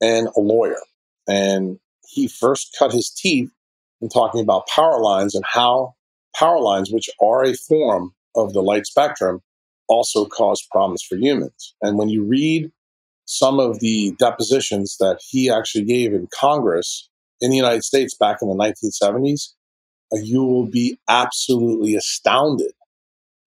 and 0.00 0.28
a 0.36 0.40
lawyer. 0.40 0.80
And 1.26 1.78
he 2.06 2.28
first 2.28 2.76
cut 2.78 2.92
his 2.92 3.10
teeth 3.10 3.50
in 4.00 4.10
talking 4.10 4.40
about 4.40 4.68
power 4.68 5.00
lines 5.00 5.34
and 5.34 5.44
how 5.46 5.94
power 6.36 6.60
lines, 6.60 6.92
which 6.92 7.08
are 7.20 7.42
a 7.42 7.54
form 7.54 8.14
of 8.36 8.52
the 8.52 8.62
light 8.62 8.86
spectrum, 8.86 9.40
also 9.88 10.26
cause 10.26 10.66
problems 10.70 11.02
for 11.02 11.16
humans. 11.16 11.74
And 11.80 11.96
when 11.96 12.10
you 12.10 12.22
read 12.22 12.70
some 13.24 13.58
of 13.58 13.80
the 13.80 14.14
depositions 14.18 14.96
that 15.00 15.20
he 15.26 15.50
actually 15.50 15.84
gave 15.84 16.12
in 16.12 16.28
Congress 16.32 17.08
in 17.40 17.50
the 17.50 17.56
United 17.56 17.84
States 17.84 18.14
back 18.14 18.38
in 18.42 18.48
the 18.48 18.54
1970s, 18.54 19.54
uh, 20.12 20.18
you 20.22 20.42
will 20.42 20.66
be 20.66 20.98
absolutely 21.08 21.94
astounded 21.94 22.72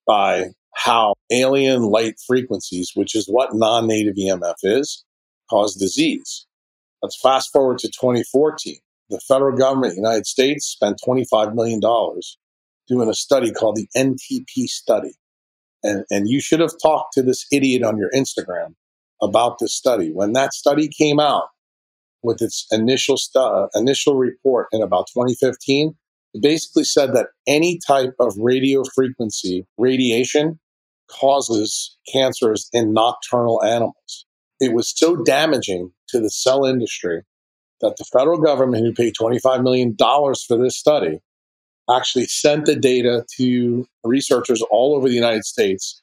by 0.05 0.51
how 0.75 1.15
alien 1.31 1.83
light 1.83 2.15
frequencies, 2.25 2.91
which 2.95 3.15
is 3.15 3.27
what 3.27 3.53
non 3.53 3.87
native 3.87 4.15
EMF 4.15 4.55
is, 4.63 5.03
cause 5.49 5.75
disease. 5.75 6.45
Let's 7.01 7.19
fast 7.19 7.51
forward 7.51 7.79
to 7.79 7.87
2014. 7.87 8.77
The 9.09 9.19
federal 9.27 9.57
government, 9.57 9.95
United 9.95 10.25
States, 10.25 10.65
spent 10.65 11.01
$25 11.05 11.53
million 11.53 11.81
doing 12.87 13.09
a 13.09 13.13
study 13.13 13.51
called 13.51 13.75
the 13.75 13.87
NTP 13.95 14.67
study. 14.67 15.13
And, 15.83 16.05
and 16.09 16.29
you 16.29 16.39
should 16.39 16.59
have 16.59 16.73
talked 16.81 17.13
to 17.13 17.23
this 17.23 17.45
idiot 17.51 17.83
on 17.83 17.97
your 17.97 18.11
Instagram 18.11 18.75
about 19.21 19.57
this 19.59 19.73
study. 19.73 20.11
When 20.11 20.33
that 20.33 20.53
study 20.53 20.87
came 20.87 21.19
out 21.19 21.45
with 22.23 22.41
its 22.41 22.67
initial 22.71 23.17
stu- 23.17 23.39
uh, 23.39 23.67
initial 23.73 24.15
report 24.15 24.67
in 24.71 24.81
about 24.81 25.07
2015, 25.07 25.95
it 26.33 26.41
basically 26.41 26.83
said 26.83 27.13
that 27.13 27.27
any 27.47 27.79
type 27.85 28.15
of 28.19 28.35
radio 28.37 28.83
frequency 28.95 29.65
radiation 29.77 30.59
causes 31.09 31.97
cancers 32.11 32.69
in 32.73 32.93
nocturnal 32.93 33.61
animals. 33.63 34.25
It 34.59 34.73
was 34.73 34.93
so 34.95 35.15
damaging 35.15 35.91
to 36.09 36.19
the 36.19 36.29
cell 36.29 36.65
industry 36.65 37.23
that 37.81 37.97
the 37.97 38.05
federal 38.05 38.39
government, 38.39 38.85
who 38.85 38.93
paid 38.93 39.15
$25 39.19 39.63
million 39.63 39.95
for 39.97 40.57
this 40.57 40.77
study, 40.77 41.19
actually 41.89 42.25
sent 42.25 42.65
the 42.65 42.75
data 42.75 43.25
to 43.37 43.87
researchers 44.03 44.61
all 44.69 44.95
over 44.95 45.09
the 45.09 45.15
United 45.15 45.43
States 45.43 46.01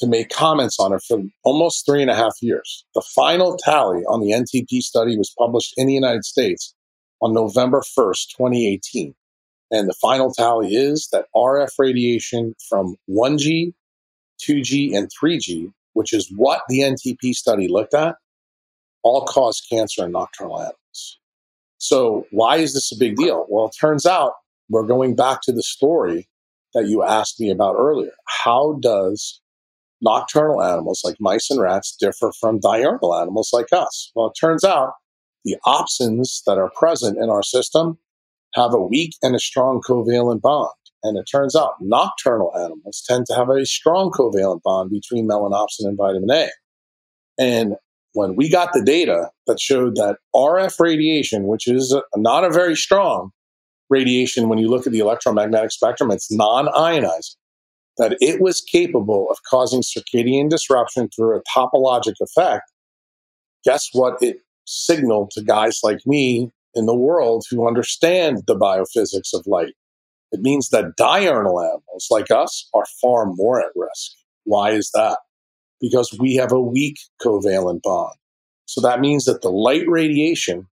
to 0.00 0.06
make 0.06 0.30
comments 0.30 0.78
on 0.80 0.92
it 0.92 1.02
for 1.06 1.22
almost 1.44 1.86
three 1.86 2.02
and 2.02 2.10
a 2.10 2.14
half 2.14 2.34
years. 2.42 2.84
The 2.94 3.02
final 3.14 3.56
tally 3.56 4.02
on 4.04 4.20
the 4.20 4.32
NTP 4.32 4.80
study 4.80 5.16
was 5.16 5.32
published 5.38 5.74
in 5.76 5.86
the 5.86 5.94
United 5.94 6.24
States 6.24 6.74
on 7.20 7.32
November 7.32 7.82
1st, 7.96 8.36
2018. 8.36 9.14
And 9.72 9.88
the 9.88 9.94
final 9.94 10.32
tally 10.32 10.74
is 10.74 11.08
that 11.12 11.26
RF 11.34 11.70
radiation 11.78 12.54
from 12.68 12.96
1G, 13.08 13.72
2G, 14.46 14.94
and 14.94 15.08
3G, 15.10 15.72
which 15.94 16.12
is 16.12 16.30
what 16.36 16.62
the 16.68 16.80
NTP 16.80 17.32
study 17.32 17.68
looked 17.68 17.94
at, 17.94 18.16
all 19.02 19.24
cause 19.24 19.62
cancer 19.62 20.04
in 20.04 20.12
nocturnal 20.12 20.60
animals. 20.60 21.18
So, 21.78 22.26
why 22.30 22.58
is 22.58 22.74
this 22.74 22.92
a 22.92 22.98
big 22.98 23.16
deal? 23.16 23.46
Well, 23.48 23.66
it 23.66 23.74
turns 23.80 24.06
out 24.06 24.34
we're 24.68 24.86
going 24.86 25.16
back 25.16 25.40
to 25.44 25.52
the 25.52 25.62
story 25.62 26.28
that 26.74 26.86
you 26.86 27.02
asked 27.02 27.40
me 27.40 27.50
about 27.50 27.74
earlier. 27.76 28.12
How 28.26 28.78
does 28.80 29.40
nocturnal 30.02 30.62
animals 30.62 31.02
like 31.02 31.16
mice 31.18 31.50
and 31.50 31.60
rats 31.60 31.96
differ 31.98 32.30
from 32.38 32.60
diurnal 32.60 33.16
animals 33.16 33.50
like 33.52 33.72
us? 33.72 34.12
Well, 34.14 34.28
it 34.28 34.36
turns 34.38 34.64
out 34.64 34.92
the 35.44 35.56
opsins 35.66 36.42
that 36.46 36.58
are 36.58 36.70
present 36.76 37.18
in 37.18 37.30
our 37.30 37.42
system 37.42 37.98
have 38.54 38.74
a 38.74 38.80
weak 38.80 39.14
and 39.22 39.34
a 39.34 39.38
strong 39.38 39.80
covalent 39.80 40.40
bond. 40.40 40.70
And 41.02 41.18
it 41.18 41.24
turns 41.24 41.56
out 41.56 41.74
nocturnal 41.80 42.52
animals 42.56 43.02
tend 43.06 43.26
to 43.26 43.34
have 43.34 43.48
a 43.50 43.66
strong 43.66 44.10
covalent 44.10 44.62
bond 44.62 44.90
between 44.90 45.28
melanopsin 45.28 45.86
and 45.86 45.96
vitamin 45.96 46.30
A. 46.30 46.48
And 47.38 47.74
when 48.12 48.36
we 48.36 48.48
got 48.48 48.72
the 48.72 48.84
data 48.84 49.30
that 49.46 49.58
showed 49.58 49.96
that 49.96 50.18
RF 50.34 50.78
radiation, 50.78 51.46
which 51.46 51.66
is 51.66 51.96
not 52.14 52.44
a 52.44 52.50
very 52.50 52.76
strong 52.76 53.30
radiation 53.90 54.48
when 54.48 54.58
you 54.58 54.68
look 54.68 54.86
at 54.86 54.92
the 54.92 55.00
electromagnetic 55.00 55.72
spectrum, 55.72 56.10
it's 56.10 56.30
non 56.30 56.66
ionizing, 56.66 57.36
that 57.98 58.16
it 58.20 58.40
was 58.40 58.60
capable 58.60 59.28
of 59.30 59.38
causing 59.48 59.82
circadian 59.82 60.48
disruption 60.48 61.08
through 61.14 61.36
a 61.36 61.42
topologic 61.42 62.14
effect. 62.20 62.70
Guess 63.64 63.88
what 63.92 64.22
it 64.22 64.38
signaled 64.66 65.30
to 65.32 65.42
guys 65.42 65.80
like 65.82 66.00
me 66.06 66.50
in 66.74 66.86
the 66.86 66.96
world 66.96 67.44
who 67.50 67.66
understand 67.66 68.42
the 68.46 68.56
biophysics 68.56 69.32
of 69.34 69.46
light? 69.46 69.74
It 70.32 70.40
means 70.40 70.70
that 70.70 70.96
diurnal 70.96 71.60
animals 71.60 72.08
like 72.10 72.30
us 72.30 72.68
are 72.74 72.86
far 73.00 73.26
more 73.26 73.60
at 73.60 73.72
risk. 73.76 74.12
Why 74.44 74.70
is 74.70 74.90
that? 74.94 75.18
Because 75.80 76.16
we 76.18 76.36
have 76.36 76.52
a 76.52 76.60
weak 76.60 76.98
covalent 77.20 77.82
bond. 77.82 78.14
So 78.64 78.80
that 78.80 79.00
means 79.00 79.26
that 79.26 79.42
the 79.42 79.50
light 79.50 79.84
radiation 79.86 80.68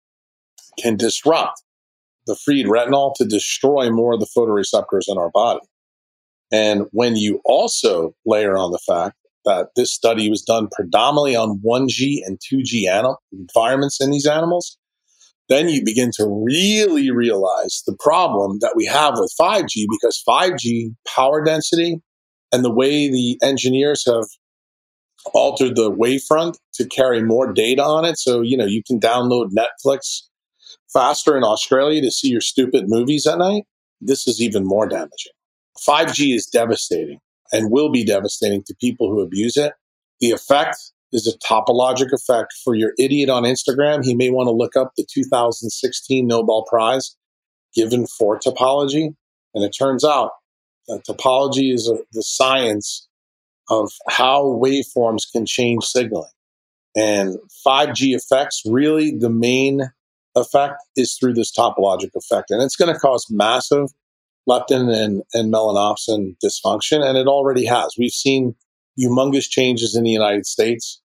can 0.78 0.96
disrupt 0.96 1.62
the 2.26 2.36
freed 2.36 2.66
retinol 2.66 3.14
to 3.16 3.24
destroy 3.24 3.90
more 3.90 4.14
of 4.14 4.20
the 4.20 4.26
photoreceptors 4.26 5.08
in 5.08 5.18
our 5.18 5.30
body. 5.30 5.60
And 6.52 6.86
when 6.92 7.16
you 7.16 7.40
also 7.44 8.14
layer 8.24 8.56
on 8.56 8.72
the 8.72 8.78
fact 8.78 9.16
that 9.44 9.68
this 9.76 9.92
study 9.92 10.28
was 10.28 10.42
done 10.42 10.68
predominantly 10.70 11.36
on 11.36 11.60
1G 11.64 12.18
and 12.24 12.38
2G 12.38 12.88
animal 12.88 13.22
environments 13.32 14.00
in 14.00 14.10
these 14.10 14.26
animals, 14.26 14.78
then 15.50 15.68
you 15.68 15.84
begin 15.84 16.10
to 16.14 16.26
really 16.26 17.10
realize 17.10 17.82
the 17.86 17.96
problem 17.98 18.58
that 18.60 18.74
we 18.76 18.86
have 18.86 19.14
with 19.18 19.34
5G 19.38 19.86
because 19.90 20.22
5G 20.26 20.94
power 21.14 21.44
density 21.44 22.00
and 22.52 22.64
the 22.64 22.72
way 22.72 23.10
the 23.10 23.36
engineers 23.42 24.04
have 24.06 24.26
altered 25.34 25.74
the 25.74 25.90
wavefront 25.90 26.54
to 26.74 26.86
carry 26.86 27.22
more 27.22 27.52
data 27.52 27.82
on 27.82 28.04
it. 28.04 28.16
So, 28.16 28.40
you 28.42 28.56
know, 28.56 28.64
you 28.64 28.82
can 28.86 29.00
download 29.00 29.50
Netflix 29.50 30.22
faster 30.92 31.36
in 31.36 31.42
Australia 31.42 32.00
to 32.00 32.10
see 32.10 32.28
your 32.28 32.40
stupid 32.40 32.84
movies 32.86 33.26
at 33.26 33.38
night. 33.38 33.64
This 34.00 34.28
is 34.28 34.40
even 34.40 34.64
more 34.64 34.86
damaging. 34.86 35.32
5G 35.86 36.34
is 36.34 36.46
devastating 36.46 37.18
and 37.52 37.72
will 37.72 37.90
be 37.90 38.04
devastating 38.04 38.62
to 38.66 38.74
people 38.80 39.10
who 39.10 39.20
abuse 39.20 39.56
it. 39.56 39.72
The 40.20 40.30
effect 40.30 40.76
is 41.12 41.26
a 41.26 41.38
topologic 41.38 42.12
effect 42.12 42.52
for 42.64 42.74
your 42.74 42.92
idiot 42.98 43.28
on 43.28 43.42
Instagram. 43.42 44.04
He 44.04 44.14
may 44.14 44.30
want 44.30 44.46
to 44.46 44.52
look 44.52 44.76
up 44.76 44.92
the 44.96 45.06
2016 45.12 46.26
Nobel 46.26 46.64
Prize 46.68 47.16
given 47.74 48.06
for 48.06 48.38
topology. 48.38 49.14
And 49.54 49.64
it 49.64 49.70
turns 49.70 50.04
out 50.04 50.30
that 50.88 51.02
topology 51.08 51.72
is 51.72 51.88
a, 51.88 51.98
the 52.12 52.22
science 52.22 53.08
of 53.68 53.92
how 54.08 54.42
waveforms 54.44 55.22
can 55.32 55.46
change 55.46 55.84
signaling. 55.84 56.30
And 56.96 57.38
5G 57.66 58.14
effects, 58.14 58.62
really 58.66 59.16
the 59.16 59.30
main 59.30 59.90
effect 60.34 60.82
is 60.96 61.14
through 61.14 61.34
this 61.34 61.52
topologic 61.52 62.10
effect. 62.14 62.50
And 62.50 62.62
it's 62.62 62.76
going 62.76 62.92
to 62.92 62.98
cause 62.98 63.26
massive 63.30 63.90
leptin 64.48 64.92
and, 64.92 65.22
and 65.34 65.52
melanopsin 65.52 66.36
dysfunction, 66.44 67.04
and 67.04 67.16
it 67.16 67.26
already 67.26 67.64
has. 67.66 67.94
We've 67.98 68.10
seen 68.10 68.54
humongous 68.98 69.48
changes 69.48 69.94
in 69.94 70.04
the 70.04 70.10
United 70.10 70.46
States, 70.46 70.99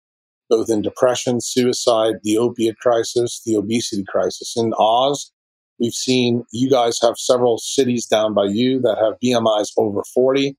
both 0.49 0.69
in 0.69 0.81
depression, 0.81 1.41
suicide, 1.41 2.15
the 2.23 2.37
opiate 2.37 2.77
crisis, 2.77 3.41
the 3.45 3.55
obesity 3.55 4.03
crisis. 4.07 4.53
In 4.55 4.73
Oz, 4.77 5.31
we've 5.79 5.93
seen 5.93 6.43
you 6.51 6.69
guys 6.69 6.97
have 7.01 7.17
several 7.17 7.57
cities 7.57 8.05
down 8.05 8.33
by 8.33 8.45
you 8.45 8.79
that 8.81 8.97
have 8.97 9.19
BMIs 9.23 9.71
over 9.77 10.03
40. 10.13 10.55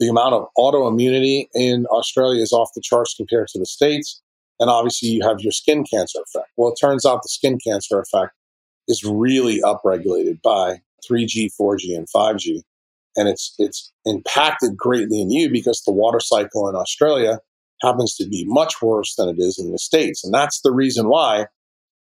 The 0.00 0.08
amount 0.08 0.34
of 0.34 0.46
autoimmunity 0.56 1.46
in 1.54 1.86
Australia 1.86 2.42
is 2.42 2.52
off 2.52 2.70
the 2.74 2.80
charts 2.80 3.14
compared 3.16 3.48
to 3.48 3.58
the 3.58 3.66
States. 3.66 4.22
And 4.60 4.70
obviously, 4.70 5.08
you 5.10 5.22
have 5.26 5.40
your 5.40 5.52
skin 5.52 5.84
cancer 5.84 6.18
effect. 6.20 6.50
Well, 6.56 6.72
it 6.72 6.78
turns 6.80 7.06
out 7.06 7.22
the 7.22 7.28
skin 7.28 7.58
cancer 7.64 8.00
effect 8.00 8.32
is 8.88 9.04
really 9.04 9.60
upregulated 9.60 10.40
by 10.42 10.80
3G, 11.08 11.50
4G, 11.60 11.96
and 11.96 12.08
5G. 12.14 12.62
And 13.16 13.28
it's, 13.28 13.54
it's 13.58 13.92
impacted 14.04 14.76
greatly 14.76 15.20
in 15.20 15.30
you 15.30 15.50
because 15.50 15.82
the 15.82 15.92
water 15.92 16.20
cycle 16.20 16.68
in 16.68 16.74
Australia 16.74 17.40
happens 17.82 18.16
to 18.16 18.26
be 18.26 18.44
much 18.46 18.82
worse 18.82 19.14
than 19.16 19.28
it 19.28 19.38
is 19.38 19.58
in 19.58 19.72
the 19.72 19.78
States. 19.78 20.24
And 20.24 20.32
that's 20.32 20.60
the 20.60 20.72
reason 20.72 21.08
why 21.08 21.46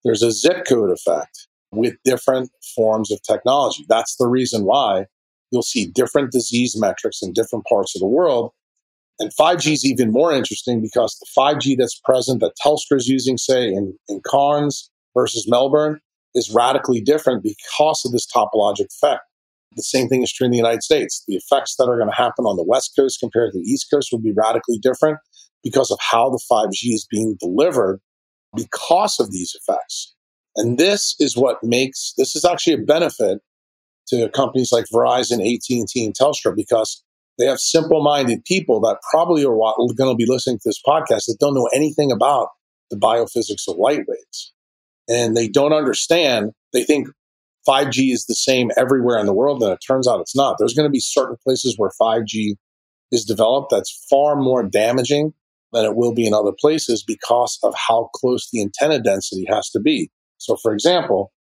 there's 0.03 0.23
a 0.23 0.31
zip 0.31 0.65
code 0.67 0.91
effect 0.91 1.47
with 1.71 1.95
different 2.03 2.51
forms 2.75 3.11
of 3.11 3.21
technology. 3.23 3.85
That's 3.87 4.15
the 4.17 4.27
reason 4.27 4.65
why 4.65 5.05
you'll 5.51 5.61
see 5.61 5.85
different 5.85 6.31
disease 6.31 6.75
metrics 6.77 7.21
in 7.21 7.33
different 7.33 7.65
parts 7.65 7.95
of 7.95 7.99
the 7.99 8.07
world. 8.07 8.51
And 9.19 9.31
5G 9.39 9.73
is 9.73 9.85
even 9.85 10.11
more 10.11 10.33
interesting 10.33 10.81
because 10.81 11.17
the 11.19 11.27
5G 11.39 11.77
that's 11.77 11.99
present 12.03 12.41
that 12.41 12.53
Telstra 12.63 12.97
is 12.97 13.07
using, 13.07 13.37
say, 13.37 13.67
in, 13.67 13.95
in 14.07 14.21
Cairns 14.29 14.89
versus 15.15 15.45
Melbourne, 15.47 15.99
is 16.33 16.51
radically 16.53 17.01
different 17.01 17.43
because 17.43 18.03
of 18.05 18.11
this 18.11 18.25
topologic 18.25 18.87
effect. 18.87 19.21
The 19.75 19.83
same 19.83 20.07
thing 20.07 20.23
is 20.23 20.33
true 20.33 20.45
in 20.45 20.51
the 20.51 20.57
United 20.57 20.83
States. 20.83 21.23
The 21.27 21.35
effects 21.35 21.75
that 21.75 21.85
are 21.85 21.97
going 21.97 22.09
to 22.09 22.15
happen 22.15 22.45
on 22.45 22.57
the 22.57 22.63
West 22.63 22.93
Coast 22.97 23.19
compared 23.19 23.51
to 23.51 23.59
the 23.59 23.65
East 23.65 23.87
Coast 23.93 24.09
will 24.11 24.19
be 24.19 24.33
radically 24.33 24.79
different 24.81 25.19
because 25.63 25.91
of 25.91 25.99
how 25.99 26.29
the 26.29 26.41
5G 26.51 26.93
is 26.93 27.07
being 27.09 27.37
delivered 27.39 27.99
because 28.55 29.19
of 29.19 29.31
these 29.31 29.55
effects. 29.55 30.13
And 30.55 30.77
this 30.77 31.15
is 31.19 31.37
what 31.37 31.63
makes 31.63 32.13
this 32.17 32.35
is 32.35 32.43
actually 32.43 32.73
a 32.73 32.85
benefit 32.85 33.39
to 34.07 34.29
companies 34.29 34.71
like 34.71 34.85
Verizon, 34.93 35.39
AT&T, 35.39 35.87
and 35.95 36.13
Telstra 36.13 36.53
because 36.55 37.03
they 37.39 37.45
have 37.45 37.59
simple-minded 37.59 38.43
people 38.45 38.81
that 38.81 38.97
probably 39.09 39.45
are 39.45 39.55
going 39.55 40.11
to 40.11 40.15
be 40.15 40.25
listening 40.27 40.57
to 40.57 40.63
this 40.65 40.81
podcast 40.85 41.25
that 41.27 41.37
don't 41.39 41.53
know 41.53 41.69
anything 41.73 42.11
about 42.11 42.49
the 42.89 42.97
biophysics 42.97 43.67
of 43.69 43.77
light 43.77 44.01
waves 44.07 44.53
and 45.07 45.35
they 45.35 45.47
don't 45.47 45.73
understand. 45.73 46.51
They 46.73 46.83
think 46.83 47.07
5G 47.67 48.11
is 48.11 48.25
the 48.25 48.35
same 48.35 48.71
everywhere 48.75 49.19
in 49.19 49.25
the 49.25 49.33
world, 49.33 49.61
and 49.61 49.71
it 49.71 49.79
turns 49.85 50.07
out 50.07 50.19
it's 50.19 50.35
not. 50.35 50.57
There's 50.57 50.73
going 50.73 50.87
to 50.87 50.91
be 50.91 50.99
certain 50.99 51.37
places 51.43 51.75
where 51.77 51.91
5G 52.01 52.55
is 53.11 53.25
developed 53.25 53.71
that's 53.71 54.05
far 54.09 54.35
more 54.35 54.63
damaging 54.63 55.33
than 55.73 55.85
it 55.85 55.95
will 55.95 56.13
be 56.13 56.27
in 56.27 56.33
other 56.33 56.51
places 56.59 57.03
because 57.03 57.57
of 57.63 57.73
how 57.75 58.09
close 58.15 58.49
the 58.51 58.61
antenna 58.61 58.99
density 58.99 59.45
has 59.49 59.69
to 59.69 59.79
be. 59.79 60.09
So, 60.37 60.57
for 60.61 60.73
example, 60.73 61.31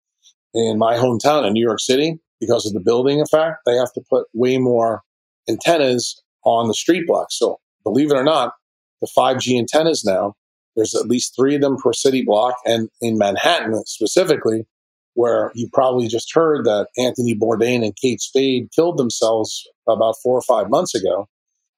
in 0.55 0.79
my 0.79 0.97
hometown 0.97 1.47
in 1.47 1.53
New 1.53 1.65
York 1.65 1.81
City, 1.81 2.19
because 2.41 2.67
of 2.67 2.73
the 2.73 2.81
building 2.81 3.21
effect, 3.21 3.59
they 3.67 3.77
have 3.77 3.93
to 3.95 4.03
put 4.09 4.27
way 4.33 4.59
more 4.59 5.03
antennas 5.49 6.23
on 6.45 6.69
the 6.69 6.75
street 6.75 7.07
block. 7.07 7.29
So, 7.31 7.59
believe 7.85 8.11
it 8.11 8.17
or 8.17 8.25
not, 8.25 8.53
the 9.01 9.09
5G 9.17 9.59
antennas 9.59 10.05
now 10.05 10.35
there's 10.77 10.95
at 10.95 11.07
least 11.07 11.35
three 11.37 11.55
of 11.55 11.61
them 11.61 11.77
per 11.77 11.93
city 11.93 12.23
block. 12.25 12.55
And 12.65 12.89
in 13.01 13.19
Manhattan 13.19 13.83
specifically, 13.87 14.67
where 15.15 15.51
you 15.55 15.69
probably 15.73 16.09
just 16.09 16.33
heard 16.35 16.65
that 16.65 16.89
Anthony 16.97 17.35
Bourdain 17.35 17.85
and 17.85 17.95
Kate 18.01 18.21
Spade 18.21 18.69
killed 18.75 18.97
themselves 18.97 19.69
about 19.89 20.15
four 20.23 20.39
or 20.39 20.43
five 20.43 20.71
months 20.71 20.95
ago, 20.95 21.29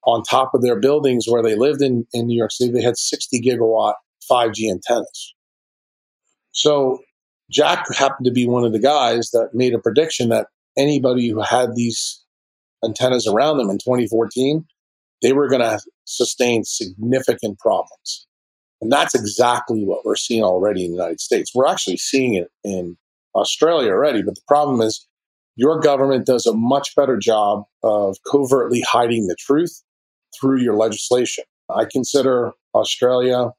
on 0.04 0.22
top 0.22 0.54
of 0.54 0.62
their 0.62 0.78
buildings 0.78 1.26
where 1.28 1.42
they 1.42 1.54
lived 1.54 1.82
in, 1.82 2.06
in 2.12 2.26
New 2.26 2.36
York 2.36 2.52
City, 2.52 2.72
they 2.72 2.82
had 2.82 2.96
60 2.96 3.40
gigawatt 3.40 3.94
5G 4.30 4.70
antennas. 4.70 5.34
So 6.52 7.00
Jack 7.50 7.86
happened 7.96 8.26
to 8.26 8.32
be 8.32 8.46
one 8.46 8.64
of 8.64 8.72
the 8.72 8.78
guys 8.78 9.30
that 9.30 9.50
made 9.52 9.74
a 9.74 9.78
prediction 9.78 10.28
that 10.30 10.48
anybody 10.76 11.28
who 11.28 11.40
had 11.40 11.74
these 11.74 12.22
antennas 12.84 13.26
around 13.26 13.58
them 13.58 13.70
in 13.70 13.78
2014, 13.78 14.64
they 15.22 15.32
were 15.32 15.48
going 15.48 15.62
to 15.62 15.80
sustain 16.04 16.64
significant 16.64 17.58
problems. 17.58 18.26
And 18.80 18.90
that's 18.90 19.14
exactly 19.14 19.84
what 19.84 20.04
we're 20.04 20.16
seeing 20.16 20.42
already 20.42 20.84
in 20.84 20.90
the 20.90 20.96
United 20.96 21.20
States. 21.20 21.52
We're 21.54 21.68
actually 21.68 21.98
seeing 21.98 22.34
it 22.34 22.48
in 22.64 22.96
Australia 23.34 23.92
already. 23.92 24.22
But 24.22 24.34
the 24.34 24.42
problem 24.48 24.80
is, 24.80 25.06
your 25.54 25.80
government 25.80 26.26
does 26.26 26.46
a 26.46 26.54
much 26.54 26.96
better 26.96 27.18
job 27.18 27.64
of 27.82 28.16
covertly 28.30 28.80
hiding 28.80 29.26
the 29.26 29.36
truth 29.38 29.82
through 30.38 30.60
your 30.60 30.76
legislation. 30.76 31.44
I 31.68 31.86
consider 31.90 32.52
Australia 32.74 33.50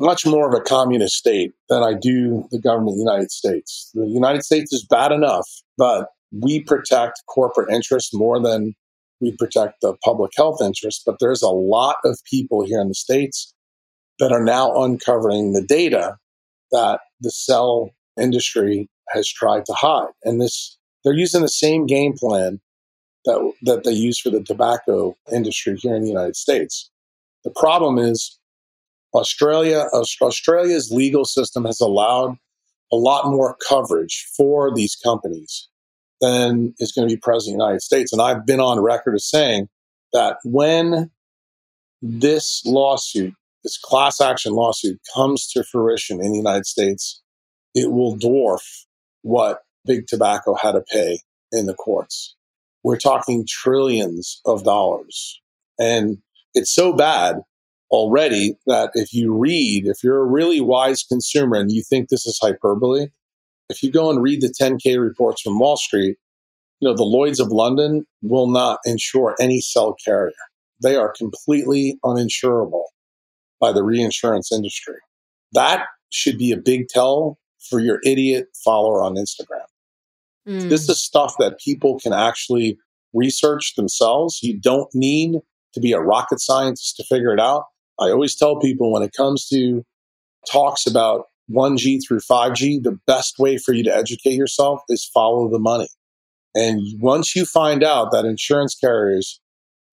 much 0.00 0.26
more 0.26 0.48
of 0.48 0.54
a 0.54 0.62
communist 0.62 1.16
state 1.16 1.52
than 1.68 1.82
I 1.82 1.94
do 1.94 2.48
the 2.50 2.60
government 2.60 2.94
of 2.94 2.96
the 2.96 3.04
United 3.04 3.30
States. 3.30 3.90
The 3.94 4.06
United 4.06 4.42
States 4.42 4.72
is 4.72 4.84
bad 4.84 5.12
enough, 5.12 5.48
but 5.78 6.08
we 6.32 6.60
protect 6.60 7.22
corporate 7.28 7.72
interests 7.72 8.12
more 8.12 8.40
than 8.40 8.74
we 9.20 9.36
protect 9.38 9.80
the 9.80 9.94
public 10.04 10.32
health 10.36 10.60
interests. 10.60 11.02
But 11.04 11.16
there's 11.20 11.42
a 11.42 11.48
lot 11.48 11.96
of 12.04 12.18
people 12.28 12.64
here 12.64 12.80
in 12.80 12.88
the 12.88 12.94
States 12.94 13.54
that 14.18 14.32
are 14.32 14.44
now 14.44 14.74
uncovering 14.82 15.52
the 15.52 15.64
data 15.64 16.16
that 16.72 17.00
the 17.20 17.30
cell 17.30 17.90
industry 18.20 18.88
has 19.10 19.28
tried 19.28 19.64
to 19.66 19.72
hide. 19.74 20.12
And 20.24 20.40
this, 20.40 20.76
they're 21.04 21.14
using 21.14 21.42
the 21.42 21.48
same 21.48 21.86
game 21.86 22.14
plan 22.16 22.60
that, 23.24 23.52
that 23.62 23.84
they 23.84 23.92
use 23.92 24.18
for 24.18 24.30
the 24.30 24.42
tobacco 24.42 25.16
industry 25.32 25.76
here 25.76 25.94
in 25.94 26.02
the 26.02 26.08
United 26.08 26.36
States. 26.36 26.90
The 27.44 27.50
problem 27.50 27.98
is 27.98 28.38
Australia, 29.14 29.86
Australia's 29.92 30.90
legal 30.90 31.24
system 31.24 31.64
has 31.64 31.80
allowed 31.80 32.36
a 32.92 32.96
lot 32.96 33.26
more 33.26 33.56
coverage 33.66 34.26
for 34.36 34.74
these 34.74 34.96
companies 34.96 35.68
than 36.20 36.74
is 36.78 36.92
going 36.92 37.08
to 37.08 37.14
be 37.14 37.20
present 37.20 37.52
in 37.52 37.58
the 37.58 37.64
United 37.64 37.82
States. 37.82 38.12
And 38.12 38.20
I've 38.20 38.46
been 38.46 38.60
on 38.60 38.80
record 38.80 39.14
as 39.14 39.28
saying 39.28 39.68
that 40.12 40.38
when 40.44 41.10
this 42.02 42.62
lawsuit 42.64 43.34
this 43.64 43.78
class 43.78 44.20
action 44.20 44.52
lawsuit 44.52 45.00
comes 45.14 45.48
to 45.48 45.64
fruition 45.64 46.20
in 46.20 46.30
the 46.30 46.38
United 46.38 46.66
States, 46.66 47.22
it 47.74 47.90
will 47.90 48.16
dwarf 48.16 48.84
what 49.22 49.62
big 49.86 50.06
tobacco 50.06 50.54
had 50.54 50.72
to 50.72 50.82
pay 50.92 51.18
in 51.50 51.66
the 51.66 51.74
courts. 51.74 52.36
We're 52.84 52.98
talking 52.98 53.46
trillions 53.48 54.40
of 54.44 54.62
dollars. 54.62 55.40
And 55.78 56.18
it's 56.54 56.72
so 56.72 56.92
bad 56.92 57.36
already 57.90 58.56
that 58.66 58.90
if 58.94 59.12
you 59.12 59.32
read, 59.34 59.86
if 59.86 60.04
you're 60.04 60.20
a 60.20 60.30
really 60.30 60.60
wise 60.60 61.02
consumer 61.02 61.56
and 61.56 61.72
you 61.72 61.82
think 61.82 62.08
this 62.08 62.26
is 62.26 62.38
hyperbole, 62.40 63.08
if 63.68 63.82
you 63.82 63.90
go 63.90 64.10
and 64.10 64.22
read 64.22 64.42
the 64.42 64.54
10K 64.60 65.00
reports 65.00 65.40
from 65.40 65.58
Wall 65.58 65.76
Street, 65.76 66.18
you 66.80 66.88
know, 66.88 66.94
the 66.94 67.02
Lloyds 67.02 67.40
of 67.40 67.48
London 67.48 68.04
will 68.22 68.48
not 68.48 68.80
insure 68.84 69.34
any 69.40 69.60
cell 69.60 69.96
carrier. 70.04 70.32
They 70.82 70.96
are 70.96 71.12
completely 71.16 71.98
uninsurable 72.04 72.84
by 73.60 73.72
the 73.72 73.82
reinsurance 73.82 74.52
industry. 74.52 74.96
That 75.52 75.86
should 76.10 76.36
be 76.36 76.52
a 76.52 76.58
big 76.58 76.88
tell 76.88 77.38
for 77.70 77.80
your 77.80 78.00
idiot 78.04 78.48
follower 78.62 79.02
on 79.02 79.14
Instagram. 79.14 79.64
Mm. 80.48 80.68
This 80.68 80.88
is 80.88 81.02
stuff 81.02 81.34
that 81.38 81.58
people 81.58 81.98
can 81.98 82.12
actually 82.12 82.78
research 83.12 83.74
themselves. 83.76 84.40
You 84.42 84.58
don't 84.58 84.88
need 84.94 85.40
to 85.74 85.80
be 85.80 85.92
a 85.92 86.00
rocket 86.00 86.40
scientist 86.40 86.96
to 86.96 87.04
figure 87.04 87.32
it 87.32 87.40
out. 87.40 87.64
I 87.98 88.10
always 88.10 88.34
tell 88.34 88.58
people 88.58 88.92
when 88.92 89.02
it 89.02 89.12
comes 89.16 89.46
to 89.48 89.84
talks 90.50 90.86
about 90.86 91.26
1G 91.50 92.00
through 92.06 92.20
5G, 92.20 92.82
the 92.82 92.98
best 93.06 93.38
way 93.38 93.56
for 93.58 93.72
you 93.72 93.84
to 93.84 93.94
educate 93.94 94.34
yourself 94.34 94.80
is 94.88 95.08
follow 95.12 95.48
the 95.50 95.58
money. 95.58 95.88
And 96.54 96.80
once 97.00 97.34
you 97.34 97.44
find 97.44 97.82
out 97.82 98.12
that 98.12 98.24
insurance 98.24 98.74
carriers 98.74 99.40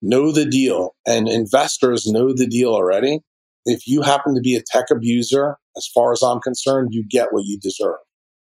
know 0.01 0.31
the 0.31 0.45
deal 0.45 0.95
and 1.05 1.27
investors 1.27 2.05
know 2.07 2.33
the 2.33 2.47
deal 2.47 2.73
already, 2.73 3.19
if 3.65 3.87
you 3.87 4.01
happen 4.01 4.35
to 4.35 4.41
be 4.41 4.55
a 4.55 4.63
tech 4.65 4.85
abuser, 4.91 5.57
as 5.77 5.87
far 5.87 6.11
as 6.11 6.21
I'm 6.21 6.39
concerned, 6.39 6.89
you 6.91 7.03
get 7.07 7.31
what 7.31 7.45
you 7.45 7.59
deserve. 7.59 7.97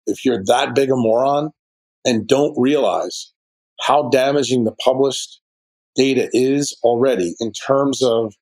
If 0.05 0.23
you're 0.25 0.43
that 0.45 0.75
big 0.75 0.91
a 0.91 0.95
moron 0.95 1.51
and 2.05 2.27
don't 2.27 2.55
realize 2.57 3.33
how 3.81 4.09
damaging 4.09 4.63
the 4.63 4.75
published 4.83 5.41
data 5.95 6.29
is 6.33 6.77
already 6.83 7.35
in 7.39 7.51
terms 7.51 8.01
of 8.03 8.33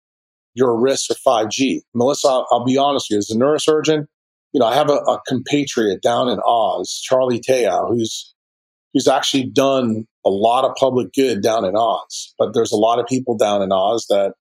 your 0.56 0.80
risk 0.80 1.10
of 1.10 1.18
5G. 1.26 1.82
Melissa, 1.94 2.28
I'll, 2.28 2.48
I'll 2.52 2.66
be 2.66 2.78
honest 2.78 3.08
with 3.10 3.16
you, 3.16 3.18
as 3.20 3.32
a 3.32 3.36
neurosurgeon, 3.36 4.06
you 4.54 4.60
know, 4.60 4.68
I 4.68 4.76
have 4.76 4.90
a, 4.90 4.98
a 4.98 5.20
compatriot 5.28 6.02
down 6.02 6.30
in 6.30 6.40
Oz, 6.46 7.02
Charlie 7.04 7.40
Teo, 7.40 7.88
who's 7.88 8.34
who's 8.94 9.08
actually 9.08 9.46
done 9.46 10.06
a 10.24 10.30
lot 10.30 10.66
of 10.66 10.76
public 10.76 11.12
good 11.14 11.42
down 11.42 11.66
in 11.66 11.76
Oz. 11.76 12.34
But 12.38 12.54
there's 12.54 12.72
a 12.72 12.78
lot 12.78 13.00
of 13.00 13.08
people 13.08 13.36
down 13.36 13.64
in 13.64 13.72
Oz 13.72 14.06
that, 14.10 14.34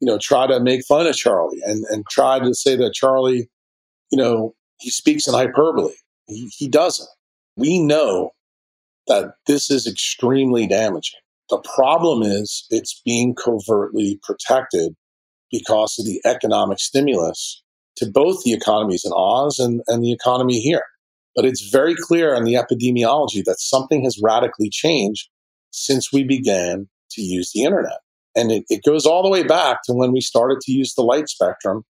you 0.00 0.06
know, 0.06 0.18
try 0.18 0.46
to 0.46 0.60
make 0.60 0.84
fun 0.84 1.06
of 1.06 1.16
Charlie 1.16 1.60
and, 1.64 1.84
and 1.86 2.04
try 2.10 2.38
to 2.38 2.54
say 2.54 2.76
that 2.76 2.92
Charlie, 2.92 3.48
you 4.12 4.18
know, 4.18 4.54
he 4.78 4.90
speaks 4.90 5.26
in 5.26 5.32
hyperbole. 5.32 5.94
He, 6.26 6.50
he 6.54 6.68
doesn't. 6.68 7.08
We 7.56 7.78
know 7.78 8.32
that 9.08 9.34
this 9.46 9.70
is 9.70 9.86
extremely 9.86 10.66
damaging. 10.66 11.18
The 11.50 11.62
problem 11.74 12.22
is 12.22 12.66
it's 12.70 13.00
being 13.04 13.34
covertly 13.34 14.20
protected 14.22 14.94
because 15.50 15.98
of 15.98 16.04
the 16.04 16.20
economic 16.24 16.78
stimulus 16.78 17.62
to 17.96 18.10
both 18.10 18.44
the 18.44 18.52
economies 18.52 19.04
in 19.04 19.12
Oz 19.14 19.58
and, 19.58 19.80
and 19.88 20.04
the 20.04 20.12
economy 20.12 20.60
here. 20.60 20.84
But 21.34 21.44
it's 21.44 21.70
very 21.70 21.94
clear 21.94 22.34
in 22.34 22.44
the 22.44 22.54
epidemiology 22.54 23.44
that 23.44 23.60
something 23.60 24.04
has 24.04 24.20
radically 24.22 24.68
changed 24.70 25.28
since 25.70 26.12
we 26.12 26.24
began 26.24 26.88
to 27.12 27.22
use 27.22 27.52
the 27.52 27.62
internet. 27.62 28.00
And 28.36 28.52
it, 28.52 28.64
it 28.68 28.82
goes 28.84 29.06
all 29.06 29.22
the 29.22 29.30
way 29.30 29.42
back 29.42 29.78
to 29.84 29.92
when 29.92 30.12
we 30.12 30.20
started 30.20 30.60
to 30.62 30.72
use 30.72 30.94
the 30.94 31.02
light 31.02 31.28
spectrum 31.28 31.84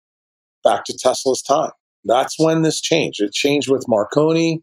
back 0.62 0.84
to 0.84 0.98
Tesla's 0.98 1.42
time. 1.42 1.70
That's 2.04 2.38
when 2.38 2.62
this 2.62 2.80
changed. 2.80 3.20
It 3.20 3.32
changed 3.32 3.70
with 3.70 3.88
Marconi, 3.88 4.62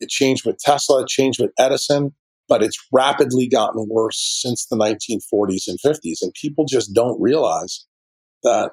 it 0.00 0.08
changed 0.08 0.46
with 0.46 0.58
Tesla, 0.58 1.02
it 1.02 1.08
changed 1.08 1.40
with 1.40 1.50
Edison, 1.58 2.14
but 2.48 2.62
it's 2.62 2.78
rapidly 2.92 3.48
gotten 3.48 3.86
worse 3.88 4.40
since 4.42 4.66
the 4.66 4.76
1940s 4.76 5.68
and 5.68 5.78
50s. 5.84 6.22
And 6.22 6.32
people 6.34 6.64
just 6.64 6.94
don't 6.94 7.20
realize 7.20 7.86
that 8.42 8.72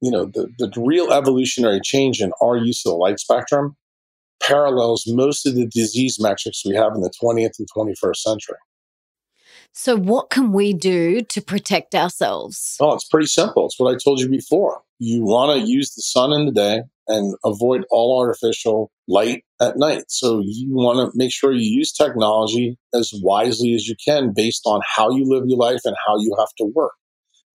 you 0.00 0.10
know 0.10 0.26
the, 0.26 0.48
the 0.58 0.72
real 0.76 1.12
evolutionary 1.12 1.80
change 1.82 2.20
in 2.20 2.32
our 2.40 2.56
use 2.56 2.84
of 2.86 2.92
the 2.92 2.96
light 2.96 3.18
spectrum 3.18 3.76
parallels 4.40 5.04
most 5.08 5.46
of 5.46 5.54
the 5.54 5.66
disease 5.66 6.18
metrics 6.20 6.62
we 6.64 6.74
have 6.74 6.94
in 6.94 7.00
the 7.00 7.12
20th 7.22 7.58
and 7.58 7.68
21st 7.76 8.16
century 8.16 8.56
so 9.72 9.96
what 9.96 10.30
can 10.30 10.52
we 10.52 10.72
do 10.72 11.22
to 11.22 11.40
protect 11.40 11.94
ourselves? 11.94 12.76
Oh 12.80 12.94
it's 12.94 13.08
pretty 13.08 13.26
simple. 13.26 13.66
It's 13.66 13.78
what 13.78 13.94
i 13.94 13.98
told 13.98 14.20
you 14.20 14.28
before. 14.28 14.82
You 14.98 15.24
want 15.24 15.60
to 15.60 15.66
use 15.68 15.94
the 15.94 16.02
sun 16.02 16.32
in 16.32 16.46
the 16.46 16.52
day 16.52 16.82
and 17.06 17.36
avoid 17.44 17.84
all 17.90 18.18
artificial 18.18 18.90
light 19.06 19.44
at 19.60 19.76
night. 19.76 20.04
So 20.08 20.42
you 20.44 20.68
want 20.74 20.98
to 20.98 21.16
make 21.16 21.32
sure 21.32 21.52
you 21.52 21.60
use 21.78 21.92
technology 21.92 22.78
as 22.94 23.12
wisely 23.22 23.74
as 23.74 23.88
you 23.88 23.96
can 24.04 24.32
based 24.34 24.62
on 24.66 24.80
how 24.84 25.10
you 25.10 25.24
live 25.24 25.44
your 25.46 25.58
life 25.58 25.80
and 25.84 25.96
how 26.06 26.18
you 26.18 26.34
have 26.38 26.52
to 26.58 26.64
work. 26.74 26.92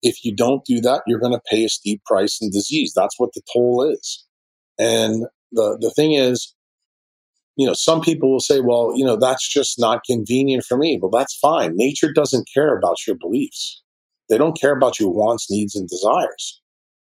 If 0.02 0.24
you 0.24 0.34
don't 0.34 0.64
do 0.64 0.80
that, 0.80 1.02
you're 1.06 1.20
going 1.20 1.32
to 1.32 1.42
pay 1.50 1.64
a 1.64 1.68
steep 1.68 2.04
price 2.04 2.38
in 2.42 2.50
disease. 2.50 2.92
That's 2.94 3.18
what 3.18 3.30
the 3.34 3.42
toll 3.52 3.90
is. 3.90 4.26
And 4.78 5.24
the, 5.52 5.78
the 5.80 5.90
thing 5.90 6.12
is, 6.12 6.54
you 7.56 7.66
know, 7.66 7.74
some 7.74 8.00
people 8.00 8.32
will 8.32 8.40
say, 8.40 8.60
well, 8.60 8.92
you 8.96 9.04
know, 9.04 9.16
that's 9.16 9.48
just 9.48 9.78
not 9.78 10.04
convenient 10.04 10.64
for 10.64 10.76
me. 10.76 10.98
Well, 11.00 11.10
that's 11.10 11.36
fine. 11.36 11.72
Nature 11.74 12.12
doesn't 12.12 12.48
care 12.52 12.76
about 12.76 13.06
your 13.06 13.16
beliefs. 13.16 13.82
They 14.28 14.38
don't 14.38 14.58
care 14.58 14.76
about 14.76 14.98
your 14.98 15.10
wants, 15.10 15.50
needs, 15.50 15.76
and 15.76 15.88
desires. 15.88 16.60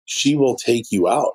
She 0.05 0.35
will 0.35 0.57
take 0.57 0.87
you 0.91 1.09
out. 1.09 1.35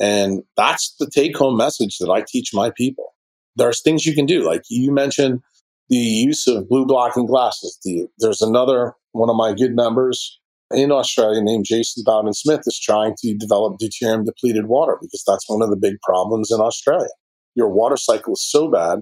And 0.00 0.42
that's 0.56 0.94
the 0.98 1.08
take 1.08 1.36
home 1.36 1.56
message 1.56 1.98
that 1.98 2.10
I 2.10 2.24
teach 2.26 2.50
my 2.52 2.72
people. 2.76 3.14
There's 3.54 3.80
things 3.82 4.06
you 4.06 4.14
can 4.14 4.26
do. 4.26 4.44
Like 4.44 4.62
you 4.68 4.90
mentioned 4.90 5.40
the 5.88 5.96
use 5.96 6.48
of 6.48 6.68
blue 6.68 6.86
blocking 6.86 7.26
glasses. 7.26 7.78
The, 7.84 8.06
there's 8.18 8.42
another 8.42 8.94
one 9.12 9.30
of 9.30 9.36
my 9.36 9.52
good 9.52 9.76
members 9.76 10.40
in 10.72 10.90
Australia 10.90 11.40
named 11.42 11.66
Jason 11.66 12.02
Bowden 12.04 12.32
Smith 12.32 12.62
is 12.66 12.80
trying 12.80 13.14
to 13.18 13.34
develop 13.34 13.78
deuterium 13.78 14.24
depleted 14.24 14.66
water 14.66 14.96
because 15.00 15.22
that's 15.26 15.48
one 15.48 15.62
of 15.62 15.70
the 15.70 15.76
big 15.76 16.00
problems 16.02 16.50
in 16.50 16.60
Australia. 16.60 17.10
Your 17.54 17.68
water 17.68 17.96
cycle 17.96 18.34
is 18.34 18.48
so 18.48 18.70
bad 18.70 19.00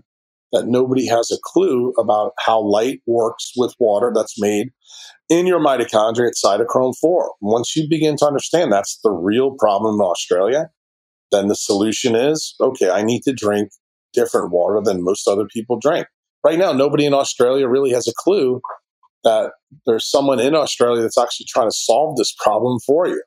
that 0.53 0.67
nobody 0.67 1.07
has 1.07 1.31
a 1.31 1.39
clue 1.43 1.93
about 1.99 2.33
how 2.39 2.61
light 2.61 3.01
works 3.07 3.53
with 3.57 3.75
water 3.79 4.11
that's 4.15 4.41
made 4.41 4.71
in 5.29 5.47
your 5.47 5.61
mitochondria 5.61 6.29
at 6.29 6.35
cytochrome 6.35 6.95
4. 7.01 7.35
Once 7.41 7.77
you 7.77 7.87
begin 7.89 8.17
to 8.17 8.27
understand 8.27 8.73
that's 8.73 8.99
the 9.05 9.13
real 9.13 9.55
problem 9.59 9.95
in 9.95 10.01
Australia, 10.01 10.71
then 11.31 11.47
the 11.47 11.55
solution 11.55 12.17
is 12.17 12.55
okay, 12.61 12.91
I 12.91 13.03
need 13.03 13.23
to 13.23 13.33
drink 13.33 13.71
different 14.13 14.51
water 14.51 14.81
than 14.83 15.05
most 15.05 15.29
other 15.29 15.47
people 15.47 15.79
drink. 15.79 16.07
Right 16.45 16.59
now, 16.59 16.73
nobody 16.73 17.05
in 17.05 17.15
Australia 17.15 17.69
really 17.69 17.91
has 17.93 18.09
a 18.09 18.13
clue 18.17 18.61
that 19.23 19.53
there's 19.87 20.11
someone 20.11 20.41
in 20.41 20.55
Australia 20.55 21.03
that's 21.03 21.19
actually 21.19 21.47
trying 21.49 21.69
to 21.69 21.77
solve 21.77 22.17
this 22.17 22.35
problem 22.43 22.79
for 22.87 23.07
you. 23.07 23.23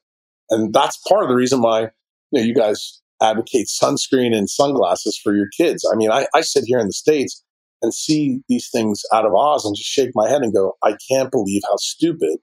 And 0.50 0.74
that's 0.74 1.00
part 1.08 1.24
of 1.24 1.30
the 1.30 1.36
reason 1.36 1.62
why 1.62 1.82
you, 1.82 1.90
know, 2.34 2.42
you 2.42 2.56
guys 2.56 3.02
advocate 3.24 3.68
sunscreen 3.68 4.36
and 4.36 4.50
sunglasses 4.50 5.20
for 5.22 5.36
your 5.36 5.48
kids. 5.56 5.90
I 5.92 5.96
mean, 5.96 6.12
I, 6.12 6.28
I 6.36 6.42
sit 6.42 6.66
here 6.68 6.80
in 6.80 6.88
the 6.88 6.94
States 6.94 7.44
and 7.82 7.94
see 7.94 8.42
these 8.50 8.70
things 8.70 9.04
out 9.14 9.26
of 9.26 9.34
Oz 9.34 9.66
and 9.66 9.76
just 9.76 9.90
shake 9.90 10.12
my 10.16 10.30
head 10.30 10.42
and 10.42 10.54
go, 10.54 10.74
I 10.84 10.96
can't 11.10 11.32
believe 11.32 11.62
how 11.66 11.78
stupid, 11.78 12.40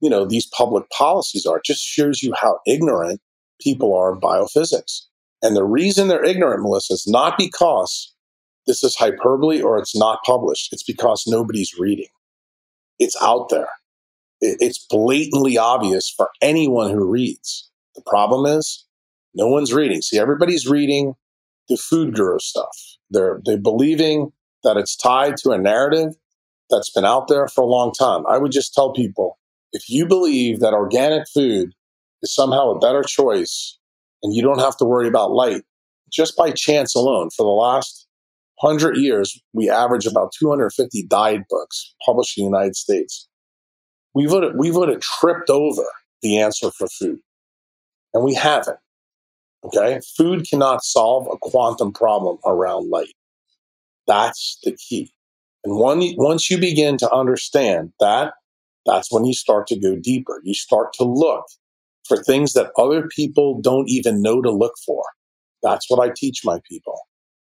you 0.00 0.10
know, 0.10 0.26
these 0.26 0.46
public 0.46 0.88
policies 0.90 1.46
are. 1.46 1.58
It 1.58 1.64
just 1.64 1.82
shows 1.82 2.22
you 2.22 2.34
how 2.40 2.60
ignorant 2.66 3.20
people 3.60 3.96
are 3.96 4.12
of 4.12 4.20
biophysics. 4.20 5.02
And 5.42 5.56
the 5.56 5.64
reason 5.64 6.08
they're 6.08 6.24
ignorant, 6.24 6.62
Melissa, 6.62 6.94
is 6.94 7.06
not 7.06 7.38
because 7.38 8.14
this 8.66 8.82
is 8.84 8.96
hyperbole 8.96 9.60
or 9.60 9.78
it's 9.78 9.96
not 9.96 10.20
published. 10.24 10.72
It's 10.72 10.84
because 10.84 11.24
nobody's 11.26 11.74
reading 11.78 12.08
it's 12.98 13.16
out 13.22 13.48
there. 13.50 13.68
It's 14.40 14.84
blatantly 14.90 15.58
obvious 15.58 16.12
for 16.14 16.30
anyone 16.42 16.90
who 16.90 17.10
reads. 17.10 17.70
The 17.94 18.02
problem 18.06 18.46
is 18.58 18.85
no 19.36 19.46
one's 19.48 19.72
reading. 19.72 20.00
See, 20.00 20.18
everybody's 20.18 20.66
reading 20.66 21.14
the 21.68 21.76
food 21.76 22.14
guru 22.14 22.38
stuff. 22.38 22.76
They're, 23.10 23.40
they're 23.44 23.58
believing 23.58 24.32
that 24.64 24.76
it's 24.76 24.96
tied 24.96 25.36
to 25.38 25.50
a 25.50 25.58
narrative 25.58 26.14
that's 26.70 26.90
been 26.90 27.04
out 27.04 27.28
there 27.28 27.46
for 27.46 27.62
a 27.62 27.68
long 27.68 27.92
time. 27.92 28.24
I 28.28 28.38
would 28.38 28.50
just 28.50 28.74
tell 28.74 28.92
people 28.92 29.38
if 29.72 29.88
you 29.88 30.06
believe 30.06 30.60
that 30.60 30.72
organic 30.72 31.28
food 31.28 31.72
is 32.22 32.34
somehow 32.34 32.70
a 32.70 32.78
better 32.78 33.02
choice 33.02 33.78
and 34.22 34.34
you 34.34 34.42
don't 34.42 34.58
have 34.58 34.76
to 34.78 34.84
worry 34.84 35.06
about 35.06 35.32
light, 35.32 35.62
just 36.10 36.36
by 36.36 36.50
chance 36.50 36.94
alone, 36.94 37.28
for 37.36 37.44
the 37.44 37.50
last 37.50 38.06
100 38.60 38.96
years, 38.96 39.38
we 39.52 39.68
average 39.68 40.06
about 40.06 40.32
250 40.38 41.06
diet 41.08 41.42
books 41.50 41.94
published 42.04 42.38
in 42.38 42.44
the 42.44 42.48
United 42.48 42.74
States. 42.74 43.28
We 44.14 44.26
would 44.26 44.42
have, 44.44 44.52
we 44.56 44.70
would 44.70 44.88
have 44.88 45.00
tripped 45.00 45.50
over 45.50 45.84
the 46.22 46.38
answer 46.38 46.70
for 46.70 46.86
food, 46.88 47.18
and 48.14 48.24
we 48.24 48.32
haven't. 48.32 48.78
Okay, 49.66 50.00
food 50.16 50.46
cannot 50.48 50.84
solve 50.84 51.26
a 51.26 51.36
quantum 51.40 51.92
problem 51.92 52.38
around 52.46 52.88
light. 52.88 53.14
That's 54.06 54.58
the 54.62 54.76
key. 54.76 55.10
And 55.64 55.76
one, 55.76 56.00
once 56.16 56.48
you 56.48 56.58
begin 56.58 56.96
to 56.98 57.12
understand 57.12 57.92
that, 57.98 58.34
that's 58.84 59.10
when 59.10 59.24
you 59.24 59.34
start 59.34 59.66
to 59.68 59.80
go 59.80 59.96
deeper. 59.96 60.40
You 60.44 60.54
start 60.54 60.92
to 60.94 61.04
look 61.04 61.46
for 62.06 62.16
things 62.16 62.52
that 62.52 62.70
other 62.78 63.08
people 63.08 63.60
don't 63.60 63.88
even 63.88 64.22
know 64.22 64.40
to 64.40 64.52
look 64.52 64.74
for. 64.86 65.02
That's 65.64 65.90
what 65.90 65.98
I 65.98 66.12
teach 66.16 66.42
my 66.44 66.60
people. 66.70 67.00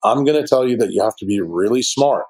I'm 0.03 0.25
going 0.25 0.41
to 0.43 0.49
tell 0.49 0.67
you 0.67 0.77
that 0.79 0.91
you 0.91 1.01
have 1.01 1.17
to 1.21 1.27
be 1.27 1.41
really 1.41 1.83
smart. 1.83 2.25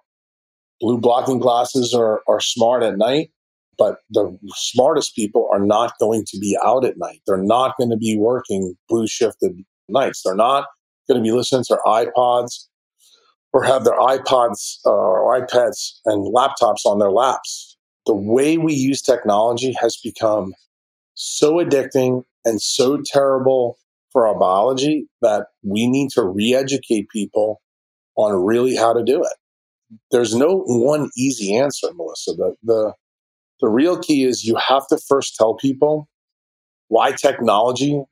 Blue 0.83 0.99
blocking 0.99 1.39
glasses 1.39 1.95
are, 1.95 2.21
are 2.29 2.41
smart 2.41 2.83
at 2.83 2.99
night, 2.99 3.31
but 3.79 4.01
the 4.11 4.39
smartest 4.49 5.15
people 5.15 5.49
are 5.51 5.65
not 5.65 5.95
going 5.99 6.25
to 6.27 6.39
be 6.39 6.59
out 6.63 6.85
at 6.85 6.99
night. 6.99 7.23
They're 7.27 7.39
not 7.39 7.75
going 7.79 7.91
to 7.91 7.97
be 7.97 8.19
working 8.19 8.75
blue 8.91 9.07
shifted 9.07 9.65
nights. 9.89 10.23
They're 10.25 10.35
not 10.35 10.67
going 11.09 11.23
to 11.23 11.25
be 11.25 11.33
listening 11.33 11.65
to 11.69 11.79
iPods 11.87 12.67
or 13.53 13.65
have 13.65 13.85
their 13.85 13.99
iPods 13.99 14.79
uh, 14.85 14.91
or 14.91 15.41
iPads 15.41 15.95
and 16.05 16.35
laptops 16.35 16.85
on 16.85 16.99
their 16.99 17.11
laps. 17.11 17.77
The 18.07 18.15
way 18.15 18.59
we 18.59 18.75
use 18.75 19.03
technology 19.03 19.75
has 19.81 19.99
become 20.03 20.55
so 21.15 21.55
addicting 21.55 22.25
and 22.45 22.61
so 22.61 23.03
terrible 23.05 23.79
for 24.13 24.27
our 24.27 24.39
biology 24.39 25.07
that 25.21 25.47
we 25.63 25.87
need 25.87 26.11
to 26.11 26.23
re 26.23 26.55
educate 26.55 27.09
people 27.11 27.61
on 28.17 28.45
really 28.45 28.77
how 28.77 28.93
to 28.93 29.03
do 29.05 29.23
it. 29.23 29.33
There's 30.11 30.35
no 30.35 30.63
one 30.67 31.11
easy 31.17 31.57
answer, 31.57 31.89
Melissa. 31.95 32.33
The, 32.33 32.55
the, 32.63 32.93
the 33.61 33.69
real 33.69 33.99
key 33.99 34.25
is 34.25 34.45
you 34.45 34.57
have 34.57 34.87
to 34.89 34.99
first 35.09 35.37
tell 35.37 35.55
people 35.55 36.09
why 36.89 37.13
technology 37.13 38.03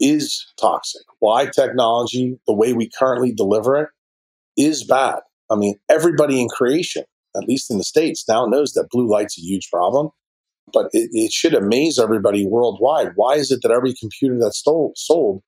is 0.00 0.46
toxic, 0.58 1.02
why 1.18 1.46
technology, 1.46 2.38
the 2.46 2.54
way 2.54 2.72
we 2.72 2.90
currently 2.98 3.32
deliver 3.32 3.76
it, 3.76 3.88
is 4.56 4.84
bad. 4.84 5.20
I 5.50 5.56
mean, 5.56 5.76
everybody 5.88 6.40
in 6.40 6.48
creation, 6.48 7.04
at 7.36 7.44
least 7.44 7.70
in 7.70 7.78
the 7.78 7.84
States, 7.84 8.24
now 8.28 8.46
knows 8.46 8.72
that 8.72 8.88
blue 8.90 9.08
light's 9.08 9.38
a 9.38 9.42
huge 9.42 9.68
problem. 9.70 10.10
But 10.72 10.86
it, 10.92 11.10
it 11.12 11.32
should 11.32 11.54
amaze 11.54 11.98
everybody 11.98 12.46
worldwide. 12.46 13.12
Why 13.16 13.34
is 13.34 13.50
it 13.50 13.60
that 13.62 13.72
every 13.72 13.92
computer 13.92 14.38
that's 14.40 14.58
stole, 14.58 14.92
sold 14.96 15.42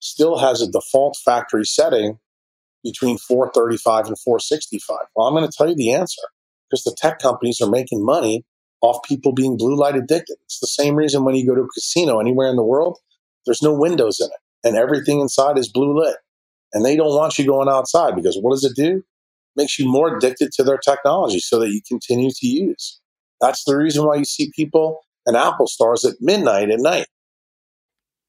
still 0.00 0.38
has 0.38 0.62
a 0.62 0.70
default 0.70 1.16
factory 1.24 1.64
setting 1.64 2.18
between 2.84 3.18
435 3.18 4.06
and 4.06 4.18
465? 4.18 4.98
Well, 5.14 5.26
I'm 5.26 5.34
going 5.34 5.48
to 5.48 5.56
tell 5.56 5.68
you 5.68 5.74
the 5.74 5.92
answer 5.92 6.22
because 6.70 6.84
the 6.84 6.96
tech 6.96 7.18
companies 7.18 7.60
are 7.60 7.68
making 7.68 8.04
money 8.04 8.44
off 8.80 9.02
people 9.02 9.32
being 9.32 9.56
blue 9.56 9.76
light 9.76 9.96
addicted. 9.96 10.36
It's 10.44 10.60
the 10.60 10.68
same 10.68 10.94
reason 10.94 11.24
when 11.24 11.34
you 11.34 11.46
go 11.46 11.54
to 11.54 11.62
a 11.62 11.68
casino 11.68 12.20
anywhere 12.20 12.48
in 12.48 12.56
the 12.56 12.62
world, 12.62 12.98
there's 13.48 13.62
no 13.62 13.72
windows 13.72 14.20
in 14.20 14.26
it 14.26 14.40
and 14.64 14.76
everything 14.76 15.20
inside 15.20 15.58
is 15.58 15.70
blue 15.70 15.98
lit. 15.98 16.16
And 16.72 16.84
they 16.84 16.96
don't 16.96 17.16
want 17.16 17.38
you 17.38 17.46
going 17.46 17.68
outside 17.68 18.14
because 18.14 18.36
what 18.40 18.52
does 18.52 18.64
it 18.64 18.76
do? 18.76 18.98
It 18.98 19.04
makes 19.56 19.78
you 19.78 19.88
more 19.88 20.16
addicted 20.16 20.52
to 20.52 20.62
their 20.62 20.76
technology 20.76 21.40
so 21.40 21.58
that 21.60 21.70
you 21.70 21.80
continue 21.88 22.30
to 22.30 22.46
use. 22.46 23.00
That's 23.40 23.64
the 23.64 23.76
reason 23.76 24.04
why 24.04 24.16
you 24.16 24.24
see 24.24 24.52
people 24.54 25.00
and 25.24 25.36
Apple 25.36 25.66
stores 25.66 26.04
at 26.04 26.16
midnight 26.20 26.70
at 26.70 26.80
night. 26.80 27.06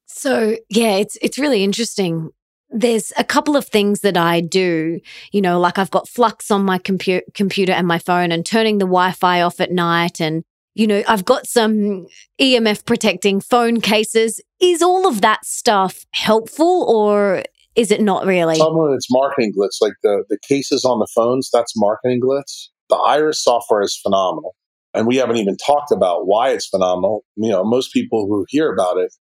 So, 0.06 0.56
yeah, 0.70 0.96
it's 0.96 1.18
it's 1.22 1.38
really 1.38 1.64
interesting. 1.64 2.32
There's 2.70 3.12
a 3.18 3.24
couple 3.24 3.56
of 3.56 3.68
things 3.68 4.02
that 4.02 4.16
I 4.16 4.42
do, 4.42 5.00
you 5.32 5.42
know, 5.42 5.60
like 5.60 5.78
I've 5.78 5.92
got 5.92 6.08
flux 6.08 6.52
on 6.52 6.64
my 6.64 6.78
compu- 6.78 7.22
computer 7.34 7.74
and 7.74 7.88
my 7.88 8.00
phone 8.00 8.32
and 8.32 8.46
turning 8.46 8.78
the 8.78 8.86
Wi-Fi 8.86 9.42
off 9.42 9.60
at 9.60 9.72
night 9.72 10.22
and 10.22 10.44
you 10.76 10.88
know, 10.88 11.04
I've 11.08 11.26
got 11.26 11.48
some 11.48 12.08
EMF 12.40 12.86
protecting 12.86 13.42
phone 13.42 13.82
cases. 13.82 14.42
Is 14.60 14.82
all 14.82 15.08
of 15.08 15.22
that 15.22 15.46
stuff 15.46 16.06
helpful 16.12 16.86
or 16.88 17.44
is 17.76 17.92
it 17.92 18.02
not 18.02 18.26
really? 18.26 18.56
Some 18.56 18.78
of 18.78 18.94
it's 18.94 19.08
marketing 19.10 19.54
glitz, 19.58 19.82
like 19.82 19.94
the, 20.04 20.24
the 20.30 20.38
cases 20.48 20.86
on 20.86 21.00
the 21.00 21.08
phones, 21.14 21.50
that's 21.52 21.74
marketing 21.76 22.22
glitz. 22.22 22.68
The 22.90 22.96
Iris 22.96 23.44
software 23.44 23.82
is 23.82 23.98
phenomenal. 23.98 24.56
And 24.94 25.06
we 25.06 25.18
haven't 25.18 25.38
even 25.38 25.56
talked 25.58 25.92
about 25.92 26.26
why 26.26 26.50
it's 26.50 26.68
phenomenal. 26.68 27.24
You 27.36 27.50
know, 27.50 27.64
most 27.64 27.94
people 27.94 28.28
who 28.28 28.46
hear 28.50 28.74
about 28.74 28.98
it, 28.98 29.14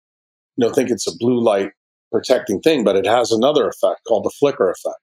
you 0.56 0.66
know, 0.66 0.74
think 0.74 0.90
it's 0.90 1.08
a 1.08 1.18
blue 1.18 1.42
light 1.42 1.72
protecting 2.12 2.62
thing, 2.62 2.84
but 2.84 2.96
it 2.96 3.06
has 3.06 3.32
another 3.32 3.68
effect 3.68 4.02
called 4.08 4.24
the 4.24 4.32
flicker 4.40 4.72
effect. 4.72 5.00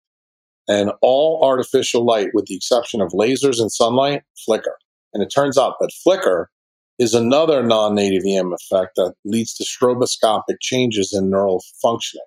And 0.67 0.93
all 1.03 1.45
artificial 1.45 2.07
light, 2.07 2.29
with 2.33 2.47
the 2.47 2.57
exception 2.57 3.03
of 3.03 3.11
lasers 3.11 3.61
and 3.61 3.71
sunlight, 3.71 4.23
flicker. 4.47 4.79
And 5.15 5.23
it 5.23 5.33
turns 5.35 5.57
out 5.57 5.77
that 5.81 5.93
flicker 6.03 6.51
is 6.99 7.15
another 7.15 7.63
non 7.63 7.95
native 7.95 8.25
EM 8.27 8.53
effect 8.53 8.97
that 8.97 9.15
leads 9.25 9.55
to 9.55 9.65
stroboscopic 9.65 10.57
changes 10.61 11.13
in 11.17 11.31
neural 11.31 11.63
functioning. 11.81 12.27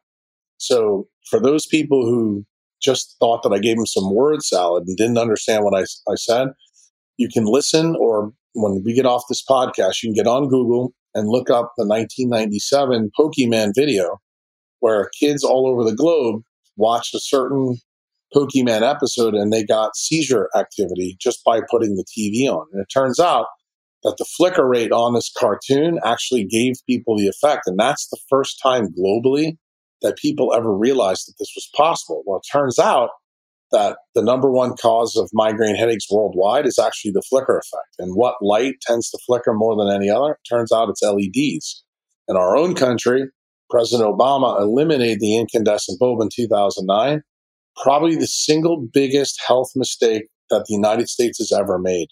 So 0.57 1.07
for 1.29 1.39
those 1.39 1.67
people 1.67 2.05
who 2.05 2.45
just 2.81 3.15
thought 3.19 3.43
that 3.43 3.53
I 3.53 3.59
gave 3.59 3.77
them 3.77 3.85
some 3.85 4.13
word 4.13 4.43
salad 4.43 4.83
and 4.87 4.97
didn't 4.97 5.17
understand 5.17 5.63
what 5.63 5.75
I, 5.75 5.81
I 6.09 6.15
said, 6.15 6.49
you 7.17 7.29
can 7.29 7.45
listen 7.45 7.95
or 7.99 8.33
when 8.53 8.81
we 8.83 8.93
get 8.93 9.05
off 9.05 9.23
this 9.29 9.43
podcast, 9.43 10.01
you 10.01 10.09
can 10.09 10.15
get 10.15 10.27
on 10.27 10.47
Google 10.47 10.93
and 11.13 11.29
look 11.29 11.49
up 11.49 11.73
the 11.77 11.85
1997 11.85 13.11
Pokemon 13.17 13.73
video 13.75 14.17
where 14.79 15.09
kids 15.19 15.43
all 15.43 15.67
over 15.67 15.83
the 15.83 15.95
globe 15.95 16.41
watched 16.75 17.15
a 17.15 17.19
certain 17.19 17.77
Pokemon 18.35 18.81
episode 18.81 19.33
and 19.33 19.51
they 19.51 19.63
got 19.63 19.95
seizure 19.95 20.49
activity 20.55 21.17
just 21.19 21.43
by 21.45 21.61
putting 21.69 21.95
the 21.95 22.05
TV 22.05 22.49
on. 22.49 22.67
And 22.73 22.81
it 22.81 22.87
turns 22.93 23.19
out 23.19 23.47
that 24.03 24.15
the 24.17 24.25
flicker 24.25 24.67
rate 24.67 24.91
on 24.91 25.13
this 25.13 25.31
cartoon 25.37 25.99
actually 26.03 26.45
gave 26.45 26.75
people 26.87 27.17
the 27.17 27.27
effect. 27.27 27.63
And 27.65 27.79
that's 27.79 28.07
the 28.09 28.19
first 28.29 28.59
time 28.61 28.89
globally 28.89 29.57
that 30.01 30.17
people 30.17 30.53
ever 30.53 30.75
realized 30.75 31.27
that 31.27 31.35
this 31.39 31.51
was 31.55 31.69
possible. 31.75 32.23
Well, 32.25 32.39
it 32.39 32.47
turns 32.51 32.77
out 32.77 33.09
that 33.71 33.97
the 34.15 34.21
number 34.21 34.51
one 34.51 34.75
cause 34.77 35.17
of 35.17 35.29
migraine 35.33 35.75
headaches 35.75 36.07
worldwide 36.09 36.65
is 36.65 36.79
actually 36.79 37.11
the 37.11 37.23
flicker 37.29 37.57
effect. 37.57 37.95
And 37.99 38.15
what 38.15 38.35
light 38.41 38.75
tends 38.81 39.09
to 39.09 39.19
flicker 39.25 39.53
more 39.53 39.75
than 39.75 39.93
any 39.93 40.09
other? 40.09 40.33
It 40.33 40.47
turns 40.49 40.71
out 40.71 40.89
it's 40.89 41.01
LEDs. 41.01 41.83
In 42.29 42.37
our 42.37 42.55
own 42.55 42.75
country, 42.75 43.25
President 43.69 44.09
Obama 44.09 44.59
eliminated 44.59 45.19
the 45.19 45.37
incandescent 45.37 45.99
bulb 45.99 46.21
in 46.21 46.29
2009. 46.33 47.21
Probably 47.83 48.15
the 48.15 48.27
single 48.27 48.77
biggest 48.77 49.39
health 49.45 49.71
mistake 49.75 50.23
that 50.49 50.65
the 50.67 50.73
United 50.73 51.09
States 51.09 51.37
has 51.39 51.51
ever 51.51 51.77
made, 51.77 52.07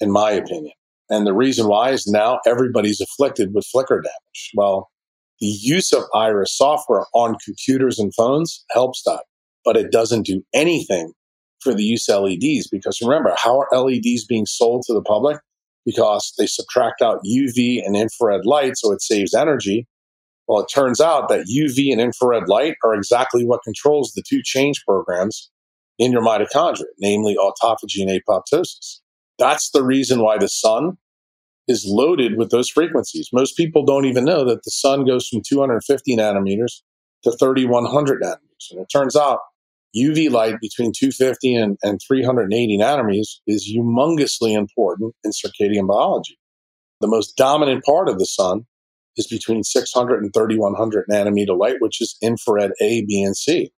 in 0.00 0.10
my 0.10 0.30
opinion. 0.30 0.72
And 1.08 1.26
the 1.26 1.34
reason 1.34 1.68
why 1.68 1.90
is 1.90 2.06
now 2.06 2.40
everybody's 2.46 3.00
afflicted 3.00 3.54
with 3.54 3.66
flicker 3.66 4.00
damage. 4.00 4.50
Well, 4.54 4.90
the 5.40 5.46
use 5.46 5.92
of 5.92 6.04
Iris 6.14 6.56
software 6.56 7.04
on 7.12 7.36
computers 7.44 7.98
and 7.98 8.14
phones 8.14 8.64
helps 8.70 9.02
that, 9.04 9.24
but 9.64 9.76
it 9.76 9.92
doesn't 9.92 10.24
do 10.24 10.42
anything 10.54 11.12
for 11.60 11.74
the 11.74 11.84
use 11.84 12.08
of 12.08 12.22
LEDs 12.22 12.68
because 12.68 13.00
remember, 13.02 13.34
how 13.36 13.60
are 13.60 13.68
LEDs 13.78 14.24
being 14.24 14.46
sold 14.46 14.84
to 14.86 14.94
the 14.94 15.02
public? 15.02 15.38
Because 15.84 16.32
they 16.38 16.46
subtract 16.46 17.02
out 17.02 17.20
UV 17.24 17.84
and 17.84 17.96
infrared 17.96 18.44
light, 18.44 18.76
so 18.76 18.92
it 18.92 19.02
saves 19.02 19.34
energy. 19.34 19.86
Well, 20.48 20.60
it 20.60 20.68
turns 20.72 21.00
out 21.00 21.28
that 21.28 21.46
UV 21.46 21.90
and 21.90 22.00
infrared 22.00 22.48
light 22.48 22.76
are 22.84 22.94
exactly 22.94 23.44
what 23.44 23.64
controls 23.64 24.12
the 24.12 24.22
two 24.26 24.42
change 24.44 24.84
programs 24.86 25.50
in 25.98 26.12
your 26.12 26.22
mitochondria, 26.22 26.84
namely 26.98 27.36
autophagy 27.36 28.00
and 28.00 28.10
apoptosis. 28.10 29.00
That's 29.38 29.70
the 29.70 29.82
reason 29.82 30.20
why 30.20 30.38
the 30.38 30.48
sun 30.48 30.98
is 31.68 31.84
loaded 31.86 32.36
with 32.36 32.50
those 32.50 32.70
frequencies. 32.70 33.28
Most 33.32 33.56
people 33.56 33.84
don't 33.84 34.04
even 34.04 34.24
know 34.24 34.44
that 34.44 34.62
the 34.62 34.70
sun 34.70 35.04
goes 35.04 35.26
from 35.26 35.42
250 35.46 36.16
nanometers 36.16 36.82
to 37.24 37.32
3100 37.32 38.22
nanometers. 38.22 38.70
And 38.70 38.80
it 38.80 38.88
turns 38.92 39.16
out 39.16 39.40
UV 39.96 40.30
light 40.30 40.56
between 40.60 40.92
250 40.96 41.54
and, 41.56 41.78
and 41.82 42.00
380 42.06 42.78
nanometers 42.78 43.40
is 43.46 43.70
humongously 43.74 44.52
important 44.52 45.14
in 45.24 45.32
circadian 45.32 45.88
biology. 45.88 46.38
The 47.00 47.08
most 47.08 47.36
dominant 47.36 47.84
part 47.84 48.08
of 48.08 48.18
the 48.18 48.26
sun 48.26 48.66
is 49.16 49.26
between 49.26 49.64
600 49.64 50.22
and 50.22 50.32
3100 50.34 51.06
nanometer 51.10 51.58
light, 51.58 51.76
which 51.80 52.00
is 52.00 52.16
infrared 52.22 52.72
A, 52.80 53.04
B, 53.06 53.22
and 53.22 53.36
C. 53.36 53.72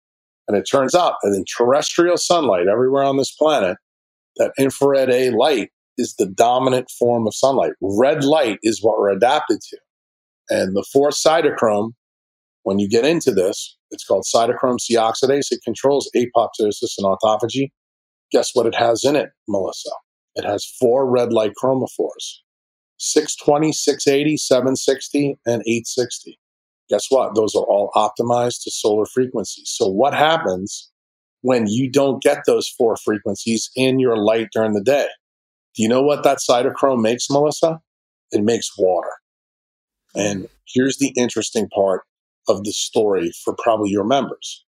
And 0.46 0.56
it 0.56 0.64
turns 0.70 0.94
out 0.94 1.14
that 1.22 1.34
in 1.34 1.44
terrestrial 1.44 2.16
sunlight 2.16 2.68
everywhere 2.68 3.04
on 3.04 3.16
this 3.16 3.32
planet, 3.32 3.76
that 4.36 4.52
infrared 4.58 5.10
A 5.10 5.30
light 5.30 5.70
is 5.96 6.14
the 6.16 6.26
dominant 6.26 6.90
form 6.98 7.26
of 7.26 7.34
sunlight. 7.34 7.72
Red 7.80 8.24
light 8.24 8.58
is 8.62 8.82
what 8.82 8.98
we're 8.98 9.10
adapted 9.10 9.60
to. 9.60 9.78
And 10.48 10.76
the 10.76 10.84
4 10.92 11.10
cytochrome, 11.10 11.90
when 12.62 12.78
you 12.78 12.88
get 12.88 13.04
into 13.04 13.32
this, 13.32 13.76
it's 13.90 14.04
called 14.04 14.24
cytochrome 14.24 14.80
C 14.80 14.96
oxidase. 14.96 15.50
It 15.50 15.60
controls 15.64 16.10
apoptosis 16.14 16.94
and 16.98 17.06
autophagy. 17.06 17.70
Guess 18.30 18.54
what 18.54 18.66
it 18.66 18.74
has 18.74 19.04
in 19.04 19.16
it, 19.16 19.30
Melissa? 19.48 19.90
It 20.34 20.44
has 20.44 20.64
four 20.78 21.10
red 21.10 21.32
light 21.32 21.52
chromophores 21.62 22.38
620, 22.98 23.72
680, 23.72 24.36
760, 24.36 25.38
and 25.46 25.62
860. 25.62 26.38
Guess 26.88 27.06
what? 27.10 27.34
Those 27.34 27.54
are 27.54 27.64
all 27.64 27.90
optimized 27.94 28.62
to 28.64 28.70
solar 28.70 29.06
frequencies. 29.06 29.70
So, 29.74 29.86
what 29.88 30.14
happens 30.14 30.90
when 31.42 31.66
you 31.66 31.90
don't 31.90 32.22
get 32.22 32.42
those 32.46 32.68
four 32.68 32.96
frequencies 32.96 33.70
in 33.76 33.98
your 33.98 34.16
light 34.16 34.48
during 34.52 34.72
the 34.72 34.82
day? 34.82 35.06
Do 35.74 35.82
you 35.82 35.88
know 35.88 36.02
what 36.02 36.24
that 36.24 36.38
cytochrome 36.38 37.00
makes, 37.02 37.30
Melissa? 37.30 37.80
It 38.32 38.42
makes 38.42 38.70
water. 38.76 39.10
And 40.14 40.48
here's 40.66 40.98
the 40.98 41.12
interesting 41.16 41.68
part 41.68 42.02
of 42.48 42.64
the 42.64 42.72
story 42.72 43.30
for 43.44 43.54
probably 43.62 43.90
your 43.90 44.04
members. 44.04 44.64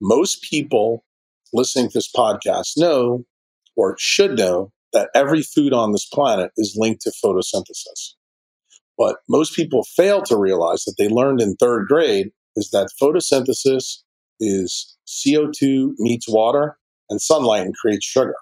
Most 0.00 0.42
people 0.42 1.04
listening 1.52 1.88
to 1.88 1.94
this 1.98 2.10
podcast 2.10 2.72
know 2.76 3.24
or 3.76 3.96
should 3.98 4.38
know 4.38 4.72
that 4.96 5.10
every 5.14 5.42
food 5.42 5.74
on 5.74 5.92
this 5.92 6.06
planet 6.06 6.52
is 6.56 6.74
linked 6.74 7.02
to 7.02 7.12
photosynthesis. 7.22 8.14
But 8.96 9.16
most 9.28 9.54
people 9.54 9.84
fail 9.94 10.22
to 10.22 10.38
realize 10.38 10.84
that 10.84 10.94
they 10.96 11.08
learned 11.08 11.42
in 11.42 11.54
third 11.56 11.86
grade 11.86 12.30
is 12.56 12.70
that 12.70 12.88
photosynthesis 13.00 13.98
is 14.40 14.96
CO2 15.06 15.90
meets 15.98 16.26
water 16.26 16.78
and 17.10 17.20
sunlight 17.20 17.66
and 17.66 17.76
creates 17.76 18.06
sugar. 18.06 18.36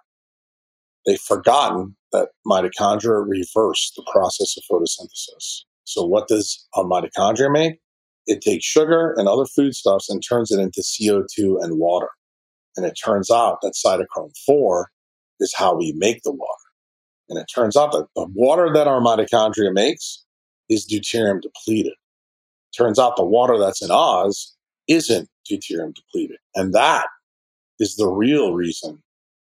They've 1.05 1.19
forgotten 1.19 1.97
that 2.13 2.29
mitochondria 2.47 3.25
reverse 3.27 3.93
the 3.97 4.09
process 4.13 4.57
of 4.57 4.63
photosynthesis. 4.71 5.63
So 5.83 6.05
what 6.05 6.29
does 6.29 6.69
a 6.77 6.85
mitochondria 6.85 7.53
make? 7.53 7.81
It 8.29 8.43
takes 8.43 8.65
sugar 8.65 9.13
and 9.17 9.27
other 9.27 9.45
foodstuffs 9.45 10.09
and 10.09 10.23
turns 10.23 10.53
it 10.53 10.61
into 10.61 10.83
CO2 10.83 11.65
and 11.65 11.81
water. 11.81 12.11
And 12.77 12.87
it 12.87 12.95
turns 13.05 13.29
out 13.29 13.59
that 13.63 13.75
cytochrome 13.75 14.31
4 14.47 14.93
is 15.41 15.55
how 15.57 15.77
we 15.77 15.93
make 15.97 16.23
the 16.23 16.33
water. 16.33 16.51
And 17.29 17.39
it 17.39 17.47
turns 17.53 17.77
out 17.77 17.93
that 17.93 18.07
the 18.15 18.27
water 18.35 18.71
that 18.73 18.87
our 18.87 19.01
mitochondria 19.01 19.73
makes 19.73 20.25
is 20.69 20.87
deuterium 20.87 21.41
depleted. 21.41 21.95
Turns 22.77 22.99
out 22.99 23.17
the 23.17 23.25
water 23.25 23.59
that's 23.59 23.83
in 23.83 23.91
Oz 23.91 24.55
isn't 24.89 25.29
deuterium 25.51 25.95
depleted. 25.95 26.39
And 26.55 26.73
that 26.75 27.07
is 27.79 27.97
the 27.97 28.09
real 28.09 28.55
reason 28.55 29.03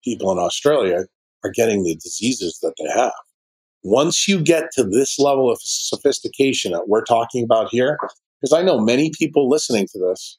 people 0.04 0.32
in 0.32 0.38
Australia 0.38 1.06
are 1.44 1.52
getting 1.52 1.84
the 1.84 1.96
diseases 1.96 2.60
that 2.62 2.74
they 2.78 2.90
have. 2.90 3.14
Once 3.84 4.28
you 4.28 4.42
get 4.42 4.72
to 4.74 4.84
this 4.84 5.20
level 5.20 5.52
of 5.52 5.60
sophistication 5.62 6.72
that 6.72 6.88
we're 6.88 7.04
talking 7.04 7.44
about 7.44 7.70
here, 7.70 7.98
because 8.42 8.54
I 8.54 8.62
know 8.62 8.80
many 8.80 9.12
people 9.18 9.50
listening 9.50 9.88
to 9.92 10.00
this 10.00 10.38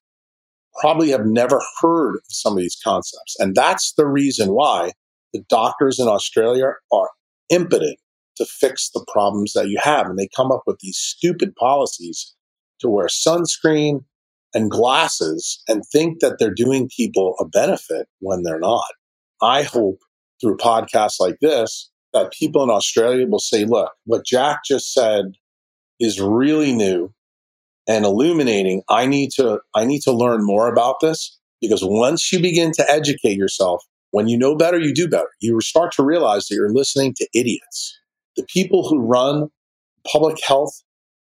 probably 0.80 1.10
have 1.10 1.26
never 1.26 1.60
heard 1.80 2.16
of 2.16 2.22
some 2.28 2.54
of 2.54 2.58
these 2.58 2.76
concepts. 2.82 3.36
And 3.38 3.54
that's 3.54 3.92
the 3.94 4.06
reason 4.06 4.52
why 4.52 4.92
the 5.34 5.44
doctors 5.50 6.00
in 6.00 6.08
Australia 6.08 6.74
are 6.92 7.10
impotent 7.50 7.98
to 8.38 8.46
fix 8.46 8.90
the 8.94 9.06
problems 9.12 9.54
that 9.54 9.68
you 9.70 9.78
have. 9.82 10.06
And 10.08 10.18
they 10.18 10.30
come 10.36 10.52
up 10.52 10.64
with 10.66 10.78
these 10.80 10.98
stupid 10.98 11.56
policies 11.56 12.34
to 12.80 12.90
wear 12.90 13.08
sunscreen 13.08 14.04
and 14.54 14.72
glasses 14.72 15.62
and 15.68 15.84
think 15.92 16.20
that 16.22 16.38
they're 16.40 16.54
doing 16.54 16.90
people 16.96 17.36
a 17.40 17.46
benefit 17.46 18.08
when 18.20 18.44
they're 18.44 18.60
not. 18.60 18.86
I 19.42 19.64
hope 19.64 20.00
through 20.42 20.58
podcasts 20.58 21.20
like 21.20 21.38
this 21.42 21.90
that 22.14 22.32
people 22.32 22.64
in 22.64 22.70
Australia 22.70 23.28
will 23.28 23.40
say, 23.40 23.66
look, 23.66 23.92
what 24.06 24.26
Jack 24.26 24.60
just 24.66 24.94
said 24.94 25.26
is 26.00 26.20
really 26.20 26.72
new 26.72 27.12
and 27.88 28.04
illuminating. 28.04 28.82
I 28.88 29.06
need 29.06 29.30
to, 29.36 29.60
I 29.74 29.84
need 29.86 30.02
to 30.02 30.12
learn 30.12 30.44
more 30.44 30.68
about 30.68 30.96
this 31.02 31.38
because 31.60 31.82
once 31.84 32.32
you 32.32 32.40
begin 32.40 32.72
to 32.74 32.90
educate 32.90 33.36
yourself, 33.36 33.84
when 34.14 34.28
you 34.28 34.38
know 34.38 34.54
better, 34.54 34.78
you 34.78 34.94
do 34.94 35.08
better. 35.08 35.30
You 35.40 35.60
start 35.60 35.90
to 35.94 36.04
realize 36.04 36.46
that 36.46 36.54
you're 36.54 36.72
listening 36.72 37.14
to 37.16 37.26
idiots. 37.34 37.98
The 38.36 38.46
people 38.48 38.88
who 38.88 39.00
run 39.00 39.48
public 40.06 40.36
health 40.46 40.70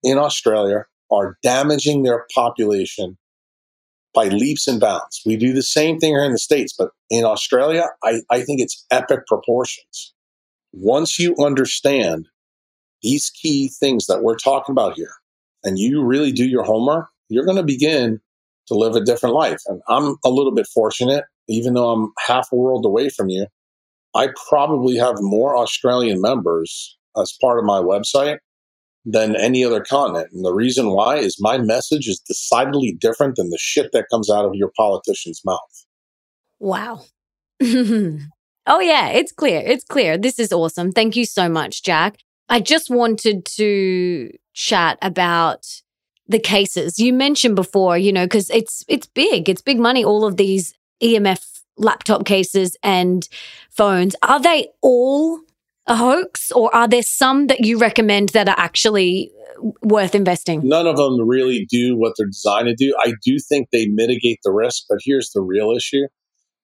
in 0.04 0.18
Australia 0.18 0.84
are 1.10 1.38
damaging 1.42 2.04
their 2.04 2.26
population 2.36 3.18
by 4.14 4.26
leaps 4.26 4.68
and 4.68 4.82
bounds. 4.82 5.22
We 5.26 5.38
do 5.38 5.54
the 5.54 5.64
same 5.64 6.00
thing 6.00 6.10
here 6.10 6.26
in 6.26 6.34
the 6.34 6.38
States, 6.38 6.76
but 6.78 6.90
in 7.10 7.24
Australia, 7.24 7.86
I, 8.04 8.24
I 8.30 8.42
think 8.42 8.60
it's 8.60 8.86
epic 8.92 9.22
proportions. 9.26 10.14
Once 10.74 11.18
you 11.18 11.34
understand 11.40 12.28
these 13.02 13.30
key 13.30 13.70
things 13.70 14.08
that 14.08 14.22
we're 14.22 14.36
talking 14.36 14.74
about 14.74 14.96
here, 14.96 15.14
and 15.64 15.80
you 15.80 16.04
really 16.04 16.34
do 16.34 16.44
your 16.44 16.64
homework, 16.64 17.08
you're 17.30 17.46
going 17.46 17.56
to 17.56 17.64
begin 17.64 18.20
to 18.68 18.74
live 18.74 18.98
a 18.98 19.06
different 19.06 19.34
life. 19.34 19.62
And 19.68 19.82
I'm 19.88 20.18
a 20.26 20.30
little 20.30 20.54
bit 20.54 20.68
fortunate, 20.68 21.24
even 21.52 21.74
though 21.74 21.92
I'm 21.92 22.12
half 22.28 22.48
a 22.52 22.56
world 22.56 22.86
away 22.86 23.10
from 23.10 23.30
you. 23.30 23.48
I 24.16 24.30
probably 24.50 24.98
have 24.98 25.16
more 25.20 25.56
Australian 25.56 26.22
members 26.22 26.98
as 27.18 27.34
part 27.42 27.60
of 27.60 27.66
my 27.66 27.80
website 27.80 28.38
than 29.06 29.36
any 29.36 29.64
other 29.64 29.82
continent. 29.82 30.30
And 30.32 30.46
the 30.46 30.54
reason 30.54 30.92
why 30.92 31.18
is 31.18 31.38
my 31.40 31.58
message 31.58 32.08
is 32.08 32.20
decidedly 32.20 32.96
different 33.00 33.36
than 33.36 33.50
the 33.50 33.58
shit 33.60 33.92
that 33.94 34.10
comes 34.12 34.30
out 34.30 34.46
of 34.46 34.54
your 34.54 34.72
politician's 34.78 35.42
mouth. 35.44 35.86
Wow. 36.60 37.02
oh, 37.62 38.20
yeah, 38.80 39.10
it's 39.10 39.32
clear. 39.32 39.62
It's 39.66 39.86
clear. 39.86 40.18
This 40.18 40.40
is 40.40 40.52
awesome. 40.52 40.92
Thank 40.92 41.16
you 41.16 41.26
so 41.26 41.50
much, 41.50 41.84
Jack. 41.84 42.18
I 42.50 42.60
just 42.60 42.90
wanted 42.90 43.46
to 43.58 44.32
chat 44.54 44.98
about 45.02 45.66
the 46.28 46.40
cases 46.40 47.00
you 47.00 47.14
mentioned 47.14 47.56
before, 47.56 47.98
you 47.98 48.12
know, 48.12 48.26
because 48.26 48.50
it's 48.50 48.84
it's 48.88 49.08
big, 49.08 49.50
it's 49.50 49.62
big 49.62 49.80
money. 49.80 50.04
All 50.04 50.26
of 50.26 50.38
these 50.38 50.74
EMF 51.02 51.62
laptop 51.78 52.26
cases 52.26 52.78
and 52.84 53.28
phones 53.70 54.16
are 54.22 54.40
they 54.40 54.68
all 54.82 55.40
a 55.88 55.96
hoax, 55.96 56.52
or 56.52 56.74
are 56.76 56.88
there 56.88 57.04
some 57.04 57.48
that 57.48 57.66
you 57.66 57.78
recommend 57.78 58.30
that 58.30 58.48
are 58.48 58.58
actually 58.58 59.32
uh, 59.58 59.70
worth 59.82 60.14
investing? 60.14 60.62
None 60.64 60.88
of 60.88 60.96
them 60.96 61.20
really 61.28 61.66
do 61.66 61.98
what 61.98 62.14
they're 62.18 62.28
designed 62.28 62.68
to 62.68 62.76
do. 62.76 62.96
I 63.04 63.14
do 63.24 63.40
think 63.40 63.70
they 63.72 63.88
mitigate 63.88 64.40
the 64.44 64.52
risk, 64.52 64.84
but 64.88 65.00
here's 65.04 65.32
the 65.32 65.42
real 65.42 65.72
issue. 65.72 66.08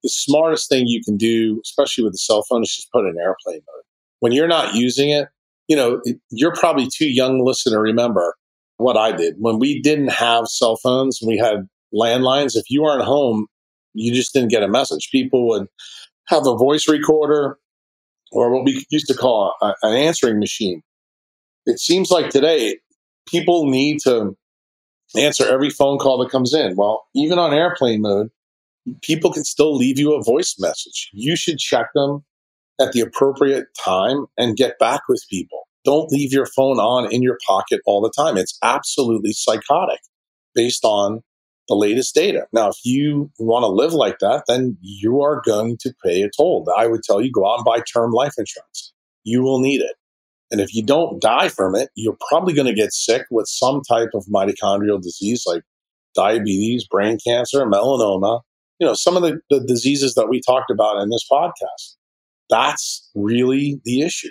The 0.04 0.10
smartest 0.10 0.70
thing 0.70 0.86
you 0.86 1.02
can 1.04 1.18
do, 1.18 1.60
especially 1.66 2.04
with 2.04 2.14
the 2.14 2.20
cell 2.20 2.44
phone, 2.48 2.62
is 2.62 2.74
just 2.74 2.92
put 2.92 3.06
it 3.06 3.10
in 3.10 3.20
airplane 3.20 3.62
mode. 3.68 3.84
When 4.20 4.32
you're 4.32 4.48
not 4.48 4.76
using 4.76 5.10
it, 5.10 5.28
you 5.68 5.76
know, 5.76 6.02
you're 6.30 6.54
probably 6.54 6.88
too 6.88 7.10
young 7.10 7.40
to 7.40 7.44
listen 7.44 7.74
to 7.74 7.80
remember 7.80 8.36
what 8.78 8.96
I 8.96 9.12
did. 9.12 9.36
When 9.40 9.60
we 9.60 9.82
didn't 9.82 10.10
have 10.10 10.48
cell 10.48 10.78
phones, 10.78 11.20
we 11.26 11.38
had 11.38 11.68
landlines. 11.94 12.56
If 12.56 12.70
you 12.70 12.84
weren't 12.84 13.04
home, 13.04 13.48
you 13.98 14.14
just 14.14 14.34
didn't 14.34 14.52
get 14.52 14.64
a 14.64 14.68
message. 14.68 15.10
People 15.12 15.48
would 15.48 15.68
have 16.28 16.45
a 16.45 16.56
voice 16.56 16.88
recorder 16.88 17.58
or 18.32 18.54
what 18.54 18.66
we 18.66 18.86
used 18.89 19.08
to 19.08 19.14
call 19.14 19.56
a, 19.62 19.74
an 19.84 19.95
answering 19.95 20.39
machine. 20.39 20.84
It 21.66 21.80
seems 21.80 22.12
like 22.12 22.30
today 22.30 22.80
people 23.28 23.66
need 23.66 24.00
to 24.02 24.36
answer 25.18 25.45
every 25.45 25.70
phone 25.70 25.98
call 25.98 26.18
that 26.20 26.32
comes 26.32 26.54
in. 26.54 26.76
Well, 26.76 27.06
even 27.16 27.39
on 27.39 27.54
airplane 27.54 28.02
mode, 28.02 28.30
people 29.02 29.32
can 29.32 29.43
still 29.43 29.76
leave 29.76 30.00
you 30.00 30.14
a 30.14 30.24
voice 30.24 30.56
message. 30.60 31.10
You 31.14 31.36
should 31.36 31.58
check 31.58 31.88
them 31.93 32.24
at 32.80 32.91
the 32.91 33.02
appropriate 33.02 33.68
time 33.84 34.26
and 34.38 34.56
get 34.56 34.80
back 34.80 35.02
with 35.08 35.26
people. 35.30 35.68
Don't 35.84 36.12
leave 36.12 36.34
your 36.34 36.45
phone 36.45 36.80
on 36.80 37.12
in 37.12 37.22
your 37.22 37.38
pocket 37.48 37.82
all 37.86 38.02
the 38.02 38.12
time. 38.16 38.38
It's 38.38 38.58
absolutely 38.62 39.34
psychotic 39.34 40.00
based 40.54 40.84
on 40.84 41.24
the 41.68 41.76
latest 41.76 42.15
data. 42.15 42.47
Now, 42.53 42.70
if 42.70 42.78
you 42.84 43.32
want 43.39 43.63
to 43.63 43.68
live 43.68 43.93
like 43.93 44.20
that, 44.20 44.43
then 44.47 44.78
you 44.82 45.22
are 45.22 45.41
going 45.45 45.78
to 45.82 45.93
pay 46.03 46.22
a 46.22 46.30
toll. 46.36 46.68
I 46.78 46.88
would 46.88 47.03
tell 47.03 47.22
you 47.22 47.32
go 47.32 47.49
out 47.49 47.57
and 47.57 47.65
buy 47.65 47.82
term 47.82 48.11
life 48.11 48.34
insurance. 48.38 48.93
You 49.24 49.41
will 49.41 49.59
need 49.59 49.82
it. 49.82 49.95
And 50.49 50.61
if 50.61 50.74
you 50.74 50.84
don't 50.84 51.22
die 51.22 51.49
from 51.49 51.76
it, 51.76 51.89
you're 51.95 52.18
probably 52.30 52.53
going 52.53 52.68
to 52.68 52.74
get 52.74 52.93
sick 52.93 53.24
with 53.30 53.47
some 53.47 53.82
type 53.82 54.09
of 54.13 54.26
mitochondrial 54.34 55.01
disease 55.01 55.43
like 55.45 55.63
diabetes, 56.15 56.88
brain 56.88 57.18
cancer, 57.26 57.65
melanoma, 57.65 58.41
you 58.80 58.88
know, 58.88 58.93
some 58.93 59.18
of 59.18 59.24
the, 59.24 59.39
the 59.49 59.59
diseases 59.68 60.15
that 60.15 60.30
we 60.30 60.39
talked 60.39 60.72
about 60.72 61.01
in 61.01 61.09
this 61.09 61.26
podcast. 61.30 61.95
That's 62.49 63.09
really 63.13 63.82
the 63.84 64.01
issue. 64.01 64.30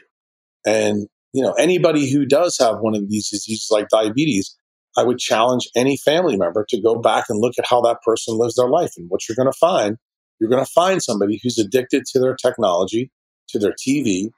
And, 0.67 1.07
you 1.33 1.43
know, 1.43 1.53
anybody 1.53 2.11
who 2.11 2.25
does 2.25 2.57
have 2.59 2.77
one 2.81 2.95
of 2.95 3.09
these 3.11 3.29
diseases 3.29 3.69
like 3.71 3.89
diabetes, 3.89 4.57
I 4.97 5.05
would 5.05 5.19
challenge 5.19 5.69
any 5.77 5.97
family 5.97 6.37
member 6.37 6.65
to 6.71 6.81
go 6.81 6.97
back 6.97 7.27
and 7.29 7.41
look 7.41 7.55
at 7.59 7.67
how 7.69 7.81
that 7.83 8.03
person 8.03 8.39
lives 8.39 8.55
their 8.55 8.69
life. 8.69 8.93
And 8.97 9.11
what 9.11 9.29
you're 9.29 9.37
going 9.37 9.53
to 9.53 9.59
find, 9.59 9.99
you're 10.41 10.51
going 10.51 10.65
to 10.65 10.71
find 10.71 11.03
somebody 11.03 11.39
who's 11.43 11.59
addicted 11.59 12.05
to 12.07 12.19
their 12.19 12.35
technology, 12.35 13.11
to 13.49 13.59
their 13.59 13.75
TV, 13.75 14.31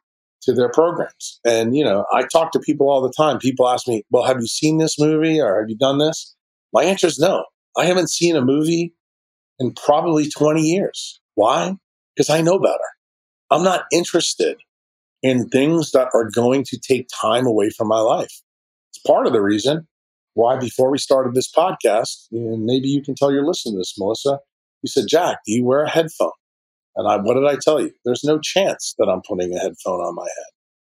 to 0.42 0.52
their 0.52 0.70
programs. 0.70 1.40
And, 1.44 1.76
you 1.76 1.84
know, 1.84 2.04
I 2.12 2.22
talk 2.22 2.52
to 2.52 2.60
people 2.60 2.88
all 2.88 3.00
the 3.00 3.12
time. 3.12 3.38
People 3.38 3.68
ask 3.68 3.86
me, 3.86 4.04
well, 4.10 4.24
have 4.24 4.40
you 4.40 4.46
seen 4.46 4.78
this 4.78 4.98
movie 4.98 5.40
or 5.40 5.60
have 5.60 5.68
you 5.68 5.76
done 5.76 5.98
this? 5.98 6.34
My 6.72 6.84
answer 6.84 7.06
is 7.06 7.18
no. 7.18 7.44
I 7.76 7.84
haven't 7.84 8.10
seen 8.10 8.36
a 8.36 8.40
movie 8.40 8.94
in 9.58 9.72
probably 9.74 10.28
20 10.28 10.60
years. 10.62 11.20
Why? 11.34 11.74
Because 12.14 12.30
I 12.30 12.40
know 12.40 12.58
better. 12.58 12.78
I'm 13.50 13.62
not 13.62 13.84
interested 13.92 14.58
in 15.22 15.48
things 15.48 15.92
that 15.92 16.08
are 16.14 16.30
going 16.30 16.64
to 16.64 16.78
take 16.78 17.08
time 17.08 17.46
away 17.46 17.70
from 17.70 17.88
my 17.88 18.00
life. 18.00 18.42
It's 18.90 18.98
part 19.06 19.26
of 19.26 19.32
the 19.32 19.40
reason 19.40 19.86
why 20.38 20.56
before 20.56 20.88
we 20.88 20.98
started 20.98 21.34
this 21.34 21.50
podcast, 21.50 22.28
and 22.30 22.64
maybe 22.64 22.86
you 22.86 23.02
can 23.02 23.16
tell 23.16 23.32
your 23.32 23.44
listeners, 23.44 23.92
Melissa, 23.98 24.38
you 24.82 24.88
said, 24.88 25.06
Jack, 25.08 25.38
do 25.44 25.52
you 25.52 25.64
wear 25.64 25.82
a 25.82 25.90
headphone? 25.90 26.30
And 26.94 27.08
I, 27.08 27.16
what 27.16 27.34
did 27.34 27.44
I 27.44 27.56
tell 27.60 27.80
you? 27.80 27.90
There's 28.04 28.22
no 28.22 28.38
chance 28.38 28.94
that 28.98 29.08
I'm 29.08 29.20
putting 29.28 29.52
a 29.52 29.58
headphone 29.58 29.98
on 29.98 30.14
my 30.14 30.22
head. 30.22 30.52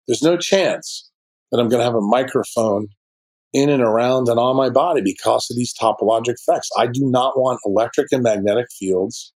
There's 0.06 0.22
no 0.22 0.36
chance 0.36 1.10
that 1.50 1.58
I'm 1.58 1.70
going 1.70 1.80
to 1.80 1.86
have 1.86 1.94
a 1.94 2.02
microphone 2.02 2.88
in 3.54 3.70
and 3.70 3.82
around 3.82 4.28
and 4.28 4.38
on 4.38 4.56
my 4.56 4.68
body 4.68 5.00
because 5.00 5.50
of 5.50 5.56
these 5.56 5.72
topologic 5.72 6.34
effects. 6.34 6.68
I 6.76 6.86
do 6.86 7.00
not 7.10 7.38
want 7.38 7.60
electric 7.64 8.08
and 8.12 8.22
magnetic 8.22 8.66
fields 8.78 9.32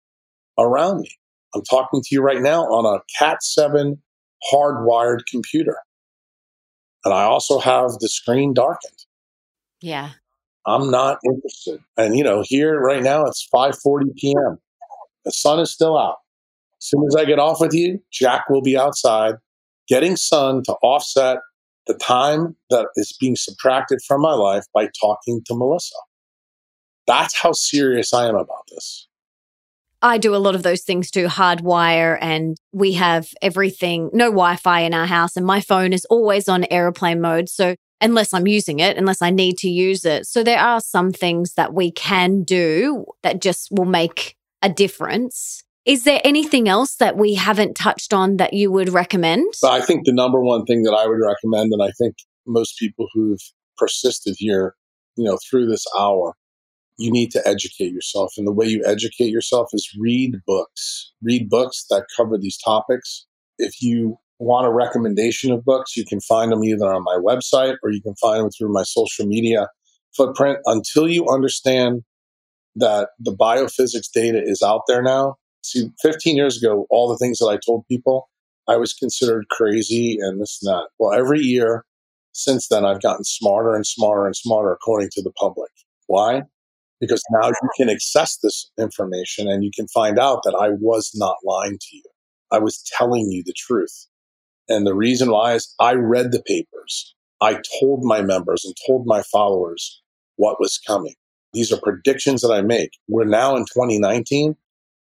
around 0.58 1.02
me. 1.02 1.10
I'm 1.54 1.62
talking 1.62 2.02
to 2.02 2.08
you 2.10 2.22
right 2.22 2.42
now 2.42 2.62
on 2.64 2.92
a 2.92 3.02
Cat 3.20 3.44
7 3.44 4.02
hardwired 4.52 5.20
computer. 5.30 5.76
And 7.04 7.14
I 7.14 7.22
also 7.22 7.60
have 7.60 7.92
the 8.00 8.08
screen 8.08 8.52
darkened. 8.52 9.04
Yeah. 9.82 10.10
I'm 10.66 10.90
not 10.90 11.18
interested. 11.24 11.80
And 11.96 12.16
you 12.16 12.24
know, 12.24 12.42
here 12.44 12.78
right 12.80 13.02
now 13.02 13.24
it's 13.24 13.46
5:40 13.52 14.14
p.m. 14.16 14.58
The 15.24 15.32
sun 15.32 15.58
is 15.60 15.70
still 15.70 15.98
out. 15.98 16.18
As 16.80 16.88
soon 16.88 17.04
as 17.06 17.16
I 17.16 17.24
get 17.24 17.38
off 17.38 17.60
with 17.60 17.74
you, 17.74 18.00
Jack 18.12 18.48
will 18.48 18.62
be 18.62 18.76
outside 18.76 19.36
getting 19.88 20.16
sun 20.16 20.62
to 20.64 20.72
offset 20.82 21.38
the 21.86 21.94
time 21.94 22.56
that 22.70 22.86
is 22.96 23.16
being 23.20 23.36
subtracted 23.36 23.98
from 24.06 24.20
my 24.20 24.34
life 24.34 24.64
by 24.72 24.88
talking 25.00 25.42
to 25.46 25.54
Melissa. 25.54 25.96
That's 27.06 27.36
how 27.36 27.52
serious 27.52 28.14
I 28.14 28.28
am 28.28 28.36
about 28.36 28.68
this. 28.70 29.08
I 30.00 30.18
do 30.18 30.34
a 30.34 30.38
lot 30.38 30.56
of 30.56 30.64
those 30.64 30.82
things 30.82 31.10
too, 31.10 31.26
hardwire, 31.26 32.18
and 32.20 32.56
we 32.72 32.92
have 32.94 33.28
everything, 33.40 34.10
no 34.12 34.26
Wi 34.26 34.56
Fi 34.56 34.80
in 34.80 34.94
our 34.94 35.06
house, 35.06 35.36
and 35.36 35.46
my 35.46 35.60
phone 35.60 35.92
is 35.92 36.04
always 36.06 36.48
on 36.48 36.66
airplane 36.70 37.20
mode. 37.20 37.48
So 37.48 37.76
unless 38.02 38.34
I'm 38.34 38.46
using 38.46 38.80
it, 38.80 38.96
unless 38.98 39.22
I 39.22 39.30
need 39.30 39.56
to 39.58 39.70
use 39.70 40.04
it. 40.04 40.26
So 40.26 40.42
there 40.42 40.58
are 40.58 40.80
some 40.80 41.12
things 41.12 41.54
that 41.54 41.72
we 41.72 41.90
can 41.90 42.42
do 42.42 43.06
that 43.22 43.40
just 43.40 43.68
will 43.70 43.86
make 43.86 44.36
a 44.60 44.68
difference. 44.68 45.64
Is 45.86 46.04
there 46.04 46.20
anything 46.22 46.68
else 46.68 46.96
that 46.96 47.16
we 47.16 47.34
haven't 47.34 47.74
touched 47.74 48.12
on 48.12 48.36
that 48.36 48.52
you 48.52 48.70
would 48.70 48.90
recommend? 48.90 49.54
I 49.64 49.80
think 49.80 50.04
the 50.04 50.12
number 50.12 50.40
one 50.40 50.64
thing 50.64 50.82
that 50.82 50.92
I 50.92 51.06
would 51.06 51.20
recommend, 51.24 51.72
and 51.72 51.82
I 51.82 51.90
think 51.92 52.16
most 52.46 52.78
people 52.78 53.08
who've 53.14 53.40
persisted 53.78 54.34
here, 54.38 54.74
you 55.16 55.24
know, 55.24 55.38
through 55.48 55.66
this 55.66 55.84
hour, 55.98 56.34
you 56.98 57.10
need 57.10 57.30
to 57.32 57.48
educate 57.48 57.92
yourself. 57.92 58.34
And 58.36 58.46
the 58.46 58.52
way 58.52 58.66
you 58.66 58.84
educate 58.86 59.30
yourself 59.30 59.70
is 59.72 59.88
read 59.98 60.36
books. 60.46 61.12
Read 61.22 61.48
books 61.48 61.86
that 61.90 62.06
cover 62.16 62.38
these 62.38 62.58
topics. 62.58 63.26
If 63.58 63.82
you 63.82 64.18
want 64.42 64.66
a 64.66 64.72
recommendation 64.72 65.52
of 65.52 65.64
books, 65.64 65.96
you 65.96 66.04
can 66.04 66.20
find 66.20 66.52
them 66.52 66.64
either 66.64 66.92
on 66.92 67.02
my 67.04 67.16
website 67.16 67.76
or 67.82 67.90
you 67.90 68.02
can 68.02 68.14
find 68.16 68.42
them 68.42 68.50
through 68.50 68.72
my 68.72 68.82
social 68.82 69.26
media 69.26 69.68
footprint. 70.16 70.58
Until 70.66 71.08
you 71.08 71.28
understand 71.28 72.02
that 72.76 73.10
the 73.18 73.34
biophysics 73.34 74.10
data 74.12 74.40
is 74.42 74.62
out 74.62 74.82
there 74.88 75.02
now, 75.02 75.36
See, 75.62 75.90
15 76.00 76.36
years 76.36 76.60
ago, 76.60 76.86
all 76.90 77.08
the 77.08 77.16
things 77.16 77.38
that 77.38 77.46
I 77.46 77.58
told 77.64 77.86
people, 77.86 78.28
I 78.68 78.76
was 78.76 78.92
considered 78.92 79.48
crazy 79.50 80.18
and 80.20 80.40
this 80.40 80.58
and 80.62 80.72
that. 80.72 80.88
Well, 80.98 81.12
every 81.12 81.40
year 81.40 81.84
since 82.32 82.68
then, 82.68 82.84
I've 82.84 83.02
gotten 83.02 83.24
smarter 83.24 83.74
and 83.74 83.86
smarter 83.86 84.26
and 84.26 84.36
smarter 84.36 84.72
according 84.72 85.10
to 85.12 85.22
the 85.22 85.32
public. 85.32 85.70
Why? 86.06 86.42
Because 87.00 87.22
now 87.30 87.48
you 87.48 87.68
can 87.76 87.88
access 87.88 88.38
this 88.38 88.70
information 88.78 89.48
and 89.48 89.62
you 89.64 89.70
can 89.74 89.86
find 89.88 90.18
out 90.18 90.42
that 90.44 90.56
I 90.58 90.70
was 90.70 91.12
not 91.14 91.36
lying 91.44 91.78
to 91.78 91.96
you. 91.96 92.04
I 92.50 92.58
was 92.58 92.82
telling 92.98 93.30
you 93.30 93.42
the 93.44 93.54
truth. 93.56 94.06
And 94.68 94.86
the 94.86 94.94
reason 94.94 95.30
why 95.30 95.54
is 95.54 95.74
I 95.80 95.94
read 95.94 96.32
the 96.32 96.42
papers. 96.46 97.14
I 97.40 97.60
told 97.80 98.04
my 98.04 98.22
members 98.22 98.64
and 98.64 98.74
told 98.86 99.06
my 99.06 99.22
followers 99.22 100.00
what 100.36 100.60
was 100.60 100.78
coming. 100.86 101.14
These 101.52 101.72
are 101.72 101.80
predictions 101.80 102.40
that 102.42 102.52
I 102.52 102.62
make. 102.62 102.92
We're 103.08 103.24
now 103.24 103.56
in 103.56 103.64
2019 103.64 104.56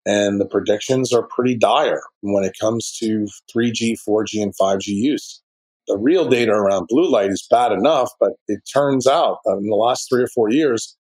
and 0.06 0.42
the 0.42 0.46
predictions 0.46 1.14
are 1.14 1.24
pretty 1.24 1.56
dire 1.56 2.02
when 2.22 2.44
it 2.44 2.58
comes 2.60 2.96
to 3.00 3.28
3G, 3.56 3.98
4G, 4.08 4.42
and 4.42 4.54
5G 4.60 4.88
use. 4.88 5.42
The 5.88 5.98
real 5.98 6.28
data 6.28 6.52
around 6.52 6.88
blue 6.90 7.10
light 7.10 7.30
is 7.30 7.46
bad 7.50 7.72
enough, 7.72 8.12
but 8.20 8.34
it 8.48 8.62
turns 8.74 9.08
out 9.08 9.40
that 9.46 9.58
in 9.58 9.70
the 9.70 9.76
last 9.76 10.10
three 10.10 10.24
or 10.24 10.28
four 10.28 10.50
years, 10.50 10.98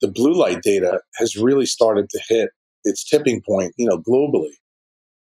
the 0.00 0.08
blue 0.08 0.32
light 0.32 0.62
data 0.62 1.00
has 1.16 1.36
really 1.36 1.66
started 1.66 2.08
to 2.10 2.20
hit 2.28 2.50
its 2.84 3.04
tipping 3.04 3.42
point, 3.42 3.74
you 3.76 3.88
know, 3.88 3.98
globally. 3.98 4.54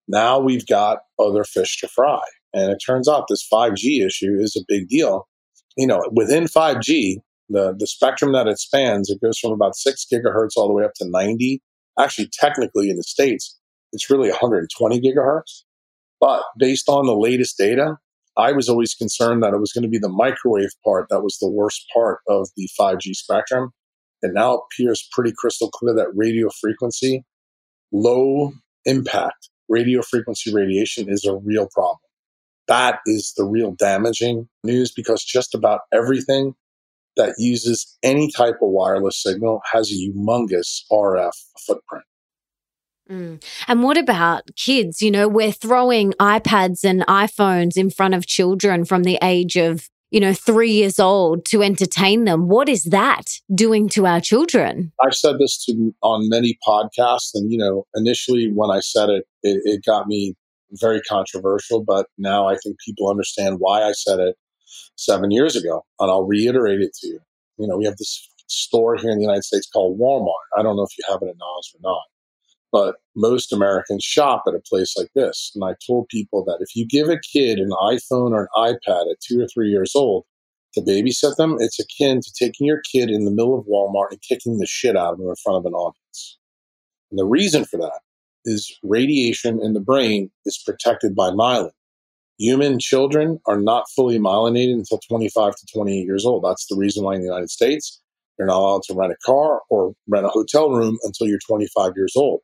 Now 0.09 0.39
we've 0.39 0.67
got 0.67 0.99
other 1.19 1.45
fish 1.45 1.81
to 1.81 1.89
fry. 1.89 2.23
And 2.57 2.73
it 2.73 2.79
turns 2.79 3.07
out 3.07 3.27
this 3.29 3.47
5G 3.53 4.05
issue 4.05 4.39
is 4.41 4.57
a 4.57 4.65
big 4.67 4.89
deal. 4.89 5.29
You 5.77 5.87
know, 5.87 6.01
within 6.11 6.45
5G, 6.45 7.17
the, 7.51 7.77
the 7.79 7.87
spectrum 7.87 8.33
that 8.33 8.49
it 8.49 8.59
spans, 8.59 9.11
it 9.11 9.21
goes 9.21 9.39
from 9.39 9.53
about 9.53 9.77
six 9.77 10.07
gigahertz 10.11 10.57
all 10.57 10.67
the 10.67 10.73
way 10.73 10.85
up 10.85 10.95
to 10.97 11.09
90 11.09 11.63
actually 11.99 12.29
technically 12.33 12.91
in 12.91 12.97
the 12.97 13.03
States, 13.03 13.59
it's 13.93 14.11
really 14.11 14.29
120 14.29 15.01
gigahertz. 15.01 15.63
But 16.21 16.43
based 16.59 16.89
on 16.89 17.07
the 17.07 17.17
latest 17.17 17.59
data, 17.59 17.97
I 18.37 18.53
was 18.53 18.69
always 18.69 18.95
concerned 18.95 19.43
that 19.43 19.55
it 19.55 19.61
was 19.61 19.73
going 19.73 19.85
to 19.85 19.89
be 19.89 19.99
the 19.99 20.09
microwave 20.09 20.71
part 20.85 21.09
that 21.11 21.23
was 21.23 21.39
the 21.39 21.51
worst 21.51 21.87
part 21.93 22.21
of 22.29 22.49
the 22.57 22.69
5G 22.79 23.15
spectrum. 23.15 23.71
And 24.23 24.35
now 24.35 24.55
it 24.55 24.61
appears 24.73 25.09
pretty 25.13 25.33
crystal 25.37 25.71
clear 25.71 25.95
that 25.95 26.09
radio 26.15 26.49
frequency, 26.61 27.25
low 27.93 28.53
impact 28.85 29.51
radio 29.69 30.03
frequency 30.03 30.53
radiation 30.53 31.09
is 31.09 31.25
a 31.25 31.35
real 31.35 31.69
problem. 31.73 31.99
That 32.69 32.99
is 33.07 33.33
the 33.37 33.45
real 33.45 33.73
damaging 33.73 34.49
news 34.65 34.93
because 34.93 35.25
just 35.25 35.55
about 35.55 35.81
everything 35.93 36.55
that 37.17 37.35
uses 37.39 37.97
any 38.03 38.31
type 38.31 38.57
of 38.63 38.71
wireless 38.71 39.23
signal 39.23 39.61
has 39.73 39.91
a 39.91 39.95
humongous 39.95 40.83
RF 40.91 41.33
footprint. 41.67 42.05
Mm. 43.11 43.43
And 43.69 43.83
what 43.83 43.97
about 43.97 44.51
kids? 44.57 45.01
You 45.01 45.11
know, 45.11 45.29
we're 45.29 45.53
throwing 45.53 46.13
iPads 46.15 46.85
and 46.85 47.07
iPhones 47.07 47.77
in 47.77 47.91
front 47.91 48.15
of 48.15 48.27
children 48.27 48.85
from 48.85 49.05
the 49.05 49.19
age 49.23 49.57
of, 49.57 49.89
you 50.11 50.19
know, 50.19 50.35
three 50.35 50.73
years 50.73 50.99
old 50.99 51.45
to 51.47 51.63
entertain 51.63 52.25
them. 52.25 52.49
What 52.49 52.69
is 52.69 52.85
that 52.85 53.41
doing 53.55 53.89
to 53.91 54.07
our 54.07 54.21
children? 54.21 54.93
I've 55.01 55.15
said 55.15 55.37
this 55.39 55.65
to 55.67 55.95
on 56.03 56.29
many 56.29 56.59
podcasts, 56.67 57.31
and 57.35 57.51
you 57.51 57.59
know, 57.59 57.87
initially 57.95 58.51
when 58.53 58.71
I 58.71 58.81
said 58.81 59.09
it, 59.09 59.25
it, 59.43 59.61
it 59.65 59.85
got 59.85 60.09
me 60.09 60.35
very 60.73 61.01
controversial. 61.03 61.83
But 61.85 62.07
now 62.19 62.49
I 62.49 62.57
think 62.57 62.77
people 62.85 63.09
understand 63.09 63.57
why 63.59 63.83
I 63.83 63.93
said 63.93 64.19
it, 64.19 64.37
seven 64.97 65.31
years 65.31 65.57
ago. 65.57 65.85
And 66.01 66.11
I'll 66.11 66.27
reiterate 66.27 66.81
it 66.81 66.95
to 67.01 67.07
you. 67.09 67.21
You 67.59 67.69
know, 67.69 67.77
we 67.77 67.85
have 67.85 67.97
this 67.97 68.29
store 68.49 68.97
here 68.97 69.11
in 69.11 69.19
the 69.19 69.25
United 69.25 69.45
States 69.45 69.69
called 69.73 69.99
Walmart. 69.99 70.59
I 70.59 70.63
don't 70.63 70.77
know 70.77 70.85
if 70.85 70.97
you 70.99 71.05
have 71.09 71.23
it 71.23 71.27
in 71.27 71.41
Oz 71.41 71.73
or 71.75 71.81
not, 71.83 72.03
but 72.73 72.97
most 73.15 73.53
Americans 73.53 74.05
shop 74.05 74.45
at 74.47 74.55
a 74.55 74.61
place 74.61 74.95
like 74.97 75.11
this. 75.15 75.53
And 75.55 75.65
I 75.65 75.75
told 75.87 76.09
people 76.09 76.45
that 76.45 76.59
if 76.61 76.77
you 76.77 76.87
give 76.87 77.09
a 77.09 77.19
kid 77.19 77.59
an 77.59 77.71
iPhone 77.71 78.33
or 78.33 78.49
an 78.55 78.75
iPad 78.75 79.11
at 79.11 79.21
two 79.21 79.41
or 79.41 79.47
three 79.49 79.69
years 79.69 79.93
old 79.95 80.25
to 80.75 80.81
babysit 80.81 81.37
them, 81.37 81.57
it's 81.59 81.81
akin 81.81 82.21
to 82.21 82.33
taking 82.39 82.67
your 82.67 82.81
kid 82.81 83.11
in 83.11 83.25
the 83.25 83.31
middle 83.31 83.59
of 83.59 83.67
Walmart 83.67 84.11
and 84.11 84.21
kicking 84.23 84.59
the 84.59 84.67
shit 84.67 84.97
out 84.97 85.15
of 85.15 85.19
them 85.19 85.29
in 85.29 85.37
front 85.37 85.59
of 85.59 85.67
an 85.67 85.75
audience. 85.75 86.39
And 87.11 87.19
the 87.19 87.25
reason 87.25 87.65
for 87.65 87.79
that 87.79 88.01
is 88.47 88.79
radiation 88.83 89.61
in 89.63 89.75
the 89.75 89.81
brain 89.81 90.31
is 90.47 90.63
protected 90.65 91.15
by 91.15 91.31
myelin. 91.31 91.71
Human 92.39 92.79
children 92.79 93.41
are 93.47 93.61
not 93.61 93.87
fully 93.95 94.19
myelinated 94.19 94.75
until 94.75 94.99
25 95.09 95.57
to 95.57 95.67
28 95.75 96.05
years 96.05 96.27
old. 96.27 96.45
That's 96.45 96.67
the 96.69 96.77
reason 96.77 97.05
why 97.05 97.15
in 97.15 97.21
the 97.21 97.27
United 97.27 97.51
States, 97.51 98.01
you're 98.39 98.49
not 98.49 98.59
allowed 98.59 98.83
to 98.85 98.95
rent 98.95 99.13
a 99.13 99.17
car 99.25 99.63
or 99.71 99.95
rent 100.07 100.27
a 100.27 100.31
hotel 100.31 100.71
room 100.71 100.99
until 101.03 101.27
you're 101.27 101.39
25 101.47 101.93
years 101.97 102.13
old. 102.17 102.41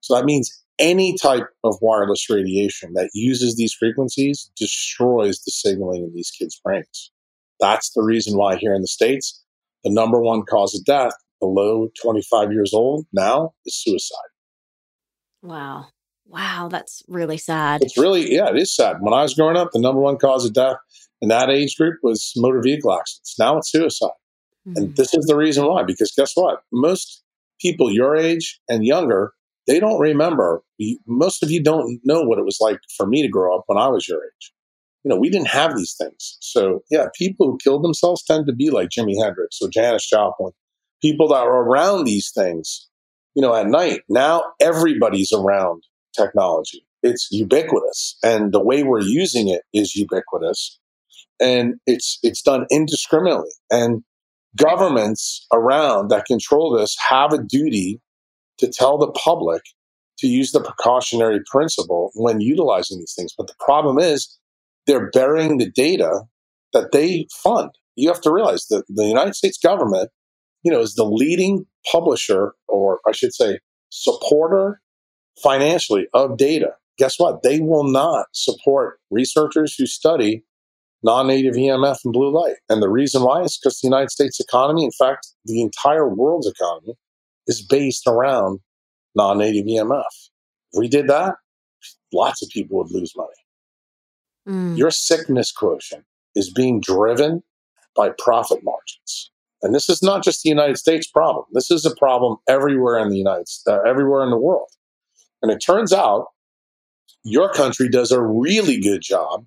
So 0.00 0.14
that 0.14 0.24
means 0.24 0.50
any 0.78 1.16
type 1.16 1.48
of 1.64 1.76
wireless 1.80 2.28
radiation 2.30 2.94
that 2.94 3.10
uses 3.14 3.56
these 3.56 3.74
frequencies 3.74 4.50
destroys 4.56 5.40
the 5.42 5.52
signaling 5.52 6.04
in 6.04 6.14
these 6.14 6.30
kids' 6.30 6.60
brains. 6.64 7.12
That's 7.60 7.90
the 7.94 8.02
reason 8.02 8.36
why 8.36 8.56
here 8.56 8.74
in 8.74 8.82
the 8.82 8.88
States, 8.88 9.42
the 9.84 9.92
number 9.92 10.20
one 10.20 10.42
cause 10.44 10.74
of 10.74 10.84
death 10.84 11.14
below 11.40 11.88
25 12.02 12.52
years 12.52 12.72
old 12.74 13.06
now 13.12 13.52
is 13.66 13.82
suicide. 13.82 14.35
Wow. 15.46 15.86
Wow, 16.28 16.68
that's 16.68 17.02
really 17.06 17.38
sad. 17.38 17.82
It's 17.82 17.96
really, 17.96 18.34
yeah, 18.34 18.50
it 18.50 18.56
is 18.56 18.74
sad. 18.74 18.96
When 19.00 19.14
I 19.14 19.22
was 19.22 19.34
growing 19.34 19.56
up, 19.56 19.70
the 19.72 19.80
number 19.80 20.00
one 20.00 20.16
cause 20.16 20.44
of 20.44 20.54
death 20.54 20.76
in 21.22 21.28
that 21.28 21.50
age 21.50 21.76
group 21.76 21.98
was 22.02 22.32
motor 22.36 22.60
vehicle 22.60 22.92
accidents. 22.92 23.36
Now 23.38 23.58
it's 23.58 23.70
suicide. 23.70 24.10
Mm-hmm. 24.66 24.76
And 24.76 24.96
this 24.96 25.14
is 25.14 25.26
the 25.26 25.36
reason 25.36 25.66
why, 25.66 25.84
because 25.84 26.12
guess 26.16 26.32
what? 26.34 26.62
Most 26.72 27.22
people 27.60 27.92
your 27.92 28.16
age 28.16 28.60
and 28.68 28.84
younger, 28.84 29.32
they 29.68 29.78
don't 29.78 30.00
remember. 30.00 30.62
Most 31.06 31.44
of 31.44 31.50
you 31.52 31.62
don't 31.62 32.00
know 32.04 32.22
what 32.22 32.38
it 32.38 32.44
was 32.44 32.58
like 32.60 32.80
for 32.96 33.06
me 33.06 33.22
to 33.22 33.28
grow 33.28 33.56
up 33.56 33.62
when 33.66 33.78
I 33.78 33.86
was 33.86 34.08
your 34.08 34.18
age. 34.18 34.52
You 35.04 35.10
know, 35.10 35.16
we 35.16 35.30
didn't 35.30 35.48
have 35.48 35.76
these 35.76 35.94
things. 35.96 36.38
So, 36.40 36.82
yeah, 36.90 37.06
people 37.16 37.46
who 37.46 37.58
killed 37.62 37.84
themselves 37.84 38.24
tend 38.24 38.48
to 38.48 38.52
be 38.52 38.70
like 38.70 38.88
Jimi 38.88 39.14
Hendrix 39.22 39.58
or 39.62 39.68
Janis 39.68 40.08
Joplin, 40.08 40.52
people 41.00 41.28
that 41.28 41.44
are 41.46 41.62
around 41.62 42.04
these 42.04 42.32
things, 42.34 42.88
you 43.36 43.42
know, 43.42 43.54
at 43.54 43.68
night. 43.68 44.00
Now 44.08 44.42
everybody's 44.60 45.32
around 45.32 45.84
technology. 46.16 46.84
It's 47.02 47.28
ubiquitous, 47.30 48.18
and 48.24 48.52
the 48.52 48.64
way 48.64 48.82
we're 48.82 49.02
using 49.02 49.48
it 49.48 49.62
is 49.72 49.94
ubiquitous, 49.94 50.80
and 51.40 51.74
it's 51.86 52.18
it's 52.24 52.42
done 52.42 52.66
indiscriminately. 52.70 53.50
And 53.70 54.02
governments 54.56 55.46
around 55.52 56.08
that 56.08 56.24
control 56.24 56.76
this 56.76 56.96
have 57.08 57.32
a 57.32 57.42
duty 57.42 58.00
to 58.58 58.68
tell 58.68 58.98
the 58.98 59.12
public 59.12 59.62
to 60.18 60.26
use 60.26 60.52
the 60.52 60.62
precautionary 60.62 61.40
principle 61.46 62.10
when 62.14 62.40
utilizing 62.40 62.98
these 62.98 63.14
things. 63.14 63.34
But 63.36 63.48
the 63.48 63.54
problem 63.60 63.98
is 63.98 64.38
they're 64.86 65.10
burying 65.10 65.58
the 65.58 65.70
data 65.70 66.22
that 66.72 66.92
they 66.92 67.28
fund. 67.30 67.70
You 67.96 68.08
have 68.08 68.22
to 68.22 68.32
realize 68.32 68.66
that 68.68 68.84
the 68.88 69.04
United 69.04 69.34
States 69.34 69.58
government, 69.58 70.10
you 70.66 70.72
know, 70.72 70.80
is 70.80 70.96
the 70.96 71.04
leading 71.04 71.64
publisher, 71.90 72.54
or 72.66 72.98
I 73.08 73.12
should 73.12 73.32
say, 73.32 73.60
supporter 73.90 74.80
financially 75.40 76.08
of 76.12 76.36
data, 76.36 76.72
guess 76.98 77.20
what? 77.20 77.44
They 77.44 77.60
will 77.60 77.84
not 77.84 78.26
support 78.32 78.98
researchers 79.12 79.76
who 79.76 79.86
study 79.86 80.42
non-native 81.04 81.54
EMF 81.54 81.98
and 82.04 82.12
blue 82.12 82.32
light. 82.32 82.56
And 82.68 82.82
the 82.82 82.88
reason 82.88 83.22
why 83.22 83.42
is 83.42 83.56
because 83.56 83.78
the 83.80 83.86
United 83.86 84.10
States 84.10 84.40
economy, 84.40 84.84
in 84.84 84.90
fact, 84.90 85.28
the 85.44 85.62
entire 85.62 86.08
world's 86.08 86.48
economy 86.48 86.94
is 87.46 87.64
based 87.64 88.08
around 88.08 88.58
non-native 89.14 89.66
EMF. 89.66 90.02
If 90.72 90.78
we 90.78 90.88
did 90.88 91.06
that, 91.06 91.36
lots 92.12 92.42
of 92.42 92.48
people 92.48 92.78
would 92.78 92.90
lose 92.90 93.12
money. 93.16 93.28
Mm. 94.48 94.76
Your 94.76 94.90
sickness 94.90 95.52
quotient 95.52 96.04
is 96.34 96.52
being 96.52 96.80
driven 96.80 97.44
by 97.94 98.10
profit 98.18 98.64
margins. 98.64 99.30
And 99.62 99.74
this 99.74 99.88
is 99.88 100.02
not 100.02 100.22
just 100.22 100.42
the 100.42 100.50
United 100.50 100.76
States 100.76 101.06
problem. 101.06 101.44
This 101.52 101.70
is 101.70 101.84
a 101.84 101.94
problem 101.96 102.36
everywhere 102.48 102.98
in 102.98 103.08
the 103.08 103.16
United 103.16 103.48
uh, 103.66 103.80
everywhere 103.82 104.22
in 104.22 104.30
the 104.30 104.36
world. 104.36 104.68
And 105.42 105.50
it 105.50 105.58
turns 105.58 105.92
out 105.92 106.26
your 107.24 107.52
country 107.52 107.88
does 107.88 108.12
a 108.12 108.22
really 108.22 108.80
good 108.80 109.02
job 109.02 109.46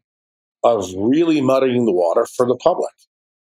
of 0.64 0.90
really 0.98 1.42
muddying 1.42 1.86
the 1.86 1.92
water 1.92 2.26
for 2.26 2.46
the 2.46 2.58
public 2.58 2.94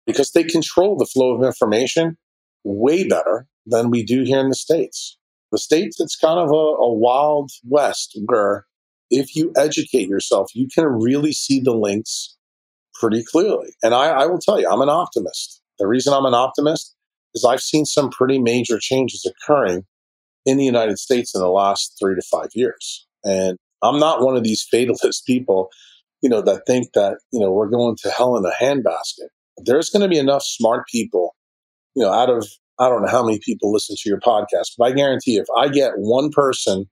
because 0.05 0.31
they 0.31 0.43
control 0.43 0.97
the 0.97 1.05
flow 1.05 1.33
of 1.33 1.43
information 1.43 2.17
way 2.63 3.07
better 3.07 3.47
than 3.65 3.89
we 3.89 4.03
do 4.03 4.23
here 4.23 4.39
in 4.39 4.49
the 4.49 4.55
States. 4.55 5.17
The 5.51 5.57
States, 5.57 5.99
it's 5.99 6.15
kind 6.15 6.39
of 6.39 6.49
a, 6.49 6.53
a 6.53 6.93
wild 6.93 7.51
west 7.63 8.19
where 8.25 8.65
if 9.09 9.35
you 9.35 9.53
educate 9.55 10.09
yourself, 10.09 10.51
you 10.53 10.67
can 10.67 10.85
really 10.85 11.31
see 11.31 11.59
the 11.59 11.73
links 11.73 12.35
pretty 12.95 13.23
clearly. 13.23 13.75
And 13.83 13.93
I, 13.93 14.07
I 14.07 14.25
will 14.25 14.39
tell 14.39 14.59
you, 14.59 14.69
I'm 14.69 14.81
an 14.81 14.89
optimist. 14.89 15.61
The 15.79 15.87
reason 15.87 16.13
I'm 16.13 16.25
an 16.25 16.33
optimist 16.33 16.95
is 17.33 17.45
I've 17.45 17.61
seen 17.61 17.85
some 17.85 18.09
pretty 18.09 18.39
major 18.39 18.79
changes 18.79 19.29
occurring 19.29 19.85
in 20.45 20.57
the 20.57 20.65
United 20.65 20.99
States 20.99 21.33
in 21.35 21.41
the 21.41 21.49
last 21.49 21.95
three 21.99 22.15
to 22.15 22.21
five 22.21 22.49
years. 22.53 23.05
And 23.23 23.57
I'm 23.81 23.99
not 23.99 24.21
one 24.21 24.37
of 24.37 24.43
these 24.43 24.65
fatalist 24.71 25.25
people, 25.25 25.69
you 26.21 26.29
know, 26.29 26.41
that 26.41 26.63
think 26.65 26.93
that, 26.93 27.17
you 27.31 27.39
know, 27.39 27.51
we're 27.51 27.69
going 27.69 27.95
to 28.03 28.09
hell 28.09 28.37
in 28.37 28.45
a 28.45 28.51
handbasket. 28.51 29.27
There's 29.57 29.89
going 29.89 30.01
to 30.01 30.09
be 30.09 30.19
enough 30.19 30.43
smart 30.43 30.87
people, 30.87 31.35
you 31.95 32.03
know, 32.03 32.11
out 32.11 32.29
of, 32.29 32.47
I 32.79 32.89
don't 32.89 33.03
know 33.03 33.11
how 33.11 33.25
many 33.25 33.39
people 33.39 33.71
listen 33.71 33.95
to 33.97 34.09
your 34.09 34.19
podcast, 34.19 34.71
but 34.77 34.85
I 34.85 34.91
guarantee 34.91 35.37
if 35.37 35.47
I 35.57 35.69
get 35.69 35.93
one 35.95 36.29
person 36.29 36.89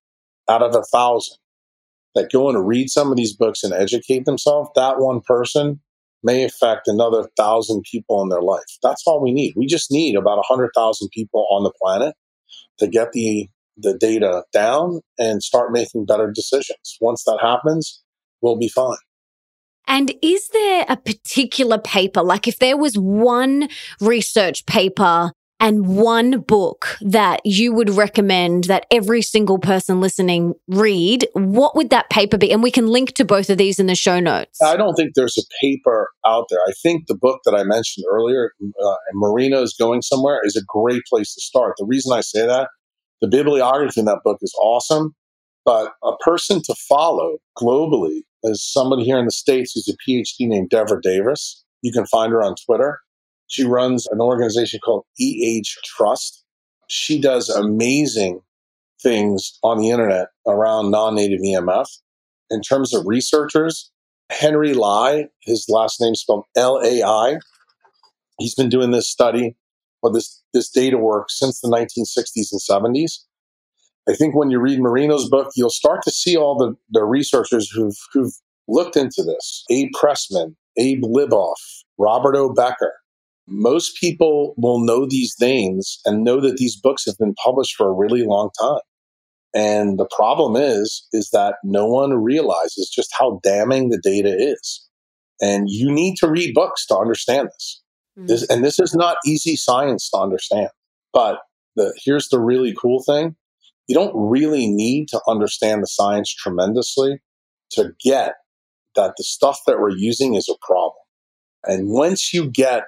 out 0.50 0.62
of 0.62 0.76
a 0.76 0.84
thousand 0.84 1.38
that 2.16 2.32
go 2.32 2.52
to 2.52 2.62
read 2.62 2.90
some 2.90 3.12
of 3.12 3.18
these 3.18 3.36
books 3.36 3.64
and 3.64 3.74
educate 3.74 4.26
themselves, 4.26 4.70
that 4.76 5.00
one 5.00 5.20
person 5.22 5.82
may 6.24 6.44
affect 6.44 6.88
another 6.88 7.30
thousand 7.38 7.84
people 7.90 8.22
in 8.22 8.30
their 8.30 8.42
life. 8.42 8.64
That's 8.82 9.04
all 9.06 9.22
we 9.22 9.32
need. 9.32 9.54
We 9.56 9.66
just 9.66 9.92
need 9.92 10.16
about 10.16 10.36
a 10.36 10.48
100,000 10.50 11.10
people 11.14 11.48
on 11.50 11.64
the 11.64 11.74
planet 11.82 12.16
to 12.80 12.88
get 12.88 13.12
the, 13.12 13.48
the 13.78 13.98
data 13.98 14.44
down 14.54 15.02
and 15.20 15.44
start 15.44 15.72
making 15.72 16.06
better 16.06 16.32
decisions. 16.32 16.98
Once 17.02 17.24
that 17.26 17.40
happens, 17.42 18.02
we'll 18.42 18.58
be 18.58 18.70
fine. 18.70 18.98
And 19.88 20.14
is 20.22 20.48
there 20.50 20.86
a 20.88 20.96
particular 20.96 21.78
paper, 21.78 22.24
like 22.24 22.48
if 22.48 22.60
there 22.60 22.78
was 22.78 22.96
one 22.98 23.68
research 24.00 24.66
paper 24.66 25.34
and 25.64 25.88
one 25.88 26.42
book 26.42 26.98
that 27.00 27.40
you 27.46 27.72
would 27.72 27.90
recommend 27.90 28.66
that 28.66 28.86
every 28.92 29.22
single 29.22 29.58
person 29.58 30.02
listening 30.02 30.56
read, 30.68 31.26
what 31.32 31.74
would 31.74 31.90
that 31.90 32.10
paper 32.10 32.38
be? 32.38 32.52
And 32.52 32.62
we 32.62 32.70
can 32.70 32.88
link 32.88 33.14
to 33.14 33.24
both 33.24 33.50
of 33.50 33.58
these 33.58 33.80
in 33.80 33.86
the 33.86 33.96
show 33.96 34.20
notes. 34.20 34.62
I 34.62 34.76
don't 34.76 34.94
think 34.96 35.14
there's 35.16 35.38
a 35.38 35.66
paper 35.66 36.10
out 36.26 36.48
there. 36.50 36.60
I 36.68 36.74
think 36.84 37.08
the 37.08 37.16
book 37.16 37.40
that 37.46 37.56
I 37.56 37.64
mentioned 37.64 38.06
earlier, 38.12 38.52
uh, 38.62 38.96
Marino 39.14 39.62
is 39.62 39.74
Going 39.80 40.02
Somewhere, 40.02 40.42
is 40.44 40.58
a 40.58 40.66
great 40.68 41.04
place 41.10 41.34
to 41.34 41.40
start. 41.40 41.76
The 41.78 41.86
reason 41.86 42.12
I 42.12 42.20
say 42.20 42.46
that, 42.46 42.68
the 43.22 43.30
bibliography 43.30 44.02
in 44.02 44.06
that 44.06 44.20
book 44.26 44.40
is 44.42 44.54
awesome, 44.62 45.16
but 45.64 45.94
a 46.04 46.12
person 46.26 46.62
to 46.66 46.76
follow 46.90 47.38
globally 47.58 48.24
is 48.44 48.70
somebody 48.70 49.06
here 49.06 49.18
in 49.18 49.24
the 49.24 49.32
States 49.32 49.72
who's 49.74 49.88
a 49.88 49.96
PhD 50.06 50.46
named 50.46 50.72
Devra 50.72 51.02
Davis. 51.02 51.64
You 51.82 51.94
can 51.94 52.06
find 52.06 52.34
her 52.34 52.44
on 52.44 52.56
Twitter. 52.66 53.00
She 53.48 53.64
runs 53.64 54.08
an 54.08 54.20
organization 54.20 54.80
called 54.84 55.06
EH 55.20 55.68
Trust. 55.84 56.44
She 56.88 57.20
does 57.20 57.50
amazing 57.50 58.42
things 59.02 59.58
on 59.64 59.78
the 59.80 59.90
internet 59.90 60.28
around 60.48 60.92
non 60.92 61.16
native 61.16 61.40
EMF. 61.40 61.88
In 62.50 62.62
terms 62.62 62.94
of 62.94 63.06
researchers, 63.06 63.92
Henry 64.32 64.74
Lai, 64.74 65.28
his 65.42 65.66
last 65.70 66.02
name 66.02 66.16
spelled 66.16 66.46
L 66.56 66.80
A 66.84 67.04
I, 67.04 67.38
he's 68.40 68.56
been 68.56 68.70
doing 68.70 68.92
this 68.92 69.10
study 69.10 69.56
or 70.02 70.12
this, 70.12 70.42
this 70.54 70.70
data 70.70 70.98
work 70.98 71.30
since 71.30 71.62
the 71.62 71.70
1960s 71.70 72.50
and 72.52 72.62
70s. 72.96 73.20
I 74.08 74.14
think 74.14 74.36
when 74.36 74.52
you 74.52 74.60
read 74.60 74.80
Marino's 74.80 75.30
book, 75.30 75.52
you'll 75.56 75.70
start 75.70 76.02
to 76.04 76.12
see 76.12 76.36
all 76.36 76.58
the, 76.58 76.76
the 76.90 77.06
researchers 77.06 77.70
who've, 77.72 77.98
who've 78.12 78.34
looked 78.68 78.98
into 78.98 79.24
this. 79.24 79.64
Abe 79.70 79.92
Pressman, 79.96 80.56
Abe 80.78 81.04
Liboff, 81.04 81.56
Robert 81.98 82.36
O. 82.36 82.54
Becker, 82.54 82.94
most 83.48 83.98
people 84.00 84.54
will 84.58 84.80
know 84.80 85.06
these 85.06 85.36
names 85.40 86.00
and 86.06 86.24
know 86.24 86.40
that 86.42 86.58
these 86.58 86.80
books 86.80 87.06
have 87.06 87.18
been 87.18 87.36
published 87.36 87.76
for 87.76 87.88
a 87.88 87.94
really 87.94 88.24
long 88.24 88.50
time. 88.60 88.82
And 89.54 90.00
the 90.00 90.08
problem 90.16 90.56
is, 90.56 91.08
is 91.12 91.30
that 91.32 91.56
no 91.64 91.86
one 91.86 92.14
realizes 92.14 92.90
just 92.90 93.14
how 93.18 93.40
damning 93.44 93.90
the 93.90 94.00
data 94.02 94.36
is. 94.36 94.88
And 95.42 95.70
you 95.70 95.92
need 95.92 96.16
to 96.18 96.30
read 96.30 96.54
books 96.54 96.86
to 96.88 96.98
understand 96.98 97.50
this. 97.50 97.82
Mm-hmm. 98.18 98.28
this 98.28 98.50
and 98.50 98.64
this 98.64 98.80
is 98.80 98.94
not 98.94 99.18
easy 99.26 99.56
science 99.56 100.10
to 100.12 100.18
understand. 100.20 100.70
But 101.12 101.40
the, 101.76 101.94
here's 102.04 102.30
the 102.30 102.40
really 102.40 102.74
cool 102.80 103.04
thing. 103.04 103.36
You 103.88 103.96
don't 103.96 104.14
really 104.16 104.68
need 104.68 105.08
to 105.10 105.22
understand 105.28 105.84
the 105.84 105.88
science 105.88 106.34
tremendously 106.34 107.22
to 107.72 107.92
get 108.04 108.36
that 108.96 109.16
the 109.18 109.24
stuff 109.24 109.62
that 109.68 109.80
we're 109.80 109.90
using 109.90 110.36
is 110.36 110.48
a 110.48 110.66
problem. 110.66 110.94
And 111.66 111.90
once 111.90 112.34
you 112.34 112.50
get 112.50 112.84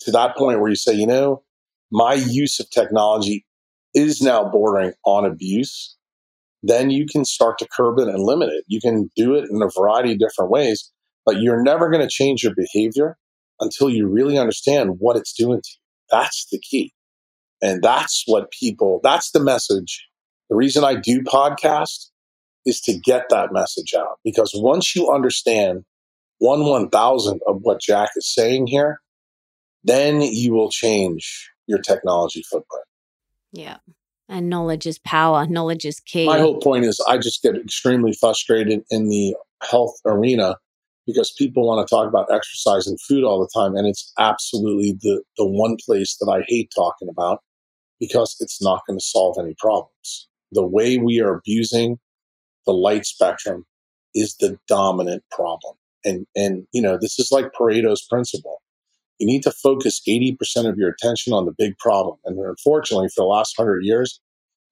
to 0.00 0.10
that 0.12 0.36
point 0.36 0.60
where 0.60 0.70
you 0.70 0.76
say, 0.76 0.94
you 0.94 1.06
know, 1.06 1.42
my 1.90 2.14
use 2.14 2.60
of 2.60 2.70
technology 2.70 3.44
is 3.94 4.20
now 4.20 4.48
bordering 4.48 4.92
on 5.04 5.24
abuse, 5.24 5.96
then 6.62 6.90
you 6.90 7.06
can 7.06 7.24
start 7.24 7.58
to 7.58 7.68
curb 7.68 7.98
it 7.98 8.08
and 8.08 8.22
limit 8.22 8.50
it. 8.50 8.64
You 8.66 8.80
can 8.80 9.10
do 9.16 9.34
it 9.34 9.48
in 9.50 9.62
a 9.62 9.70
variety 9.70 10.12
of 10.12 10.18
different 10.18 10.50
ways, 10.50 10.90
but 11.24 11.40
you're 11.40 11.62
never 11.62 11.90
going 11.90 12.02
to 12.02 12.08
change 12.10 12.42
your 12.42 12.54
behavior 12.54 13.16
until 13.60 13.90
you 13.90 14.06
really 14.06 14.38
understand 14.38 14.96
what 14.98 15.16
it's 15.16 15.32
doing 15.32 15.60
to 15.62 15.68
you. 15.68 15.80
That's 16.10 16.46
the 16.50 16.58
key. 16.58 16.92
And 17.60 17.82
that's 17.82 18.24
what 18.26 18.50
people, 18.52 19.00
that's 19.02 19.30
the 19.32 19.42
message. 19.42 20.06
The 20.48 20.56
reason 20.56 20.84
I 20.84 20.94
do 20.94 21.22
podcasts 21.22 22.10
is 22.64 22.80
to 22.82 22.98
get 22.98 23.24
that 23.30 23.52
message 23.52 23.94
out 23.94 24.18
because 24.24 24.52
once 24.54 24.94
you 24.94 25.10
understand 25.10 25.84
one 26.38 26.64
one 26.66 26.88
thousand 26.88 27.40
of 27.46 27.58
what 27.62 27.80
Jack 27.80 28.10
is 28.16 28.32
saying 28.32 28.68
here, 28.68 29.00
then 29.84 30.20
you 30.22 30.52
will 30.52 30.70
change 30.70 31.50
your 31.66 31.78
technology 31.78 32.42
footprint. 32.50 32.84
Yeah. 33.52 33.78
And 34.28 34.50
knowledge 34.50 34.86
is 34.86 34.98
power. 34.98 35.46
Knowledge 35.46 35.86
is 35.86 36.00
key. 36.00 36.26
My 36.26 36.38
whole 36.38 36.60
point 36.60 36.84
is 36.84 37.02
I 37.08 37.16
just 37.16 37.42
get 37.42 37.56
extremely 37.56 38.12
frustrated 38.12 38.82
in 38.90 39.08
the 39.08 39.34
health 39.62 39.94
arena 40.04 40.56
because 41.06 41.32
people 41.32 41.66
want 41.66 41.86
to 41.86 41.94
talk 41.94 42.06
about 42.06 42.30
exercise 42.30 42.86
and 42.86 43.00
food 43.00 43.24
all 43.24 43.40
the 43.40 43.48
time. 43.58 43.74
And 43.74 43.86
it's 43.86 44.12
absolutely 44.18 44.98
the, 45.00 45.22
the 45.38 45.46
one 45.46 45.76
place 45.84 46.16
that 46.20 46.30
I 46.30 46.44
hate 46.46 46.70
talking 46.74 47.08
about 47.08 47.40
because 47.98 48.36
it's 48.40 48.60
not 48.60 48.82
going 48.86 48.98
to 48.98 49.04
solve 49.04 49.36
any 49.40 49.54
problems. 49.58 50.28
The 50.52 50.66
way 50.66 50.98
we 50.98 51.20
are 51.20 51.34
abusing 51.34 51.98
the 52.66 52.72
light 52.72 53.06
spectrum 53.06 53.64
is 54.14 54.36
the 54.36 54.58
dominant 54.68 55.24
problem. 55.30 55.76
And, 56.04 56.26
and, 56.36 56.66
you 56.72 56.82
know, 56.82 56.98
this 57.00 57.18
is 57.18 57.32
like 57.32 57.52
Pareto's 57.58 58.06
principle 58.08 58.60
you 59.18 59.26
need 59.26 59.42
to 59.42 59.50
focus 59.50 60.00
80% 60.08 60.36
of 60.68 60.76
your 60.76 60.90
attention 60.90 61.32
on 61.32 61.44
the 61.44 61.54
big 61.56 61.76
problem. 61.78 62.16
And 62.24 62.38
unfortunately, 62.38 63.08
for 63.08 63.22
the 63.22 63.28
last 63.28 63.54
hundred 63.56 63.84
years, 63.84 64.20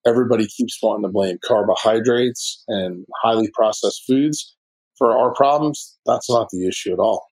everybody 0.07 0.47
keeps 0.47 0.79
wanting 0.83 1.03
to 1.03 1.09
blame 1.09 1.39
carbohydrates 1.45 2.63
and 2.69 3.05
highly 3.23 3.51
processed 3.53 4.05
foods 4.07 4.57
for 4.97 5.17
our 5.17 5.35
problems. 5.35 5.97
That's 6.07 6.31
not 6.31 6.49
the 6.51 6.67
issue 6.67 6.93
at 6.93 6.99
all. 6.99 7.27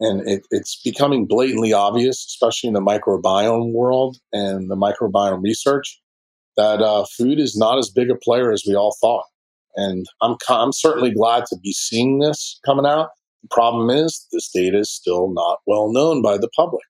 And 0.00 0.28
it, 0.28 0.46
it's 0.50 0.80
becoming 0.84 1.26
blatantly 1.26 1.72
obvious, 1.72 2.24
especially 2.26 2.68
in 2.68 2.74
the 2.74 2.80
microbiome 2.80 3.72
world 3.72 4.18
and 4.32 4.70
the 4.70 4.76
microbiome 4.76 5.42
research, 5.42 6.00
that 6.56 6.80
uh, 6.80 7.04
food 7.16 7.40
is 7.40 7.56
not 7.56 7.78
as 7.78 7.90
big 7.90 8.10
a 8.10 8.14
player 8.14 8.52
as 8.52 8.64
we 8.66 8.76
all 8.76 8.94
thought. 9.00 9.24
And 9.74 10.06
I'm, 10.22 10.36
I'm 10.48 10.72
certainly 10.72 11.12
glad 11.12 11.46
to 11.46 11.56
be 11.62 11.72
seeing 11.72 12.18
this 12.18 12.60
coming 12.64 12.86
out. 12.86 13.10
The 13.42 13.48
problem 13.50 13.90
is 13.90 14.26
this 14.32 14.50
data 14.52 14.78
is 14.78 14.90
still 14.90 15.32
not 15.32 15.58
well 15.66 15.92
known 15.92 16.22
by 16.22 16.38
the 16.38 16.48
public. 16.56 16.84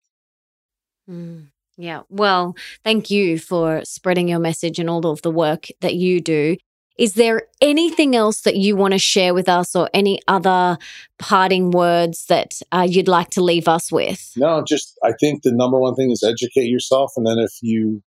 Mm, 1.09 1.49
yeah. 1.77 2.03
Well, 2.09 2.57
thank 2.85 3.11
you 3.11 3.39
for 3.39 3.83
spreading 3.85 4.29
your 4.29 4.39
message 4.39 4.79
and 4.79 4.91
all 4.91 5.07
of 5.07 5.23
the 5.23 5.31
work 5.31 5.69
that 5.81 5.95
you 5.95 6.21
do. 6.21 6.57
Is 6.99 7.15
there 7.15 7.43
anything 7.61 8.17
else 8.17 8.41
that 8.41 8.57
you 8.57 8.75
want 8.75 8.93
to 8.93 8.99
share 8.99 9.33
with 9.33 9.49
us 9.49 9.77
or 9.77 9.89
any 9.95 10.19
other 10.27 10.79
parting 11.21 11.71
words 11.71 12.27
that 12.27 12.61
uh, 12.73 12.87
you'd 12.89 13.07
like 13.07 13.31
to 13.31 13.41
leave 13.41 13.69
us 13.69 13.93
with? 13.93 14.33
No, 14.37 14.65
just 14.67 14.99
I 15.05 15.13
think 15.21 15.43
the 15.43 15.53
number 15.53 15.79
one 15.79 15.95
thing 15.95 16.11
is 16.11 16.25
educate 16.25 16.69
yourself. 16.69 17.13
And 17.17 17.25
then 17.25 17.39
if 17.39 17.53
you 17.63 18.03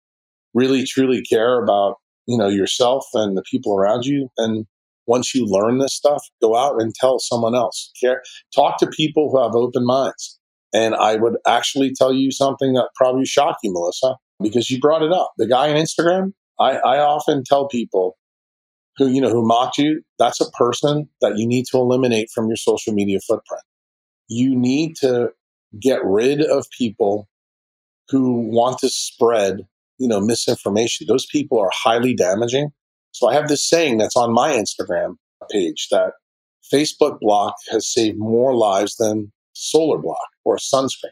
really 0.55 0.85
truly 0.85 1.21
care 1.21 1.63
about, 1.63 1.97
you 2.27 2.39
know, 2.39 2.49
yourself 2.49 3.05
and 3.13 3.37
the 3.37 3.43
people 3.51 3.77
around 3.77 4.07
you, 4.07 4.31
then 4.39 4.67
once 5.09 5.35
you 5.35 5.47
learn 5.47 5.79
this 5.79 5.95
stuff, 5.95 6.23
go 6.41 6.55
out 6.55 6.81
and 6.81 6.95
tell 6.95 7.19
someone 7.19 7.55
else. 7.55 7.91
Care, 8.01 8.23
talk 8.55 8.79
to 8.79 8.87
people 8.87 9.31
who 9.31 9.43
have 9.43 9.55
open 9.55 9.85
minds. 9.85 10.39
And 10.73 10.95
I 10.95 11.17
would 11.17 11.37
actually 11.47 11.93
tell 11.97 12.13
you 12.13 12.31
something 12.31 12.75
that 12.75 12.91
probably 12.95 13.25
shocked 13.25 13.61
you, 13.65 13.73
Melissa, 13.73 14.17
because 14.41 14.71
you 14.71 14.79
brought 14.79 15.03
it 15.03 15.11
up. 15.11 15.33
The 15.39 15.49
guy 15.49 15.71
on 15.71 15.77
Instagram, 15.77 16.35
I, 16.61 16.77
I 16.77 16.99
often 16.99 17.43
tell 17.43 17.69
people 17.69 18.19
who, 18.99 19.09
you 19.09 19.21
know, 19.21 19.31
who 19.31 19.47
mocked 19.47 19.79
you, 19.79 20.03
that's 20.19 20.41
a 20.41 20.51
person 20.51 21.09
that 21.23 21.39
you 21.39 21.47
need 21.47 21.65
to 21.71 21.79
eliminate 21.79 22.29
from 22.35 22.49
your 22.49 22.57
social 22.57 22.93
media 22.93 23.19
footprint. 23.27 23.63
You 24.29 24.55
need 24.55 24.97
to 24.97 25.31
get 25.81 26.05
rid 26.05 26.43
of 26.43 26.67
people 26.77 27.29
who 28.11 28.51
want 28.51 28.79
to 28.81 28.91
spread, 28.91 29.61
you 29.97 30.09
know, 30.09 30.21
misinformation. 30.21 31.07
Those 31.09 31.27
people 31.27 31.59
are 31.59 31.71
highly 31.73 32.15
damaging 32.15 32.73
so 33.19 33.29
I 33.29 33.35
have 33.35 33.49
this 33.49 33.69
saying 33.69 33.99
that's 33.99 34.15
on 34.15 34.33
my 34.33 34.53
Instagram 34.53 35.17
page 35.51 35.89
that 35.91 36.13
Facebook 36.73 37.19
block 37.19 37.57
has 37.69 37.93
saved 37.93 38.17
more 38.17 38.55
lives 38.55 38.95
than 38.95 39.33
solar 39.55 39.99
block 39.99 40.29
or 40.45 40.57
sunscreen. 40.57 41.11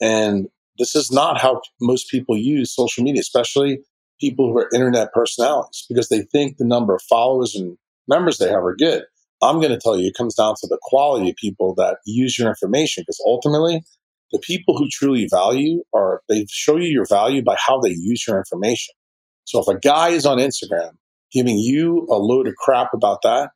And 0.00 0.46
this 0.78 0.94
is 0.94 1.10
not 1.10 1.40
how 1.40 1.60
most 1.80 2.10
people 2.12 2.36
use 2.36 2.72
social 2.72 3.02
media, 3.02 3.20
especially 3.20 3.80
people 4.20 4.52
who 4.52 4.58
are 4.58 4.68
internet 4.72 5.12
personalities 5.12 5.84
because 5.88 6.08
they 6.10 6.22
think 6.22 6.58
the 6.58 6.64
number 6.64 6.94
of 6.94 7.02
followers 7.02 7.56
and 7.56 7.76
members 8.06 8.38
they 8.38 8.48
have 8.48 8.64
are 8.64 8.76
good. 8.76 9.02
I'm 9.42 9.56
going 9.56 9.72
to 9.72 9.80
tell 9.80 9.98
you, 9.98 10.06
it 10.06 10.16
comes 10.16 10.36
down 10.36 10.54
to 10.60 10.68
the 10.68 10.78
quality 10.80 11.30
of 11.30 11.36
people 11.36 11.74
that 11.74 11.98
use 12.06 12.38
your 12.38 12.48
information 12.48 13.02
because 13.02 13.20
ultimately, 13.26 13.82
the 14.30 14.38
people 14.38 14.78
who 14.78 14.88
truly 14.88 15.26
value 15.28 15.82
are 15.92 16.22
they 16.28 16.46
show 16.50 16.76
you 16.76 16.86
your 16.86 17.06
value 17.06 17.42
by 17.42 17.56
how 17.58 17.80
they 17.80 17.90
use 17.90 18.26
your 18.28 18.38
information. 18.38 18.94
So 19.42 19.60
if 19.60 19.66
a 19.66 19.80
guy 19.80 20.10
is 20.10 20.24
on 20.24 20.38
Instagram 20.38 20.90
giving 21.32 21.58
you 21.58 22.06
a 22.10 22.16
load 22.16 22.48
of 22.48 22.54
crap 22.56 22.94
about 22.94 23.22
that, 23.22 23.50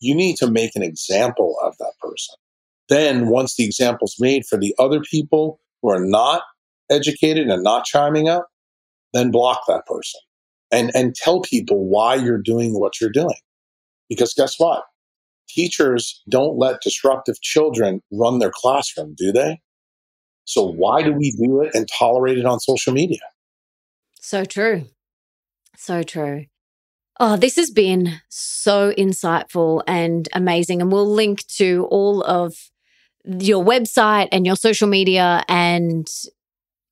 you 0.00 0.14
need 0.14 0.36
to 0.36 0.50
make 0.50 0.76
an 0.76 0.82
example 0.82 1.56
of 1.62 1.76
that 1.78 1.92
person. 2.00 2.34
Then 2.88 3.28
once 3.28 3.56
the 3.56 3.64
example's 3.64 4.16
made 4.18 4.44
for 4.46 4.58
the 4.58 4.74
other 4.78 5.00
people 5.00 5.60
who 5.82 5.90
are 5.90 6.04
not 6.04 6.42
educated 6.90 7.48
and 7.48 7.62
not 7.62 7.84
chiming 7.84 8.28
up, 8.28 8.48
then 9.12 9.30
block 9.30 9.62
that 9.68 9.86
person 9.86 10.20
and, 10.70 10.90
and 10.94 11.14
tell 11.14 11.40
people 11.40 11.88
why 11.88 12.14
you're 12.14 12.40
doing 12.40 12.78
what 12.78 13.00
you're 13.00 13.10
doing. 13.10 13.36
Because 14.08 14.34
guess 14.34 14.54
what? 14.58 14.84
Teachers 15.48 16.22
don't 16.28 16.58
let 16.58 16.80
disruptive 16.82 17.40
children 17.40 18.02
run 18.12 18.38
their 18.38 18.52
classroom, 18.52 19.14
do 19.16 19.32
they? 19.32 19.60
So 20.44 20.66
why 20.66 21.02
do 21.02 21.12
we 21.12 21.32
do 21.32 21.60
it 21.62 21.74
and 21.74 21.86
tolerate 21.98 22.38
it 22.38 22.46
on 22.46 22.60
social 22.60 22.92
media? 22.92 23.20
So 24.20 24.44
true. 24.44 24.86
So 25.76 26.02
true. 26.02 26.46
Oh, 27.20 27.36
this 27.36 27.56
has 27.56 27.70
been 27.70 28.20
so 28.28 28.92
insightful 28.92 29.82
and 29.86 30.28
amazing. 30.32 30.80
And 30.80 30.92
we'll 30.92 31.10
link 31.10 31.44
to 31.56 31.88
all 31.90 32.22
of 32.22 32.54
your 33.24 33.64
website 33.64 34.28
and 34.30 34.46
your 34.46 34.56
social 34.56 34.88
media 34.88 35.44
and 35.48 36.08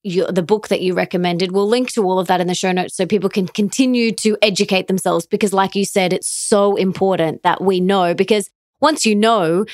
your, 0.03 0.31
the 0.31 0.43
book 0.43 0.69
that 0.69 0.81
you 0.81 0.95
recommended. 0.95 1.53
We'll 1.53 1.69
link 1.69 1.93
to 1.93 2.05
all 2.05 2.19
of 2.19 2.27
that 2.27 2.41
in 2.41 2.49
the 2.49 2.55
show 2.55 2.73
notes 2.73 2.97
so 2.97 3.07
people 3.07 3.31
can 3.31 3.47
continue 3.47 4.13
to 4.17 4.37
educate 4.43 4.89
themselves 4.89 5.27
because, 5.27 5.53
like 5.53 5.75
you 5.75 5.85
said, 5.85 6.13
it's 6.13 6.29
so 6.29 6.77
important 6.77 7.43
that 7.43 7.61
we 7.61 7.81
know 7.81 8.15
because 8.15 8.51
once 8.81 9.07
you 9.07 9.15
know, 9.15 9.65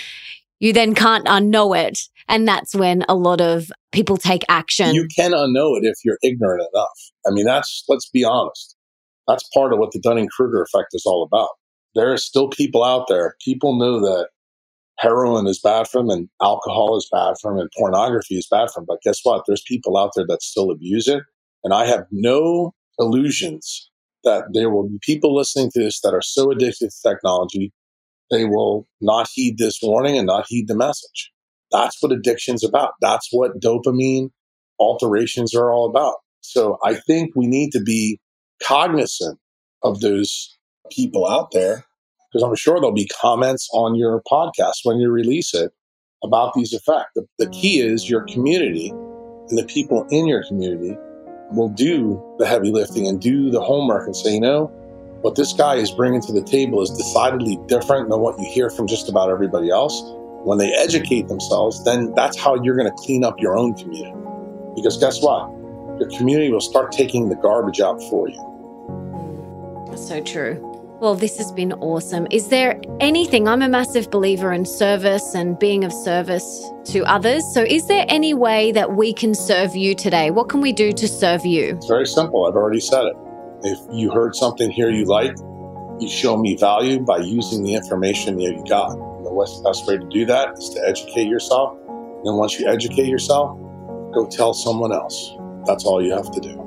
you 0.61 0.73
then 0.73 0.95
can't 0.95 1.27
unknow 1.27 1.77
it. 1.77 2.01
And 2.29 2.47
that's 2.47 2.75
when 2.75 3.05
a 3.09 3.15
lot 3.15 3.41
of 3.41 3.71
people 3.91 4.17
take 4.17 4.43
action. 4.49 4.95
You 4.95 5.09
can 5.15 5.33
unknow 5.33 5.77
it 5.79 5.85
if 5.85 5.97
you're 6.05 6.19
ignorant 6.23 6.63
enough. 6.73 6.99
I 7.27 7.31
mean, 7.31 7.45
that's, 7.45 7.85
let's 7.89 8.09
be 8.09 8.25
honest. 8.25 8.77
That's 9.29 9.49
part 9.55 9.73
of 9.73 9.79
what 9.79 9.93
the 9.93 10.01
Dunning 10.01 10.29
Kruger 10.29 10.63
effect 10.63 10.89
is 10.93 11.05
all 11.07 11.23
about. 11.23 11.51
There 11.95 12.13
are 12.13 12.19
still 12.19 12.49
people 12.49 12.83
out 12.85 13.07
there. 13.09 13.37
People 13.45 13.79
know 13.79 14.01
that 14.01 14.29
heroin 14.99 15.47
is 15.47 15.61
bad 15.61 15.89
for 15.89 16.01
them 16.01 16.11
and 16.11 16.29
alcohol 16.41 16.97
is 16.97 17.09
bad 17.11 17.35
for 17.41 17.53
them 17.53 17.61
and 17.61 17.71
pornography 17.77 18.37
is 18.37 18.49
bad 18.51 18.71
for 18.71 18.81
them. 18.81 18.87
But 18.89 19.03
guess 19.03 19.21
what? 19.23 19.45
There's 19.47 19.63
people 19.67 19.97
out 19.97 20.13
there 20.17 20.27
that 20.29 20.43
still 20.43 20.71
abuse 20.71 21.09
it. 21.09 21.23
And 21.65 21.73
I 21.73 21.87
have 21.87 22.05
no 22.11 22.73
illusions 22.99 23.91
that 24.25 24.45
there 24.53 24.71
will 24.71 24.89
be 24.89 24.99
people 25.03 25.35
listening 25.35 25.71
to 25.73 25.81
this 25.81 26.01
that 26.01 26.15
are 26.15 26.23
so 26.23 26.51
addicted 26.51 26.91
to 26.91 27.09
technology, 27.09 27.73
they 28.31 28.45
will 28.45 28.87
not 29.01 29.29
heed 29.33 29.59
this 29.59 29.81
warning 29.83 30.17
and 30.17 30.27
not 30.27 30.47
heed 30.49 30.69
the 30.69 30.77
message. 30.77 31.33
That's 31.71 32.01
what 32.01 32.13
addiction's 32.13 32.65
about. 32.65 32.93
That's 33.01 33.29
what 33.31 33.61
dopamine 33.61 34.31
alterations 34.79 35.55
are 35.55 35.73
all 35.73 35.89
about. 35.89 36.17
So 36.41 36.79
I 36.85 36.95
think 36.95 37.33
we 37.35 37.47
need 37.47 37.71
to 37.73 37.81
be 37.81 38.21
cognizant 38.65 39.39
of 39.83 40.01
those 40.01 40.57
people 40.91 41.29
out 41.29 41.51
there 41.53 41.85
because 42.33 42.43
I'm 42.43 42.55
sure 42.57 42.77
there'll 42.77 42.93
be 42.93 43.09
comments 43.21 43.69
on 43.73 43.95
your 43.95 44.23
podcast 44.31 44.77
when 44.85 44.99
you 44.99 45.11
release 45.11 45.55
it 45.55 45.73
about 46.25 46.55
these 46.55 46.73
effects. 46.73 47.11
The, 47.15 47.27
the 47.39 47.51
key 47.51 47.81
is 47.81 48.09
your 48.09 48.23
community 48.23 48.89
and 48.89 49.59
the 49.59 49.65
people 49.65 50.07
in 50.11 50.27
your 50.27 50.45
community 50.45 50.97
will 51.51 51.69
do 51.69 52.23
the 52.39 52.47
heavy 52.47 52.71
lifting 52.71 53.07
and 53.07 53.21
do 53.21 53.51
the 53.51 53.61
homework 53.61 54.07
and 54.07 54.17
say, 54.17 54.35
you 54.35 54.41
know, 54.41 54.67
what 55.21 55.37
this 55.37 55.53
guy 55.53 55.77
is 55.77 55.91
bringing 55.91 56.23
to 56.23 56.33
the 56.33 56.43
table 56.43 56.83
is 56.83 56.91
decidedly 56.91 57.59
different 57.67 58.09
than 58.09 58.21
what 58.21 58.39
you 58.41 58.51
hear 58.51 58.71
from 58.71 58.87
just 58.87 59.09
about 59.09 59.31
everybody 59.31 59.71
else. 59.71 60.03
When 60.45 60.59
they 60.59 60.73
educate 60.75 61.29
themselves, 61.29 61.85
then 61.85 62.13
that's 62.15 62.37
how 62.39 62.61
you're 62.63 62.77
going 62.77 62.91
to 62.91 62.97
clean 62.97 63.23
up 63.23 63.39
your 63.39 63.57
own 63.57 63.75
community. 63.75 64.17
Because 64.75 64.97
guess 64.97 65.23
what? 65.23 65.49
Your 66.01 66.09
community 66.17 66.51
will 66.51 66.61
start 66.61 66.91
taking 66.91 67.29
the 67.29 67.37
garbage 67.37 67.81
out 67.81 68.03
for 68.11 68.29
you. 68.29 68.52
So 69.97 70.21
true. 70.23 70.73
Well, 71.03 71.17
this 71.17 71.37
has 71.39 71.51
been 71.51 71.73
awesome. 71.73 72.29
Is 72.31 72.47
there 72.47 72.81
anything? 73.01 73.49
I'm 73.49 73.61
a 73.61 73.69
massive 73.69 74.09
believer 74.13 74.53
in 74.53 74.65
service 74.65 75.35
and 75.35 75.59
being 75.59 75.83
of 75.83 75.93
service 75.93 76.65
to 76.85 77.01
others. 77.07 77.43
So, 77.53 77.63
is 77.63 77.89
there 77.89 78.05
any 78.09 78.35
way 78.35 78.71
that 78.71 78.93
we 78.93 79.13
can 79.13 79.35
serve 79.35 79.75
you 79.75 79.97
today? 79.97 80.31
What 80.31 80.49
can 80.49 80.61
we 80.61 80.73
do 80.73 80.93
to 80.93 81.09
serve 81.09 81.45
you? 81.45 81.75
It's 81.75 81.89
very 81.89 82.07
simple. 82.07 82.47
I've 82.47 82.55
already 82.55 82.79
said 82.79 83.07
it. 83.07 83.17
If 83.65 83.79
you 83.91 84.13
heard 84.13 84.37
something 84.37 84.71
here 84.71 84.91
you 84.91 85.05
like, 85.05 85.37
you 85.99 86.09
show 86.09 86.37
me 86.37 86.57
value 86.57 87.01
by 87.01 87.19
using 87.19 87.65
the 87.65 87.75
information 87.75 88.37
that 88.37 88.43
you 88.43 88.65
got. 88.69 88.91
The 89.25 89.63
best 89.65 89.89
way 89.89 89.99
to 89.99 90.07
do 90.07 90.25
that 90.27 90.57
is 90.57 90.71
to 90.71 90.87
educate 90.87 91.27
yourself. 91.27 91.77
And 92.25 92.39
once 92.39 92.61
you 92.61 92.69
educate 92.69 93.07
yourself, 93.07 93.59
go 94.15 94.29
tell 94.31 94.55
someone 94.55 94.93
else. 94.93 95.35
That's 95.67 95.85
all 95.85 96.01
you 96.01 96.13
have 96.13 96.31
to 96.31 96.41
do. 96.41 96.62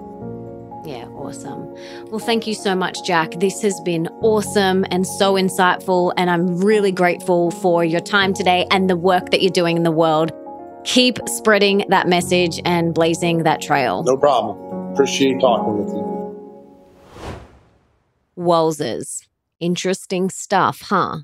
Awesome. 1.25 1.73
Well, 2.11 2.19
thank 2.19 2.45
you 2.45 2.53
so 2.53 2.75
much, 2.75 3.03
Jack. 3.03 3.31
This 3.39 3.63
has 3.63 3.79
been 3.81 4.07
awesome 4.21 4.85
and 4.91 5.07
so 5.07 5.33
insightful. 5.33 6.13
And 6.17 6.29
I'm 6.29 6.63
really 6.63 6.91
grateful 6.91 7.49
for 7.49 7.83
your 7.83 7.99
time 7.99 8.31
today 8.31 8.67
and 8.69 8.87
the 8.87 8.95
work 8.95 9.31
that 9.31 9.41
you're 9.41 9.49
doing 9.51 9.75
in 9.75 9.81
the 9.81 9.91
world. 9.91 10.31
Keep 10.83 11.17
spreading 11.27 11.83
that 11.89 12.07
message 12.07 12.61
and 12.63 12.93
blazing 12.93 13.41
that 13.41 13.59
trail. 13.59 14.03
No 14.03 14.15
problem. 14.17 14.93
Appreciate 14.93 15.39
talking 15.41 15.83
with 15.83 15.95
you. 15.95 16.15
Wowzers. 18.37 19.25
Interesting 19.59 20.29
stuff, 20.29 20.81
huh? 20.81 21.21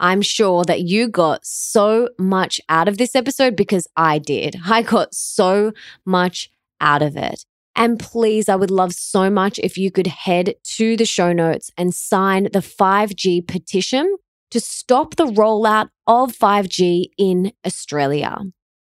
I'm 0.00 0.22
sure 0.22 0.64
that 0.64 0.80
you 0.80 1.08
got 1.08 1.44
so 1.44 2.08
much 2.18 2.58
out 2.70 2.88
of 2.88 2.96
this 2.96 3.14
episode 3.14 3.54
because 3.54 3.86
I 3.98 4.18
did. 4.18 4.56
I 4.66 4.80
got 4.80 5.14
so 5.14 5.72
much 6.06 6.50
out 6.80 7.02
of 7.02 7.18
it. 7.18 7.44
And 7.74 7.98
please, 7.98 8.48
I 8.48 8.56
would 8.56 8.70
love 8.70 8.92
so 8.92 9.30
much 9.30 9.58
if 9.58 9.78
you 9.78 9.90
could 9.90 10.06
head 10.06 10.54
to 10.76 10.96
the 10.96 11.06
show 11.06 11.32
notes 11.32 11.70
and 11.76 11.94
sign 11.94 12.44
the 12.44 12.60
5G 12.60 13.46
petition 13.46 14.16
to 14.50 14.60
stop 14.60 15.16
the 15.16 15.26
rollout 15.26 15.88
of 16.06 16.36
5G 16.36 17.06
in 17.16 17.52
Australia. 17.66 18.38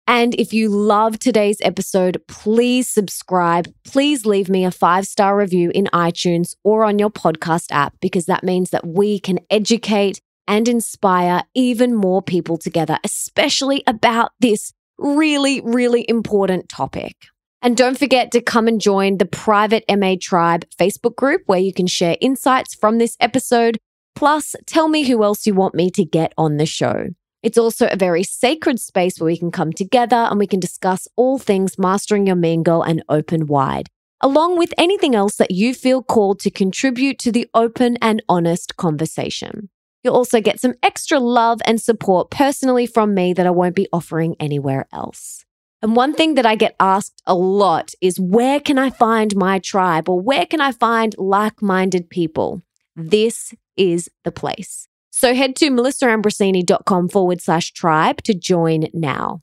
And 0.08 0.34
if 0.34 0.52
you 0.52 0.68
love 0.68 1.18
today's 1.20 1.58
episode, 1.62 2.20
please 2.26 2.88
subscribe. 2.88 3.72
Please 3.84 4.26
leave 4.26 4.48
me 4.48 4.64
a 4.64 4.72
five 4.72 5.06
star 5.06 5.36
review 5.36 5.70
in 5.74 5.88
iTunes 5.92 6.54
or 6.64 6.84
on 6.84 6.98
your 6.98 7.10
podcast 7.10 7.70
app 7.70 7.94
because 8.00 8.26
that 8.26 8.42
means 8.42 8.70
that 8.70 8.86
we 8.86 9.20
can 9.20 9.38
educate 9.48 10.20
and 10.48 10.66
inspire 10.68 11.44
even 11.54 11.94
more 11.94 12.20
people 12.20 12.58
together, 12.58 12.98
especially 13.04 13.84
about 13.86 14.32
this 14.40 14.72
really, 14.98 15.60
really 15.60 16.04
important 16.08 16.68
topic. 16.68 17.28
And 17.64 17.76
don't 17.76 17.96
forget 17.96 18.32
to 18.32 18.40
come 18.40 18.66
and 18.66 18.80
join 18.80 19.18
the 19.18 19.24
private 19.24 19.84
MA 19.88 20.16
Tribe 20.20 20.64
Facebook 20.76 21.14
group 21.14 21.42
where 21.46 21.60
you 21.60 21.72
can 21.72 21.86
share 21.86 22.16
insights 22.20 22.74
from 22.74 22.98
this 22.98 23.16
episode. 23.20 23.78
Plus, 24.16 24.56
tell 24.66 24.88
me 24.88 25.06
who 25.06 25.22
else 25.22 25.46
you 25.46 25.54
want 25.54 25.76
me 25.76 25.88
to 25.92 26.04
get 26.04 26.34
on 26.36 26.56
the 26.56 26.66
show. 26.66 27.10
It's 27.40 27.56
also 27.56 27.86
a 27.86 27.96
very 27.96 28.24
sacred 28.24 28.80
space 28.80 29.20
where 29.20 29.26
we 29.26 29.38
can 29.38 29.52
come 29.52 29.72
together 29.72 30.16
and 30.16 30.40
we 30.40 30.46
can 30.48 30.58
discuss 30.58 31.06
all 31.14 31.38
things 31.38 31.78
mastering 31.78 32.26
your 32.26 32.36
mean 32.36 32.64
girl 32.64 32.82
and 32.82 33.04
open 33.08 33.46
wide, 33.46 33.88
along 34.20 34.58
with 34.58 34.74
anything 34.76 35.14
else 35.14 35.36
that 35.36 35.52
you 35.52 35.72
feel 35.72 36.02
called 36.02 36.40
to 36.40 36.50
contribute 36.50 37.20
to 37.20 37.30
the 37.30 37.48
open 37.54 37.96
and 38.02 38.22
honest 38.28 38.76
conversation. 38.76 39.70
You'll 40.02 40.16
also 40.16 40.40
get 40.40 40.60
some 40.60 40.74
extra 40.82 41.20
love 41.20 41.60
and 41.64 41.80
support 41.80 42.28
personally 42.30 42.86
from 42.86 43.14
me 43.14 43.32
that 43.34 43.46
I 43.46 43.50
won't 43.50 43.76
be 43.76 43.88
offering 43.92 44.34
anywhere 44.40 44.88
else. 44.92 45.44
And 45.82 45.96
one 45.96 46.14
thing 46.14 46.34
that 46.34 46.46
I 46.46 46.54
get 46.54 46.76
asked 46.78 47.20
a 47.26 47.34
lot 47.34 47.92
is 48.00 48.20
where 48.20 48.60
can 48.60 48.78
I 48.78 48.90
find 48.90 49.34
my 49.34 49.58
tribe 49.58 50.08
or 50.08 50.20
where 50.20 50.46
can 50.46 50.60
I 50.60 50.70
find 50.70 51.14
like 51.18 51.60
minded 51.60 52.08
people? 52.08 52.62
This 52.94 53.52
is 53.76 54.08
the 54.22 54.30
place. 54.30 54.86
So 55.10 55.34
head 55.34 55.56
to 55.56 55.70
melissaambrosini.com 55.70 57.08
forward 57.08 57.42
slash 57.42 57.72
tribe 57.72 58.22
to 58.22 58.32
join 58.32 58.86
now. 58.94 59.42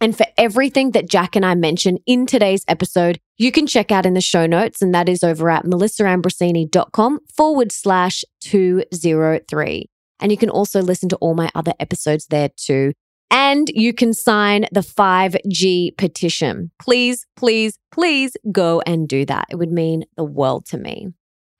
And 0.00 0.16
for 0.16 0.26
everything 0.36 0.92
that 0.92 1.08
Jack 1.08 1.36
and 1.36 1.44
I 1.44 1.54
mentioned 1.54 2.00
in 2.06 2.26
today's 2.26 2.64
episode, 2.66 3.20
you 3.36 3.52
can 3.52 3.66
check 3.66 3.92
out 3.92 4.06
in 4.06 4.14
the 4.14 4.20
show 4.22 4.46
notes, 4.46 4.80
and 4.80 4.94
that 4.94 5.10
is 5.10 5.22
over 5.22 5.50
at 5.50 5.64
melissaambrosini.com 5.64 7.20
forward 7.34 7.70
slash 7.70 8.24
203. 8.40 9.86
And 10.20 10.32
you 10.32 10.38
can 10.38 10.50
also 10.50 10.80
listen 10.80 11.10
to 11.10 11.16
all 11.16 11.34
my 11.34 11.50
other 11.54 11.74
episodes 11.78 12.26
there 12.26 12.50
too. 12.56 12.92
And 13.30 13.68
you 13.74 13.92
can 13.92 14.12
sign 14.12 14.66
the 14.72 14.80
5G 14.80 15.96
petition. 15.96 16.70
Please, 16.80 17.26
please, 17.36 17.78
please 17.92 18.36
go 18.50 18.82
and 18.86 19.08
do 19.08 19.24
that. 19.26 19.46
It 19.50 19.56
would 19.56 19.70
mean 19.70 20.04
the 20.16 20.24
world 20.24 20.66
to 20.66 20.78
me. 20.78 21.08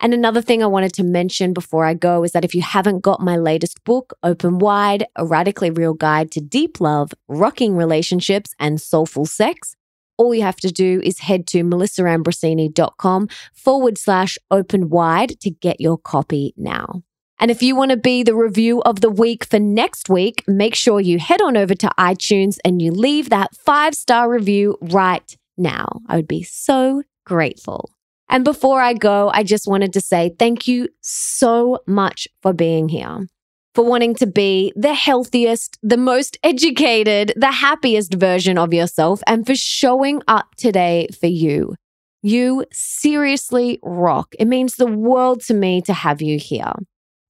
And 0.03 0.15
another 0.15 0.41
thing 0.41 0.63
I 0.63 0.67
wanted 0.67 0.95
to 0.95 1.05
mention 1.05 1.53
before 1.53 1.85
I 1.85 1.93
go 1.93 2.25
is 2.25 2.33
that 2.33 2.45
if 2.45 2.55
you 2.55 2.63
haven't 2.63 3.01
got 3.01 3.21
my 3.21 3.37
latest 3.37 3.85
book, 3.85 4.15
Open 4.23 4.59
Wide, 4.59 5.07
A 5.17 5.27
Radically 5.27 5.71
Real 5.71 5.93
Guide 5.93 6.31
to 6.33 6.41
Deep 6.41 6.81
Love, 6.81 7.13
Rocking 7.29 7.77
Relationships, 7.77 8.55
and 8.59 8.81
Soulful 8.81 9.27
Sex, 9.27 9.77
all 10.17 10.35
you 10.35 10.43
have 10.43 10.57
to 10.57 10.71
do 10.71 11.01
is 11.05 11.21
head 11.21 11.47
to 11.49 11.63
melissaambrosini.com 11.65 13.29
forward 13.55 13.99
slash 13.99 14.39
open 14.51 14.91
wide 14.91 15.41
to 15.41 15.51
get 15.51 15.81
your 15.81 15.99
copy 15.99 16.53
now. 16.57 17.03
And 17.41 17.51
if 17.51 17.63
you 17.63 17.75
want 17.75 17.91
to 17.91 17.97
be 17.97 18.23
the 18.23 18.35
review 18.35 18.83
of 18.83 19.01
the 19.01 19.11
week 19.11 19.45
for 19.45 19.59
next 19.59 20.11
week, 20.11 20.45
make 20.47 20.75
sure 20.75 21.01
you 21.01 21.19
head 21.19 21.41
on 21.41 21.57
over 21.57 21.75
to 21.75 21.91
iTunes 21.99 22.59
and 22.67 22.83
you 22.83 22.93
leave 22.93 23.31
that 23.31 23.57
five 23.57 23.95
star 23.95 24.31
review 24.31 24.77
right 24.83 25.37
now. 25.57 25.87
I 26.07 26.17
would 26.17 26.29
be 26.29 26.43
so 26.43 27.03
grateful. 27.25 27.91
And 28.29 28.45
before 28.45 28.81
I 28.83 28.93
go, 28.93 29.31
I 29.33 29.43
just 29.43 29.67
wanted 29.67 29.95
to 29.95 30.03
say 30.03 30.35
thank 30.39 30.69
you 30.69 30.89
so 31.01 31.81
much 31.87 32.29
for 32.43 32.53
being 32.53 32.91
here, 32.91 33.27
for 33.75 33.85
wanting 33.85 34.15
to 34.17 34.27
be 34.27 34.73
the 34.77 34.95
healthiest, 34.95 35.79
the 35.83 35.97
most 35.97 36.37
educated, 36.45 37.33
the 37.37 37.51
happiest 37.51 38.15
version 38.15 38.59
of 38.59 38.75
yourself, 38.75 39.23
and 39.27 39.47
for 39.47 39.57
showing 39.57 40.23
up 40.29 40.55
today 40.57 41.09
for 41.19 41.27
you. 41.27 41.75
You 42.23 42.67
seriously 42.71 43.79
rock. 43.83 44.35
It 44.39 44.47
means 44.47 44.77
the 44.77 44.87
world 44.87 45.41
to 45.45 45.55
me 45.55 45.81
to 45.83 45.95
have 45.95 46.21
you 46.21 46.39
here. 46.39 46.75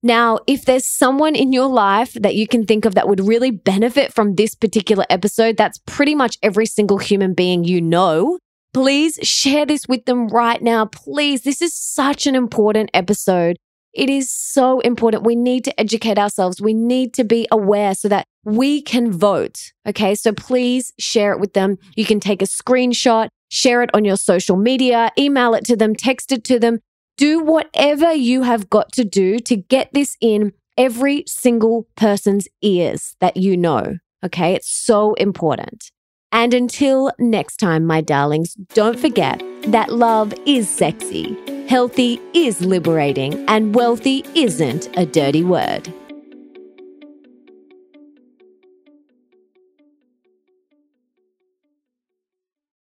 Now, 0.03 0.39
if 0.47 0.65
there's 0.65 0.87
someone 0.87 1.35
in 1.35 1.53
your 1.53 1.67
life 1.67 2.15
that 2.15 2.35
you 2.35 2.49
can 2.49 2.65
think 2.65 2.85
of 2.85 2.95
that 2.95 3.09
would 3.09 3.21
really 3.21 3.51
benefit 3.51 4.13
from 4.15 4.35
this 4.35 4.55
particular 4.55 5.05
episode, 5.11 5.57
that's 5.57 5.79
pretty 5.87 6.15
much 6.15 6.39
every 6.43 6.67
single 6.67 6.99
human 6.99 7.35
being 7.35 7.65
you 7.65 7.83
know. 7.83 8.39
Please 8.73 9.19
share 9.23 9.67
this 9.67 9.87
with 9.89 10.05
them 10.07 10.29
right 10.29 10.63
now. 10.63 10.87
Please, 10.87 11.43
this 11.43 11.61
is 11.61 11.77
such 11.77 12.27
an 12.27 12.35
important 12.35 12.91
episode. 12.95 13.57
It 13.93 14.09
is 14.09 14.31
so 14.31 14.81
important. 14.81 15.25
We 15.25 15.35
need 15.35 15.65
to 15.65 15.81
educate 15.81 16.19
ourselves. 16.19 16.61
We 16.61 16.75
need 16.75 17.13
to 17.15 17.25
be 17.25 17.49
aware 17.51 17.95
so 17.95 18.09
that 18.09 18.27
we 18.45 18.81
can 18.81 19.11
vote. 19.13 19.73
Okay. 19.87 20.15
So 20.15 20.33
please 20.33 20.93
share 20.99 21.33
it 21.33 21.41
with 21.41 21.55
them. 21.55 21.77
You 21.97 22.05
can 22.05 22.21
take 22.21 22.41
a 22.41 22.47
screenshot, 22.47 23.29
share 23.49 23.83
it 23.83 23.91
on 23.93 24.05
your 24.05 24.17
social 24.17 24.57
media, 24.57 25.11
email 25.19 25.55
it 25.55 25.65
to 25.67 25.77
them, 25.77 25.95
text 25.95 26.31
it 26.31 26.45
to 26.45 26.59
them. 26.59 26.79
Do 27.21 27.41
whatever 27.41 28.15
you 28.15 28.45
have 28.45 28.71
got 28.71 28.93
to 28.93 29.05
do 29.05 29.41
to 29.41 29.55
get 29.55 29.91
this 29.93 30.17
in 30.23 30.55
every 30.79 31.25
single 31.27 31.87
person's 31.95 32.49
ears 32.63 33.15
that 33.21 33.37
you 33.37 33.59
know. 33.59 33.99
Okay. 34.25 34.55
It's 34.55 34.71
so 34.71 35.13
important. 35.15 35.91
And 36.33 36.55
until 36.55 37.13
next 37.19 37.59
time, 37.59 37.85
my 37.85 38.01
darlings, 38.01 38.55
don't 38.73 38.99
forget 38.99 39.43
that 39.65 39.93
love 39.93 40.33
is 40.47 40.67
sexy, 40.71 41.37
healthy 41.69 42.19
is 42.33 42.63
liberating, 42.63 43.47
and 43.51 43.75
wealthy 43.75 44.25
isn't 44.35 44.89
a 44.97 45.05
dirty 45.05 45.45
word. 45.45 45.93